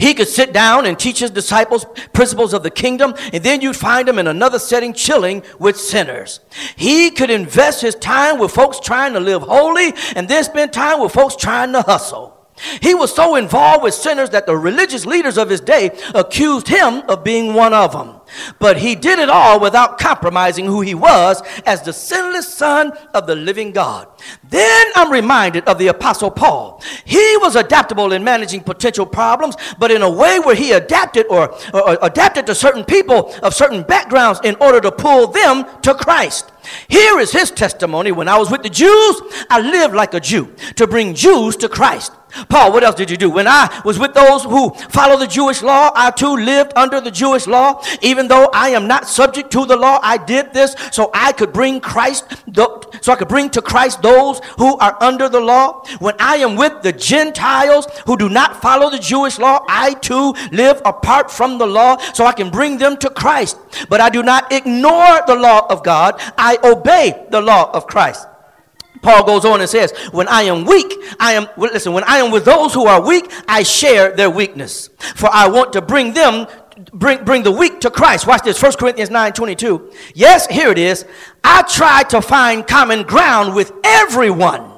He 0.00 0.14
could 0.14 0.28
sit 0.28 0.54
down 0.54 0.86
and 0.86 0.98
teach 0.98 1.18
his 1.18 1.30
disciples 1.30 1.84
principles 2.14 2.54
of 2.54 2.62
the 2.62 2.70
kingdom, 2.70 3.14
and 3.32 3.44
then 3.44 3.60
you'd 3.60 3.76
find 3.76 4.08
him 4.08 4.18
in 4.18 4.26
another 4.26 4.58
setting 4.58 4.94
chilling 4.94 5.42
with 5.58 5.78
sinners. 5.78 6.40
He 6.76 7.10
could 7.10 7.30
invest 7.30 7.82
his 7.82 7.94
time 7.94 8.38
with 8.38 8.52
folks 8.52 8.80
trying 8.80 9.12
to 9.12 9.20
live 9.20 9.42
holy, 9.42 9.92
and 10.14 10.28
then 10.28 10.44
spend 10.44 10.72
time 10.72 11.00
with 11.00 11.12
folks 11.12 11.36
trying 11.36 11.72
to 11.72 11.82
hustle. 11.82 12.35
He 12.80 12.94
was 12.94 13.14
so 13.14 13.36
involved 13.36 13.82
with 13.82 13.94
sinners 13.94 14.30
that 14.30 14.46
the 14.46 14.56
religious 14.56 15.04
leaders 15.04 15.36
of 15.36 15.50
his 15.50 15.60
day 15.60 15.96
accused 16.14 16.68
him 16.68 17.02
of 17.08 17.22
being 17.22 17.54
one 17.54 17.74
of 17.74 17.92
them. 17.92 18.20
But 18.58 18.78
he 18.78 18.94
did 18.94 19.18
it 19.18 19.28
all 19.28 19.60
without 19.60 19.98
compromising 19.98 20.66
who 20.66 20.80
he 20.80 20.94
was 20.94 21.42
as 21.64 21.82
the 21.82 21.92
sinless 21.92 22.52
son 22.52 22.92
of 23.14 23.26
the 23.26 23.36
living 23.36 23.72
God. 23.72 24.08
Then 24.48 24.86
I'm 24.94 25.12
reminded 25.12 25.64
of 25.64 25.78
the 25.78 25.88
apostle 25.88 26.30
Paul. 26.30 26.82
He 27.04 27.36
was 27.38 27.56
adaptable 27.56 28.12
in 28.12 28.24
managing 28.24 28.62
potential 28.62 29.06
problems, 29.06 29.56
but 29.78 29.90
in 29.90 30.02
a 30.02 30.10
way 30.10 30.40
where 30.40 30.54
he 30.56 30.72
adapted 30.72 31.26
or, 31.28 31.54
or, 31.72 31.98
adapted 32.02 32.46
to 32.46 32.54
certain 32.54 32.84
people 32.84 33.32
of 33.42 33.54
certain 33.54 33.82
backgrounds 33.82 34.40
in 34.44 34.56
order 34.56 34.80
to 34.80 34.90
pull 34.90 35.28
them 35.28 35.64
to 35.82 35.94
Christ. 35.94 36.50
Here 36.88 37.20
is 37.20 37.32
his 37.32 37.50
testimony. 37.50 38.12
When 38.12 38.28
I 38.28 38.38
was 38.38 38.50
with 38.50 38.62
the 38.62 38.70
Jews, 38.70 39.20
I 39.48 39.60
lived 39.60 39.94
like 39.94 40.14
a 40.14 40.20
Jew 40.20 40.54
to 40.76 40.86
bring 40.86 41.14
Jews 41.14 41.56
to 41.58 41.68
Christ. 41.68 42.12
Paul, 42.48 42.72
what 42.72 42.84
else 42.84 42.96
did 42.96 43.10
you 43.10 43.16
do? 43.16 43.30
When 43.30 43.48
I 43.48 43.82
was 43.84 43.98
with 43.98 44.14
those 44.14 44.44
who 44.44 44.70
follow 44.90 45.16
the 45.18 45.26
Jewish 45.26 45.62
law, 45.62 45.90
I 45.94 46.10
too 46.10 46.36
lived 46.36 46.72
under 46.76 47.00
the 47.00 47.10
Jewish 47.10 47.46
law. 47.46 47.82
Even 48.02 48.28
though 48.28 48.50
I 48.52 48.70
am 48.70 48.86
not 48.86 49.08
subject 49.08 49.50
to 49.52 49.66
the 49.66 49.76
law, 49.76 49.98
I 50.02 50.16
did 50.18 50.52
this 50.52 50.74
so 50.92 51.10
I 51.14 51.32
could 51.32 51.52
bring 51.52 51.80
Christ, 51.80 52.24
so 52.54 53.12
I 53.12 53.16
could 53.16 53.28
bring 53.28 53.50
to 53.50 53.62
Christ 53.62 54.02
those 54.02 54.40
who 54.58 54.76
are 54.78 54.96
under 55.02 55.28
the 55.28 55.40
law. 55.40 55.84
When 55.98 56.14
I 56.18 56.36
am 56.36 56.56
with 56.56 56.82
the 56.82 56.92
Gentiles 56.92 57.86
who 58.06 58.16
do 58.16 58.28
not 58.28 58.60
follow 58.60 58.90
the 58.90 58.98
Jewish 58.98 59.38
law, 59.38 59.64
I 59.68 59.94
too 59.94 60.34
live 60.52 60.80
apart 60.84 61.30
from 61.30 61.58
the 61.58 61.66
law 61.66 61.96
so 62.12 62.26
I 62.26 62.32
can 62.32 62.50
bring 62.50 62.78
them 62.78 62.96
to 62.98 63.10
Christ. 63.10 63.58
But 63.88 64.00
I 64.00 64.10
do 64.10 64.22
not 64.22 64.52
ignore 64.52 65.20
the 65.26 65.34
law 65.34 65.66
of 65.68 65.82
God. 65.82 66.20
I 66.36 66.58
obey 66.62 67.26
the 67.30 67.40
law 67.40 67.70
of 67.72 67.86
Christ. 67.86 68.26
Paul 69.06 69.22
goes 69.22 69.44
on 69.44 69.60
and 69.60 69.70
says, 69.70 69.92
When 70.10 70.26
I 70.26 70.42
am 70.42 70.64
weak, 70.64 70.92
I 71.20 71.34
am, 71.34 71.46
listen, 71.56 71.92
when 71.92 72.02
I 72.08 72.16
am 72.16 72.32
with 72.32 72.44
those 72.44 72.74
who 72.74 72.86
are 72.86 73.00
weak, 73.00 73.30
I 73.46 73.62
share 73.62 74.10
their 74.10 74.28
weakness. 74.28 74.90
For 75.14 75.30
I 75.32 75.46
want 75.46 75.72
to 75.74 75.80
bring 75.80 76.12
them, 76.12 76.48
bring, 76.92 77.22
bring 77.24 77.44
the 77.44 77.52
weak 77.52 77.80
to 77.82 77.90
Christ. 77.90 78.26
Watch 78.26 78.42
this, 78.42 78.60
1 78.60 78.72
Corinthians 78.72 79.10
9 79.10 79.32
22. 79.32 79.92
Yes, 80.16 80.48
here 80.48 80.72
it 80.72 80.78
is. 80.78 81.04
I 81.44 81.62
try 81.62 82.02
to 82.02 82.20
find 82.20 82.66
common 82.66 83.04
ground 83.04 83.54
with 83.54 83.70
everyone 83.84 84.75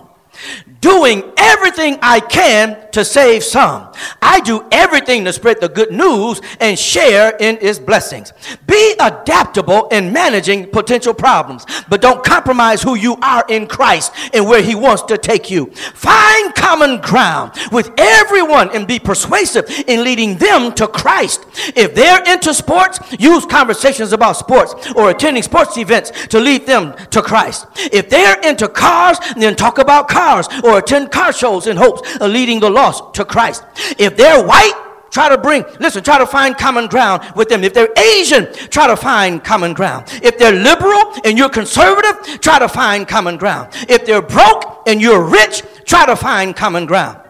doing 0.80 1.32
everything 1.36 1.98
I 2.02 2.20
can 2.20 2.90
to 2.92 3.04
save 3.04 3.42
some. 3.42 3.92
I 4.22 4.40
do 4.40 4.66
everything 4.70 5.24
to 5.24 5.32
spread 5.32 5.60
the 5.60 5.68
good 5.68 5.92
news 5.92 6.40
and 6.60 6.78
share 6.78 7.36
in 7.36 7.58
its 7.60 7.78
blessings. 7.78 8.32
Be 8.66 8.94
adaptable 9.00 9.88
in 9.88 10.12
managing 10.12 10.70
potential 10.70 11.14
problems, 11.14 11.66
but 11.88 12.00
don't 12.00 12.24
compromise 12.24 12.82
who 12.82 12.94
you 12.94 13.16
are 13.22 13.44
in 13.48 13.66
Christ 13.66 14.12
and 14.32 14.46
where 14.46 14.62
He 14.62 14.74
wants 14.74 15.02
to 15.02 15.18
take 15.18 15.50
you. 15.50 15.66
Find 15.66 16.54
common 16.54 17.00
ground 17.00 17.52
with 17.72 17.90
everyone 17.98 18.74
and 18.74 18.86
be 18.86 18.98
persuasive 18.98 19.68
in 19.86 20.04
leading 20.04 20.36
them 20.36 20.72
to 20.74 20.86
Christ. 20.86 21.44
If 21.76 21.94
they're 21.94 22.22
into 22.32 22.54
sports, 22.54 22.98
use 23.18 23.44
conversations 23.46 24.12
about 24.12 24.36
sports 24.36 24.92
or 24.94 25.10
attending 25.10 25.42
sports 25.42 25.76
events 25.76 26.10
to 26.28 26.40
lead 26.40 26.66
them 26.66 26.94
to 27.10 27.22
Christ. 27.22 27.66
If 27.76 28.08
they're 28.10 28.40
into 28.40 28.68
cars, 28.68 29.18
then 29.36 29.56
talk 29.56 29.78
about 29.78 30.08
cars 30.08 30.48
or 30.68 30.78
attend 30.78 31.10
car 31.10 31.32
shows 31.32 31.66
in 31.66 31.76
hopes 31.76 32.16
of 32.16 32.30
leading 32.30 32.60
the 32.60 32.70
lost 32.70 33.14
to 33.14 33.24
Christ. 33.24 33.64
If 33.98 34.16
they're 34.16 34.44
white, 34.44 34.74
try 35.10 35.28
to 35.28 35.38
bring, 35.38 35.64
listen, 35.80 36.04
try 36.04 36.18
to 36.18 36.26
find 36.26 36.56
common 36.56 36.86
ground 36.86 37.22
with 37.34 37.48
them. 37.48 37.64
If 37.64 37.74
they're 37.74 37.92
Asian, 37.96 38.52
try 38.70 38.86
to 38.86 38.96
find 38.96 39.42
common 39.42 39.74
ground. 39.74 40.06
If 40.22 40.38
they're 40.38 40.52
liberal 40.52 41.14
and 41.24 41.38
you're 41.38 41.48
conservative, 41.48 42.40
try 42.40 42.58
to 42.58 42.68
find 42.68 43.06
common 43.08 43.36
ground. 43.36 43.70
If 43.88 44.04
they're 44.06 44.22
broke 44.22 44.86
and 44.86 45.00
you're 45.00 45.22
rich, 45.22 45.62
try 45.84 46.06
to 46.06 46.16
find 46.16 46.54
common 46.54 46.86
ground 46.86 47.20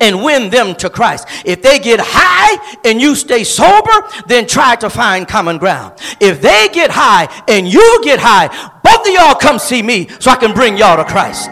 and 0.00 0.22
win 0.22 0.50
them 0.50 0.74
to 0.76 0.90
Christ. 0.90 1.28
If 1.44 1.62
they 1.62 1.78
get 1.78 2.00
high 2.02 2.78
and 2.84 3.00
you 3.00 3.14
stay 3.14 3.44
sober, 3.44 4.08
then 4.26 4.46
try 4.46 4.76
to 4.76 4.90
find 4.90 5.28
common 5.28 5.58
ground. 5.58 5.94
If 6.20 6.40
they 6.40 6.68
get 6.72 6.90
high 6.90 7.28
and 7.48 7.68
you 7.68 8.00
get 8.02 8.18
high, 8.20 8.48
both 8.82 9.06
of 9.06 9.12
y'all 9.12 9.34
come 9.34 9.58
see 9.58 9.82
me 9.82 10.08
so 10.20 10.30
I 10.30 10.36
can 10.36 10.54
bring 10.54 10.76
y'all 10.76 10.96
to 10.96 11.04
Christ. 11.04 11.50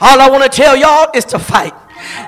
All 0.00 0.20
I 0.20 0.28
want 0.30 0.42
to 0.44 0.48
tell 0.48 0.76
y'all 0.76 1.10
is 1.14 1.24
to 1.26 1.38
fight. 1.38 1.72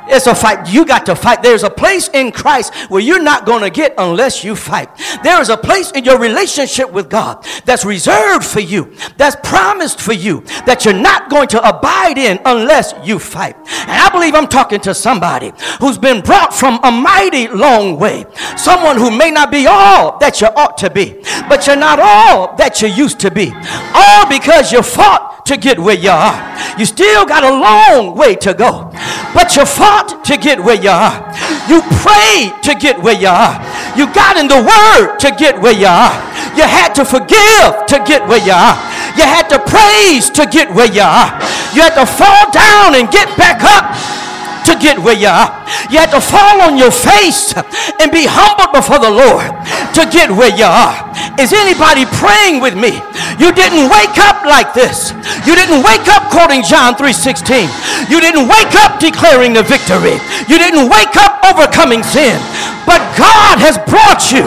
It's 0.08 0.26
a 0.26 0.34
fight. 0.34 0.72
You 0.72 0.84
got 0.84 1.06
to 1.06 1.14
fight. 1.14 1.42
There's 1.42 1.62
a 1.62 1.70
place 1.70 2.08
in 2.12 2.32
Christ 2.32 2.74
where 2.88 3.02
you're 3.02 3.22
not 3.22 3.46
going 3.46 3.62
to 3.62 3.70
get 3.70 3.94
unless 3.98 4.42
you 4.44 4.56
fight. 4.56 4.88
There 5.22 5.40
is 5.40 5.48
a 5.48 5.56
place 5.56 5.90
in 5.92 6.04
your 6.04 6.18
relationship 6.18 6.90
with 6.90 7.10
God 7.10 7.44
that's 7.64 7.84
reserved 7.84 8.44
for 8.44 8.60
you, 8.60 8.94
that's 9.16 9.36
promised 9.42 10.00
for 10.00 10.12
you, 10.12 10.40
that 10.66 10.84
you're 10.84 10.94
not 10.94 11.30
going 11.30 11.48
to 11.48 11.68
abide 11.68 12.18
in 12.18 12.38
unless 12.44 12.94
you 13.04 13.18
fight. 13.18 13.56
And 13.56 13.90
I 13.90 14.08
believe 14.10 14.34
I'm 14.34 14.48
talking 14.48 14.80
to 14.80 14.94
somebody 14.94 15.52
who's 15.80 15.98
been 15.98 16.22
brought 16.22 16.54
from 16.54 16.80
a 16.82 16.90
mighty 16.90 17.48
long 17.48 17.98
way. 17.98 18.24
Someone 18.56 18.96
who 18.96 19.10
may 19.10 19.30
not 19.30 19.50
be 19.50 19.66
all 19.66 20.18
that 20.18 20.40
you 20.40 20.46
ought 20.48 20.78
to 20.78 20.90
be, 20.90 21.20
but 21.48 21.66
you're 21.66 21.76
not 21.76 21.98
all 21.98 22.56
that 22.56 22.80
you 22.82 22.88
used 22.88 23.20
to 23.20 23.30
be. 23.30 23.52
All 23.94 24.28
because 24.28 24.72
you 24.72 24.82
fought 24.82 25.44
to 25.48 25.56
get 25.56 25.78
where 25.78 25.96
you 25.96 26.10
are. 26.10 26.78
You 26.78 26.84
still 26.84 27.24
got 27.24 27.42
a 27.42 27.50
long 27.50 28.16
way 28.16 28.34
to 28.36 28.54
go, 28.54 28.90
but 29.34 29.56
you 29.59 29.66
fought 29.66 30.24
to 30.24 30.38
get 30.38 30.62
where 30.62 30.78
you 30.78 30.88
are. 30.90 31.18
You 31.66 31.82
prayed 31.98 32.54
to 32.62 32.78
get 32.78 33.02
where 33.02 33.18
you 33.18 33.26
are. 33.26 33.59
You 33.98 34.06
got 34.14 34.38
in 34.38 34.46
the 34.46 34.62
Word 34.62 35.18
to 35.18 35.34
get 35.34 35.59
where 35.59 35.74
you 35.74 35.90
are. 35.90 36.14
You 36.54 36.62
had 36.62 36.94
to 36.94 37.04
forgive 37.04 37.74
to 37.90 37.98
get 38.06 38.22
where 38.30 38.38
you 38.38 38.54
are. 38.54 38.78
You 39.18 39.26
had 39.26 39.50
to 39.50 39.59
praise 39.59 40.30
to 40.38 40.46
get 40.46 40.70
where 40.70 40.86
you 40.86 41.02
are. 41.02 41.34
You 41.74 41.82
had 41.82 41.98
to 41.98 42.06
fall 42.06 42.46
down 42.54 42.94
and 42.94 43.11
get 43.11 43.26
back 43.34 43.66
up 43.66 44.17
to 44.68 44.76
get 44.76 45.00
where 45.00 45.16
you 45.16 45.32
are. 45.32 45.48
You 45.88 45.96
had 45.96 46.12
to 46.12 46.20
fall 46.20 46.60
on 46.60 46.76
your 46.76 46.92
face 46.92 47.56
and 47.96 48.12
be 48.12 48.28
humbled 48.28 48.76
before 48.76 49.00
the 49.00 49.08
Lord 49.08 49.48
to 49.96 50.04
get 50.12 50.28
where 50.28 50.52
you 50.52 50.68
are. 50.68 50.92
Is 51.40 51.56
anybody 51.56 52.04
praying 52.20 52.60
with 52.60 52.76
me? 52.76 53.00
You 53.40 53.48
didn't 53.56 53.88
wake 53.88 54.20
up 54.20 54.44
like 54.44 54.76
this. 54.76 55.16
You 55.48 55.56
didn't 55.56 55.80
wake 55.80 56.04
up 56.12 56.28
quoting 56.28 56.60
John 56.60 56.92
3:16. 57.00 57.64
You 58.12 58.20
didn't 58.20 58.44
wake 58.44 58.76
up 58.84 59.00
declaring 59.00 59.56
the 59.56 59.64
victory. 59.64 60.20
You 60.52 60.60
didn't 60.60 60.92
wake 60.92 61.16
up 61.16 61.40
overcoming 61.48 62.04
sin. 62.04 62.36
But 62.84 63.00
God 63.16 63.56
has 63.64 63.80
brought 63.88 64.28
you 64.28 64.44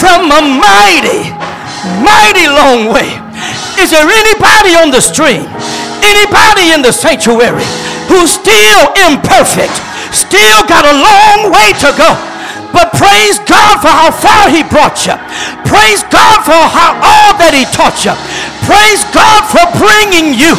from 0.00 0.32
a 0.32 0.40
mighty, 0.40 1.28
mighty 2.00 2.48
long 2.48 2.88
way. 2.88 3.12
Is 3.76 3.92
there 3.92 4.08
anybody 4.08 4.72
on 4.80 4.88
the 4.88 5.04
stream? 5.04 5.44
Anybody 6.00 6.72
in 6.72 6.80
the 6.80 6.92
sanctuary 6.92 7.68
who's 8.10 8.34
still 8.34 8.82
imperfect, 9.06 9.78
still 10.10 10.66
got 10.66 10.82
a 10.82 10.94
long 10.98 11.54
way 11.54 11.70
to 11.78 11.94
go. 11.94 12.10
But 12.74 12.90
praise 12.94 13.38
God 13.46 13.82
for 13.82 13.90
how 13.90 14.10
far 14.10 14.50
he 14.50 14.66
brought 14.66 15.06
you. 15.06 15.14
Praise 15.66 16.02
God 16.10 16.42
for 16.42 16.58
how 16.58 16.98
all 16.98 17.34
that 17.38 17.54
he 17.54 17.66
taught 17.70 18.02
you. 18.02 18.14
Praise 18.66 19.02
God 19.14 19.42
for 19.46 19.62
bringing 19.78 20.34
you 20.34 20.54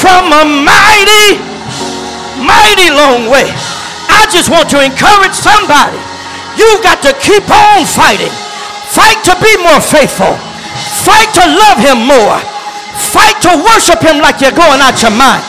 from 0.00 0.32
a 0.32 0.44
mighty, 0.44 1.40
mighty 2.40 2.88
long 2.92 3.28
way. 3.28 3.48
I 4.08 4.28
just 4.32 4.48
want 4.48 4.68
to 4.72 4.80
encourage 4.80 5.36
somebody. 5.36 6.00
You've 6.56 6.84
got 6.84 7.04
to 7.04 7.12
keep 7.20 7.44
on 7.48 7.84
fighting. 7.84 8.32
Fight 8.92 9.20
to 9.28 9.36
be 9.40 9.52
more 9.60 9.80
faithful. 9.80 10.32
Fight 11.04 11.28
to 11.36 11.44
love 11.44 11.80
him 11.80 12.08
more. 12.08 12.40
Fight 13.12 13.36
to 13.44 13.52
worship 13.68 14.00
him 14.00 14.20
like 14.20 14.40
you're 14.40 14.56
going 14.56 14.80
out 14.80 14.96
your 15.02 15.12
mind. 15.12 15.44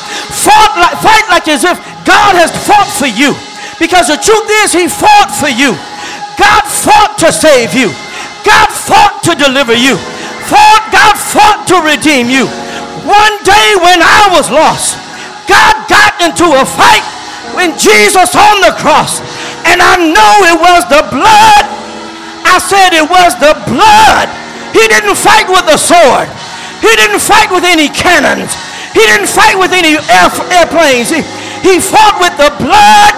Fight 0.45 0.77
like, 0.77 0.97
fight 1.01 1.25
like 1.33 1.47
as 1.49 1.65
if 1.65 1.81
God 2.05 2.37
has 2.37 2.53
fought 2.69 2.85
for 2.85 3.09
you. 3.09 3.33
Because 3.81 4.13
the 4.13 4.21
truth 4.21 4.45
is, 4.61 4.69
he 4.69 4.85
fought 4.85 5.33
for 5.33 5.49
you. 5.49 5.73
God 6.37 6.63
fought 6.69 7.17
to 7.25 7.33
save 7.33 7.73
you. 7.73 7.89
God 8.45 8.69
fought 8.69 9.25
to 9.25 9.33
deliver 9.33 9.73
you. 9.73 9.97
Fought, 10.45 10.93
God 10.93 11.17
fought 11.17 11.65
to 11.73 11.81
redeem 11.81 12.29
you. 12.29 12.45
One 13.09 13.35
day 13.41 13.73
when 13.81 14.05
I 14.05 14.29
was 14.29 14.53
lost, 14.53 15.01
God 15.49 15.89
got 15.89 16.13
into 16.21 16.45
a 16.45 16.65
fight 16.65 17.01
when 17.57 17.73
Jesus 17.73 18.37
on 18.37 18.61
the 18.61 18.77
cross. 18.77 19.17
And 19.65 19.81
I 19.81 19.97
know 19.97 20.33
it 20.45 20.57
was 20.61 20.85
the 20.85 21.01
blood. 21.09 21.65
I 22.45 22.61
said 22.61 22.93
it 22.93 23.09
was 23.09 23.33
the 23.41 23.57
blood. 23.65 24.29
He 24.77 24.85
didn't 24.93 25.17
fight 25.17 25.49
with 25.49 25.65
a 25.73 25.79
sword. 25.81 26.29
He 26.85 26.91
didn't 27.01 27.21
fight 27.21 27.49
with 27.49 27.65
any 27.65 27.89
cannons. 27.89 28.53
He 28.95 29.03
didn't 29.03 29.27
fight 29.27 29.59
with 29.59 29.75
any 29.75 29.99
air, 29.99 30.27
airplanes. 30.55 31.11
He, 31.11 31.19
he 31.59 31.83
fought 31.83 32.15
with 32.23 32.33
the 32.39 32.55
blood. 32.63 33.13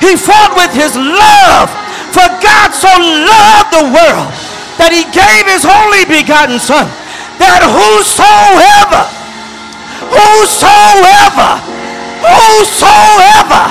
He 0.00 0.16
fought 0.16 0.56
with 0.56 0.72
his 0.72 0.96
love. 0.96 1.68
For 2.16 2.24
God 2.40 2.72
so 2.72 2.88
loved 2.88 3.68
the 3.68 3.86
world 3.92 4.32
that 4.80 4.88
he 4.88 5.04
gave 5.12 5.44
his 5.44 5.68
only 5.68 6.08
begotten 6.08 6.56
son. 6.56 6.88
That 7.36 7.60
whosoever, 7.60 9.04
whosoever, 10.08 11.50
whosoever 12.24 13.62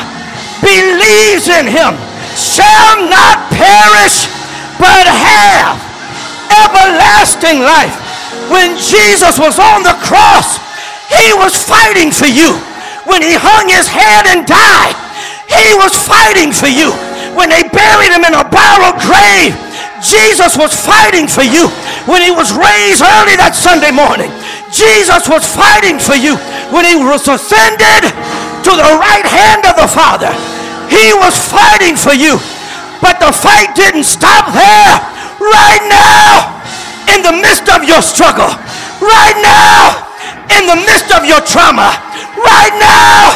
believes 0.61 1.49
in 1.49 1.65
him 1.65 1.97
shall 2.37 3.01
not 3.09 3.49
perish 3.49 4.29
but 4.77 5.09
have 5.09 5.81
everlasting 6.53 7.65
life 7.65 7.97
when 8.49 8.77
Jesus 8.77 9.39
was 9.39 9.59
on 9.59 9.83
the 9.83 9.97
cross, 10.05 10.61
he 11.07 11.33
was 11.35 11.55
fighting 11.55 12.11
for 12.11 12.27
you. 12.27 12.55
When 13.07 13.23
he 13.23 13.39
hung 13.39 13.71
his 13.71 13.87
head 13.87 14.27
and 14.27 14.43
died, 14.43 14.95
he 15.47 15.71
was 15.79 15.95
fighting 15.95 16.51
for 16.51 16.67
you. 16.67 16.91
When 17.35 17.47
they 17.47 17.63
buried 17.71 18.11
him 18.11 18.27
in 18.27 18.35
a 18.35 18.43
borrowed 18.43 18.99
grave, 18.99 19.55
Jesus 20.03 20.59
was 20.59 20.75
fighting 20.75 21.25
for 21.25 21.41
you. 21.41 21.71
When 22.05 22.21
he 22.21 22.29
was 22.29 22.53
raised 22.53 23.01
early 23.01 23.39
that 23.39 23.55
Sunday 23.55 23.89
morning, 23.89 24.29
Jesus 24.69 25.25
was 25.25 25.47
fighting 25.47 25.97
for 25.97 26.13
you. 26.13 26.35
When 26.69 26.83
he 26.83 26.99
was 26.99 27.25
ascended 27.25 28.11
to 28.67 28.71
the 28.75 28.91
right 28.99 29.25
hand 29.25 29.63
of 29.63 29.79
the 29.79 29.87
Father, 29.87 30.29
he 30.91 31.15
was 31.15 31.33
fighting 31.33 31.95
for 31.95 32.13
you. 32.13 32.37
But 32.99 33.23
the 33.23 33.31
fight 33.31 33.73
didn't 33.73 34.05
stop 34.05 34.51
there. 34.51 35.16
Right 41.75 42.75
now, 42.79 43.35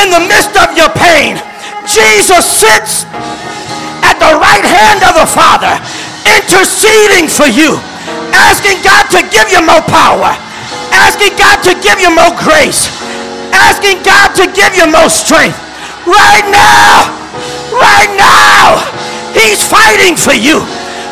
in 0.00 0.08
the 0.08 0.22
midst 0.24 0.56
of 0.56 0.72
your 0.72 0.88
pain, 0.96 1.36
Jesus 1.84 2.48
sits 2.48 3.04
at 4.00 4.16
the 4.16 4.32
right 4.40 4.64
hand 4.64 5.04
of 5.04 5.20
the 5.20 5.28
Father, 5.28 5.76
interceding 6.24 7.28
for 7.28 7.44
you, 7.44 7.76
asking 8.32 8.80
God 8.80 9.10
to 9.12 9.20
give 9.28 9.52
you 9.52 9.60
more 9.60 9.84
power, 9.92 10.32
asking 10.96 11.36
God 11.36 11.60
to 11.68 11.76
give 11.84 12.00
you 12.00 12.08
more 12.08 12.32
grace, 12.40 12.88
asking 13.52 14.00
God 14.00 14.32
to 14.40 14.48
give 14.56 14.72
you 14.72 14.88
more 14.88 15.12
strength. 15.12 15.60
Right 16.08 16.46
now, 16.48 17.12
right 17.76 18.12
now, 18.16 18.80
He's 19.36 19.60
fighting 19.60 20.16
for 20.16 20.32
you. 20.32 20.64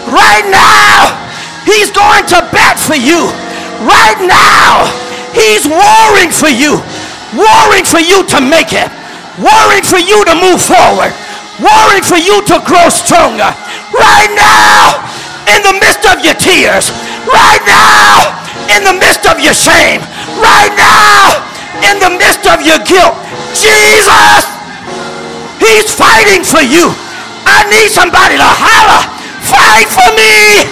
Right 0.08 0.46
now, 0.48 1.12
He's 1.68 1.90
going 1.92 2.24
to 2.32 2.40
bat 2.56 2.80
for 2.80 2.96
you. 2.96 3.28
Right 3.84 4.16
now, 4.24 4.88
He's 5.34 5.66
warring 5.66 6.30
for 6.30 6.48
you. 6.48 6.80
warring 7.34 7.82
for 7.84 7.98
you 7.98 8.22
to 8.30 8.38
make 8.38 8.70
it, 8.70 8.86
warring 9.42 9.82
for 9.82 9.98
you 9.98 10.22
to 10.24 10.34
move 10.38 10.62
forward, 10.62 11.10
warring 11.58 12.04
for 12.06 12.18
you 12.18 12.38
to 12.46 12.56
grow 12.62 12.86
stronger. 12.88 13.50
Right 13.90 14.30
now, 14.38 15.02
in 15.50 15.60
the 15.66 15.74
midst 15.82 16.06
of 16.06 16.22
your 16.22 16.38
tears, 16.38 16.94
right 17.26 17.62
now, 17.66 18.38
in 18.70 18.86
the 18.86 18.94
midst 18.94 19.26
of 19.26 19.42
your 19.42 19.54
shame, 19.54 20.00
right 20.38 20.72
now, 20.78 21.42
in 21.90 21.98
the 21.98 22.10
midst 22.14 22.46
of 22.46 22.62
your 22.62 22.78
guilt, 22.86 23.14
Jesus, 23.54 24.46
He's 25.58 25.90
fighting 25.90 26.46
for 26.46 26.62
you. 26.62 26.94
I 27.46 27.66
need 27.68 27.90
somebody 27.90 28.38
to 28.38 28.46
holler, 28.46 29.02
fight 29.42 29.90
for 29.90 30.10
me. 30.14 30.64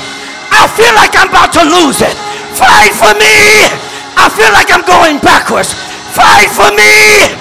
I 0.55 0.71
feel 0.71 0.95
like 0.95 1.13
I'm 1.19 1.29
about 1.29 1.53
to 1.59 1.65
lose 1.67 2.01
it. 2.01 2.15
Fight 2.55 2.93
for 2.95 3.13
me. 3.19 3.92
I 4.17 4.29
feel 4.29 4.53
like 4.53 4.69
I'm 4.73 4.85
going 4.85 5.19
backwards. 5.21 5.73
Fight 6.13 6.51
for 6.53 6.69
me. 6.75 7.33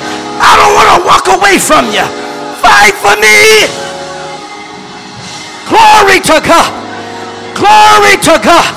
I 0.42 0.52
don't 0.58 0.74
want 0.74 0.90
to 0.96 1.00
walk 1.06 1.26
away 1.28 1.60
from 1.60 1.92
you. 1.92 2.06
Fight 2.64 2.96
for 2.98 3.16
me. 3.20 3.68
Glory 5.70 6.20
to 6.28 6.38
God. 6.44 6.72
Glory 7.56 8.16
to 8.28 8.36
God. 8.42 8.70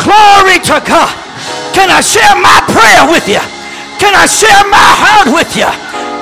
Glory 0.00 0.58
to 0.70 0.78
God. 0.82 1.12
Can 1.74 1.90
I 1.90 2.00
share 2.00 2.34
my 2.38 2.58
prayer 2.72 3.04
with 3.10 3.28
you? 3.28 3.42
Can 4.00 4.14
I 4.14 4.26
share 4.26 4.64
my 4.70 4.88
heart 5.02 5.28
with 5.34 5.52
you? 5.56 5.68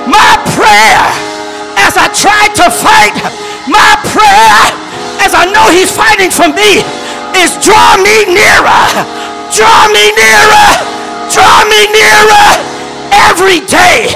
My 0.09 0.35
prayer 0.53 1.05
as 1.81 1.97
I 1.97 2.07
try 2.11 2.49
to 2.61 2.67
fight, 2.69 3.15
my 3.69 3.93
prayer 4.09 4.59
as 5.21 5.33
I 5.33 5.45
know 5.49 5.69
he's 5.71 5.91
fighting 5.93 6.29
for 6.29 6.49
me 6.49 6.81
is 7.37 7.55
draw 7.61 7.97
me 8.01 8.25
nearer. 8.29 8.83
Draw 9.53 9.81
me 9.93 10.05
nearer. 10.17 10.74
Me 11.75 11.91
nearer 11.91 12.47
every 13.27 13.59
day. 13.67 14.07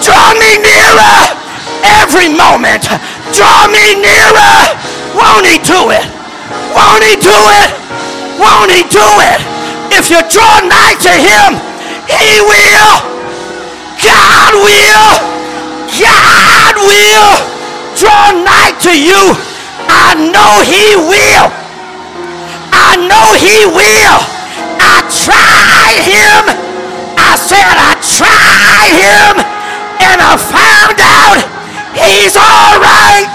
Draw 0.00 0.32
me 0.40 0.56
nearer 0.64 1.16
every 2.00 2.32
moment. 2.32 2.88
Draw 3.36 3.68
me 3.68 4.00
nearer. 4.00 4.56
Won't 5.12 5.44
he 5.44 5.60
do 5.60 5.92
it? 5.92 6.08
Won't 6.72 7.04
he 7.04 7.20
do 7.20 7.36
it? 7.60 7.68
Won't 8.40 8.72
he 8.72 8.80
do 8.88 9.04
it? 9.28 9.40
If 9.92 10.08
you 10.08 10.24
draw 10.32 10.64
nigh 10.64 10.96
to 11.04 11.12
him, 11.12 11.60
he 12.08 12.40
will. 12.40 12.96
God 14.00 14.52
will. 14.64 15.12
God 16.00 16.74
will 16.80 17.32
draw 18.00 18.32
nigh 18.40 18.72
to 18.88 18.92
you. 18.96 19.36
I 19.84 20.16
know 20.16 20.64
he 20.64 20.96
will. 20.96 21.52
I 22.72 22.96
know 23.04 23.36
he 23.36 23.68
will. 23.68 24.18
I 24.80 25.04
tried 25.12 26.00
him. 26.08 26.71
Said 27.42 27.74
I 27.74 27.98
tried 27.98 28.94
him 29.02 29.34
and 29.98 30.18
I 30.22 30.38
found 30.38 30.98
out 31.02 31.42
he's 31.98 32.38
all 32.38 32.78
right. 32.78 33.26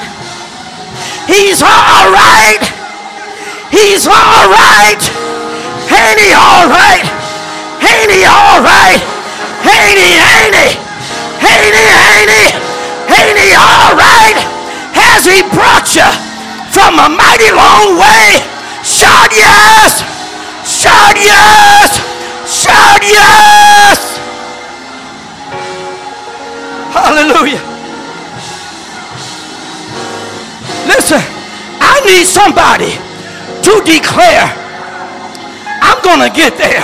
He's 1.28 1.60
all 1.60 2.08
right. 2.16 2.64
He's 3.68 4.08
all 4.08 4.48
right. 4.48 5.02
Ain't 5.92 6.20
he 6.24 6.32
all 6.32 6.72
right? 6.72 7.04
Ain't 7.84 8.12
he 8.12 8.24
all 8.24 8.64
right? 8.64 9.00
Ain't 9.68 10.00
he, 10.00 10.12
ain't 10.24 10.56
he? 10.56 10.70
Ain't 11.44 11.76
he, 11.76 11.86
ain't 11.92 12.32
he? 12.32 12.46
Ain't 13.12 13.38
he 13.38 13.52
all 13.60 13.92
right? 13.92 14.40
Has 14.96 15.28
he 15.28 15.44
brought 15.52 15.92
you 15.94 16.08
from 16.72 16.96
a 16.96 17.10
mighty 17.12 17.52
long 17.52 18.00
way? 18.00 18.40
Shout 18.88 19.36
yes! 19.36 20.00
Shout 20.64 21.20
yes! 21.20 22.17
Shout 22.48 23.04
yes! 23.04 24.18
Hallelujah. 26.96 27.60
Listen, 30.88 31.20
I 31.84 32.00
need 32.08 32.26
somebody 32.26 32.96
to 33.68 33.84
declare, 33.84 34.48
I'm 35.84 36.02
going 36.02 36.24
to 36.24 36.34
get 36.34 36.58
there. 36.58 36.84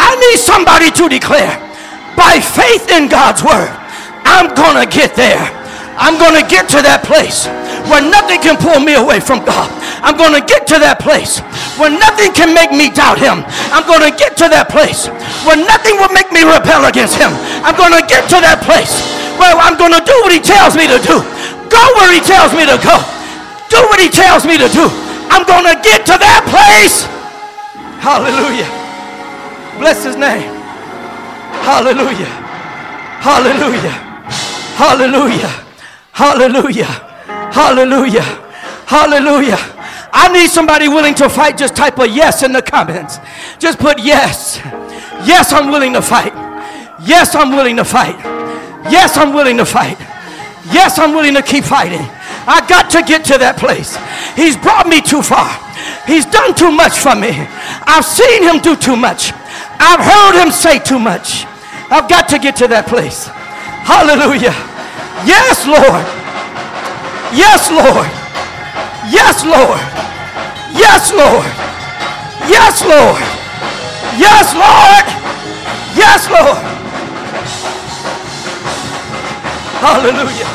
I 0.00 0.16
need 0.16 0.38
somebody 0.40 0.90
to 0.90 1.08
declare, 1.08 1.60
by 2.16 2.40
faith 2.40 2.88
in 2.88 3.08
God's 3.08 3.44
word, 3.44 3.68
I'm 4.24 4.54
going 4.54 4.82
to 4.82 4.88
get 4.90 5.14
there. 5.14 5.57
I'm 5.98 6.14
going 6.14 6.38
to 6.38 6.46
get 6.46 6.70
to 6.72 6.80
that 6.86 7.02
place 7.02 7.50
where 7.90 7.98
nothing 7.98 8.38
can 8.38 8.54
pull 8.54 8.78
me 8.78 8.94
away 8.94 9.18
from 9.18 9.42
God. 9.42 9.66
I'm 10.06 10.14
going 10.14 10.30
to 10.30 10.44
get 10.46 10.62
to 10.70 10.78
that 10.78 11.02
place 11.02 11.42
where 11.74 11.90
nothing 11.90 12.30
can 12.30 12.54
make 12.54 12.70
me 12.70 12.86
doubt 12.86 13.18
Him. 13.18 13.42
I'm 13.74 13.82
going 13.82 14.06
to 14.06 14.14
get 14.14 14.38
to 14.38 14.46
that 14.46 14.70
place 14.70 15.10
where 15.42 15.58
nothing 15.58 15.98
will 15.98 16.14
make 16.14 16.30
me 16.30 16.46
rebel 16.46 16.86
against 16.86 17.18
Him. 17.18 17.34
I'm 17.66 17.74
going 17.74 17.90
to 17.98 18.04
get 18.06 18.30
to 18.30 18.38
that 18.38 18.62
place 18.62 19.02
where 19.42 19.58
I'm 19.58 19.74
going 19.74 19.90
to 19.90 20.02
do 20.06 20.14
what 20.22 20.30
He 20.30 20.38
tells 20.38 20.78
me 20.78 20.86
to 20.86 21.02
do, 21.02 21.18
go 21.66 21.82
where 21.98 22.14
He 22.14 22.22
tells 22.22 22.54
me 22.54 22.62
to 22.62 22.78
go, 22.78 22.96
do 23.66 23.82
what 23.90 23.98
He 23.98 24.06
tells 24.06 24.46
me 24.46 24.54
to 24.54 24.70
do. 24.70 24.86
I'm 25.34 25.42
going 25.50 25.66
to 25.66 25.76
get 25.82 26.06
to 26.08 26.14
that 26.14 26.46
place. 26.46 27.10
Hallelujah. 27.98 28.70
Bless 29.82 30.06
His 30.06 30.14
name. 30.14 30.46
Hallelujah. 31.66 32.30
Hallelujah. 33.18 33.98
Hallelujah. 34.78 35.67
Hallelujah. 36.18 36.90
Hallelujah. 37.54 38.26
Hallelujah. 38.90 39.56
I 40.12 40.28
need 40.32 40.50
somebody 40.50 40.88
willing 40.88 41.14
to 41.14 41.28
fight. 41.28 41.56
Just 41.56 41.76
type 41.76 41.96
a 42.00 42.08
yes 42.08 42.42
in 42.42 42.50
the 42.50 42.60
comments. 42.60 43.18
Just 43.60 43.78
put 43.78 44.00
yes. 44.00 44.58
Yes, 45.22 45.52
I'm 45.52 45.70
willing 45.70 45.92
to 45.92 46.02
fight. 46.02 46.34
Yes, 47.06 47.36
I'm 47.36 47.50
willing 47.50 47.76
to 47.76 47.84
fight. 47.84 48.18
Yes, 48.90 49.16
I'm 49.16 49.32
willing 49.32 49.58
to 49.58 49.64
fight. 49.64 49.96
Yes, 50.74 50.98
I'm 50.98 51.14
willing 51.14 51.34
to 51.34 51.42
keep 51.42 51.62
fighting. 51.62 52.02
I 52.50 52.66
got 52.68 52.90
to 52.98 53.02
get 53.02 53.24
to 53.26 53.38
that 53.38 53.56
place. 53.56 53.94
He's 54.34 54.56
brought 54.56 54.88
me 54.88 55.00
too 55.00 55.22
far. 55.22 55.46
He's 56.04 56.26
done 56.26 56.52
too 56.52 56.72
much 56.72 56.98
for 56.98 57.14
me. 57.14 57.30
I've 57.86 58.04
seen 58.04 58.42
him 58.42 58.58
do 58.58 58.74
too 58.74 58.96
much. 58.96 59.30
I've 59.78 60.02
heard 60.02 60.42
him 60.42 60.50
say 60.50 60.80
too 60.80 60.98
much. 60.98 61.46
I've 61.94 62.10
got 62.10 62.28
to 62.30 62.40
get 62.40 62.56
to 62.56 62.66
that 62.66 62.88
place. 62.88 63.30
Hallelujah. 63.86 64.77
Yes, 65.26 65.66
Lord. 65.66 66.04
Yes, 67.34 67.70
Lord. 67.70 68.08
Yes, 69.10 69.44
Lord. 69.44 69.80
Yes, 70.74 71.12
Lord. 71.12 71.46
Yes, 72.48 72.82
Lord. 72.84 73.22
Yes, 74.16 74.54
Lord. 74.54 75.06
Yes, 75.96 76.30
Lord. 76.30 76.58
Hallelujah. 79.80 80.50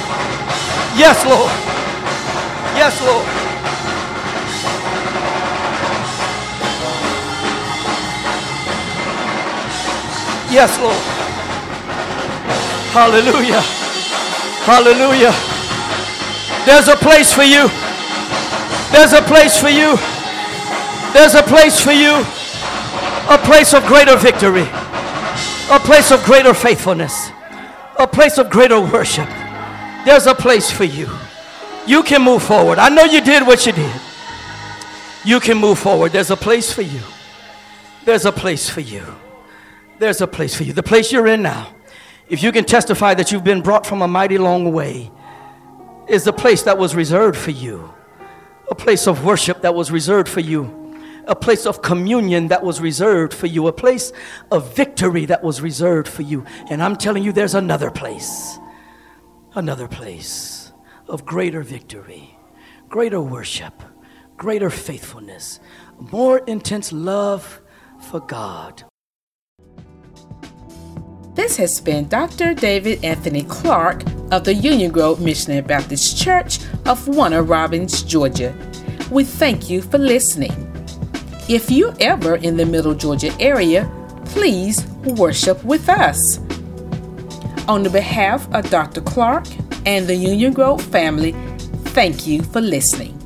Yes, 0.96 1.26
Lord. 1.26 1.52
Yes, 2.76 3.02
Lord. 3.02 3.28
Yes, 10.52 10.80
Lord. 10.80 11.24
Hallelujah. 12.94 13.83
Hallelujah. 14.66 15.34
There's 16.66 16.88
a 16.88 16.96
place 16.96 17.34
for 17.34 17.44
you. 17.44 17.68
There's 18.94 19.12
a 19.12 19.22
place 19.22 19.60
for 19.60 19.68
you. 19.68 19.98
There's 21.12 21.36
a 21.36 21.44
place 21.44 21.82
for 21.82 21.92
you. 21.92 22.24
A 23.30 23.38
place 23.38 23.74
of 23.74 23.86
greater 23.86 24.16
victory. 24.16 24.68
A 25.70 25.80
place 25.80 26.12
of 26.12 26.24
greater 26.24 26.54
faithfulness. 26.54 27.30
A 28.00 28.08
place 28.08 28.38
of 28.38 28.50
greater 28.50 28.80
worship. 28.80 29.28
There's 30.06 30.28
a 30.28 30.36
place 30.36 30.72
for 30.72 30.86
you. 30.86 31.10
You 31.86 32.02
can 32.02 32.22
move 32.22 32.44
forward. 32.44 32.80
I 32.80 32.88
know 32.88 33.04
you 33.04 33.20
did 33.20 33.46
what 33.46 33.66
you 33.66 33.74
did. 33.74 34.02
You 35.26 35.42
can 35.42 35.58
move 35.58 35.78
forward. 35.78 36.14
There's 36.14 36.32
a 36.32 36.38
place 36.38 36.72
for 36.72 36.84
you. 36.84 37.02
There's 38.06 38.26
a 38.26 38.32
place 38.32 38.70
for 38.70 38.80
you. 38.80 39.04
There's 40.00 40.22
a 40.22 40.28
place 40.28 40.56
for 40.56 40.64
you. 40.64 40.72
The 40.72 40.84
place 40.84 41.12
you're 41.12 41.28
in 41.28 41.42
now 41.42 41.76
if 42.28 42.42
you 42.42 42.52
can 42.52 42.66
testify 42.66 43.14
that 43.14 43.32
you've 43.32 43.44
been 43.44 43.62
brought 43.62 43.86
from 43.86 44.02
a 44.02 44.08
mighty 44.08 44.38
long 44.38 44.72
way, 44.72 45.12
is 46.08 46.24
the 46.24 46.34
place 46.34 46.64
that 46.64 46.78
was 46.78 46.96
reserved 46.96 47.38
for 47.38 47.52
you, 47.52 47.94
a 48.70 48.76
place 48.76 49.08
of 49.08 49.24
worship 49.24 49.62
that 49.62 49.76
was 49.76 49.92
reserved 49.92 50.30
for 50.30 50.40
you, 50.40 50.98
a 51.28 51.36
place 51.36 51.66
of 51.66 51.82
communion 51.82 52.50
that 52.50 52.64
was 52.64 52.82
reserved 52.82 53.34
for 53.34 53.48
you, 53.48 53.68
a 53.68 53.74
place 53.74 54.12
of 54.52 54.76
victory 54.76 55.26
that 55.26 55.44
was 55.44 55.62
reserved 55.62 56.08
for 56.08 56.22
you. 56.22 56.46
And 56.70 56.84
I'm 56.84 56.96
telling 56.96 57.24
you, 57.24 57.32
there's 57.32 57.56
another 57.56 57.92
place, 57.92 58.58
another 59.56 59.88
place 59.88 60.72
of 61.08 61.26
greater 61.26 61.62
victory, 61.62 62.38
greater 62.90 63.22
worship, 63.22 63.82
greater 64.36 64.70
faithfulness, 64.70 65.60
more 65.98 66.40
intense 66.40 66.92
love 66.92 67.62
for 68.00 68.20
God. 68.20 68.84
This 71.36 71.58
has 71.58 71.82
been 71.82 72.08
Dr. 72.08 72.54
David 72.54 73.04
Anthony 73.04 73.42
Clark 73.44 74.04
of 74.32 74.44
the 74.44 74.54
Union 74.54 74.92
Grove 74.92 75.20
Missionary 75.20 75.62
Baptist 75.62 76.16
Church 76.16 76.60
of 76.86 77.08
Warner 77.08 77.42
Robins, 77.42 78.04
Georgia. 78.04 78.56
We 79.10 79.24
thank 79.24 79.68
you 79.68 79.82
for 79.82 79.98
listening. 79.98 80.54
If 81.50 81.72
you're 81.72 81.96
ever 82.00 82.36
in 82.36 82.56
the 82.56 82.68
Middle 82.68 82.94
Georgia 82.94 83.36
area, 83.40 83.90
please 84.26 84.86
worship 85.06 85.64
with 85.64 85.90
us. 85.90 86.38
On 87.68 87.82
the 87.82 87.90
behalf 87.90 88.48
of 88.54 88.70
Dr. 88.70 89.02
Clark 89.02 89.48
and 89.88 90.06
the 90.06 90.16
Union 90.16 90.54
Grove 90.54 90.84
family, 90.84 91.32
thank 91.96 92.28
you 92.28 92.44
for 92.44 92.62
listening. 92.62 93.23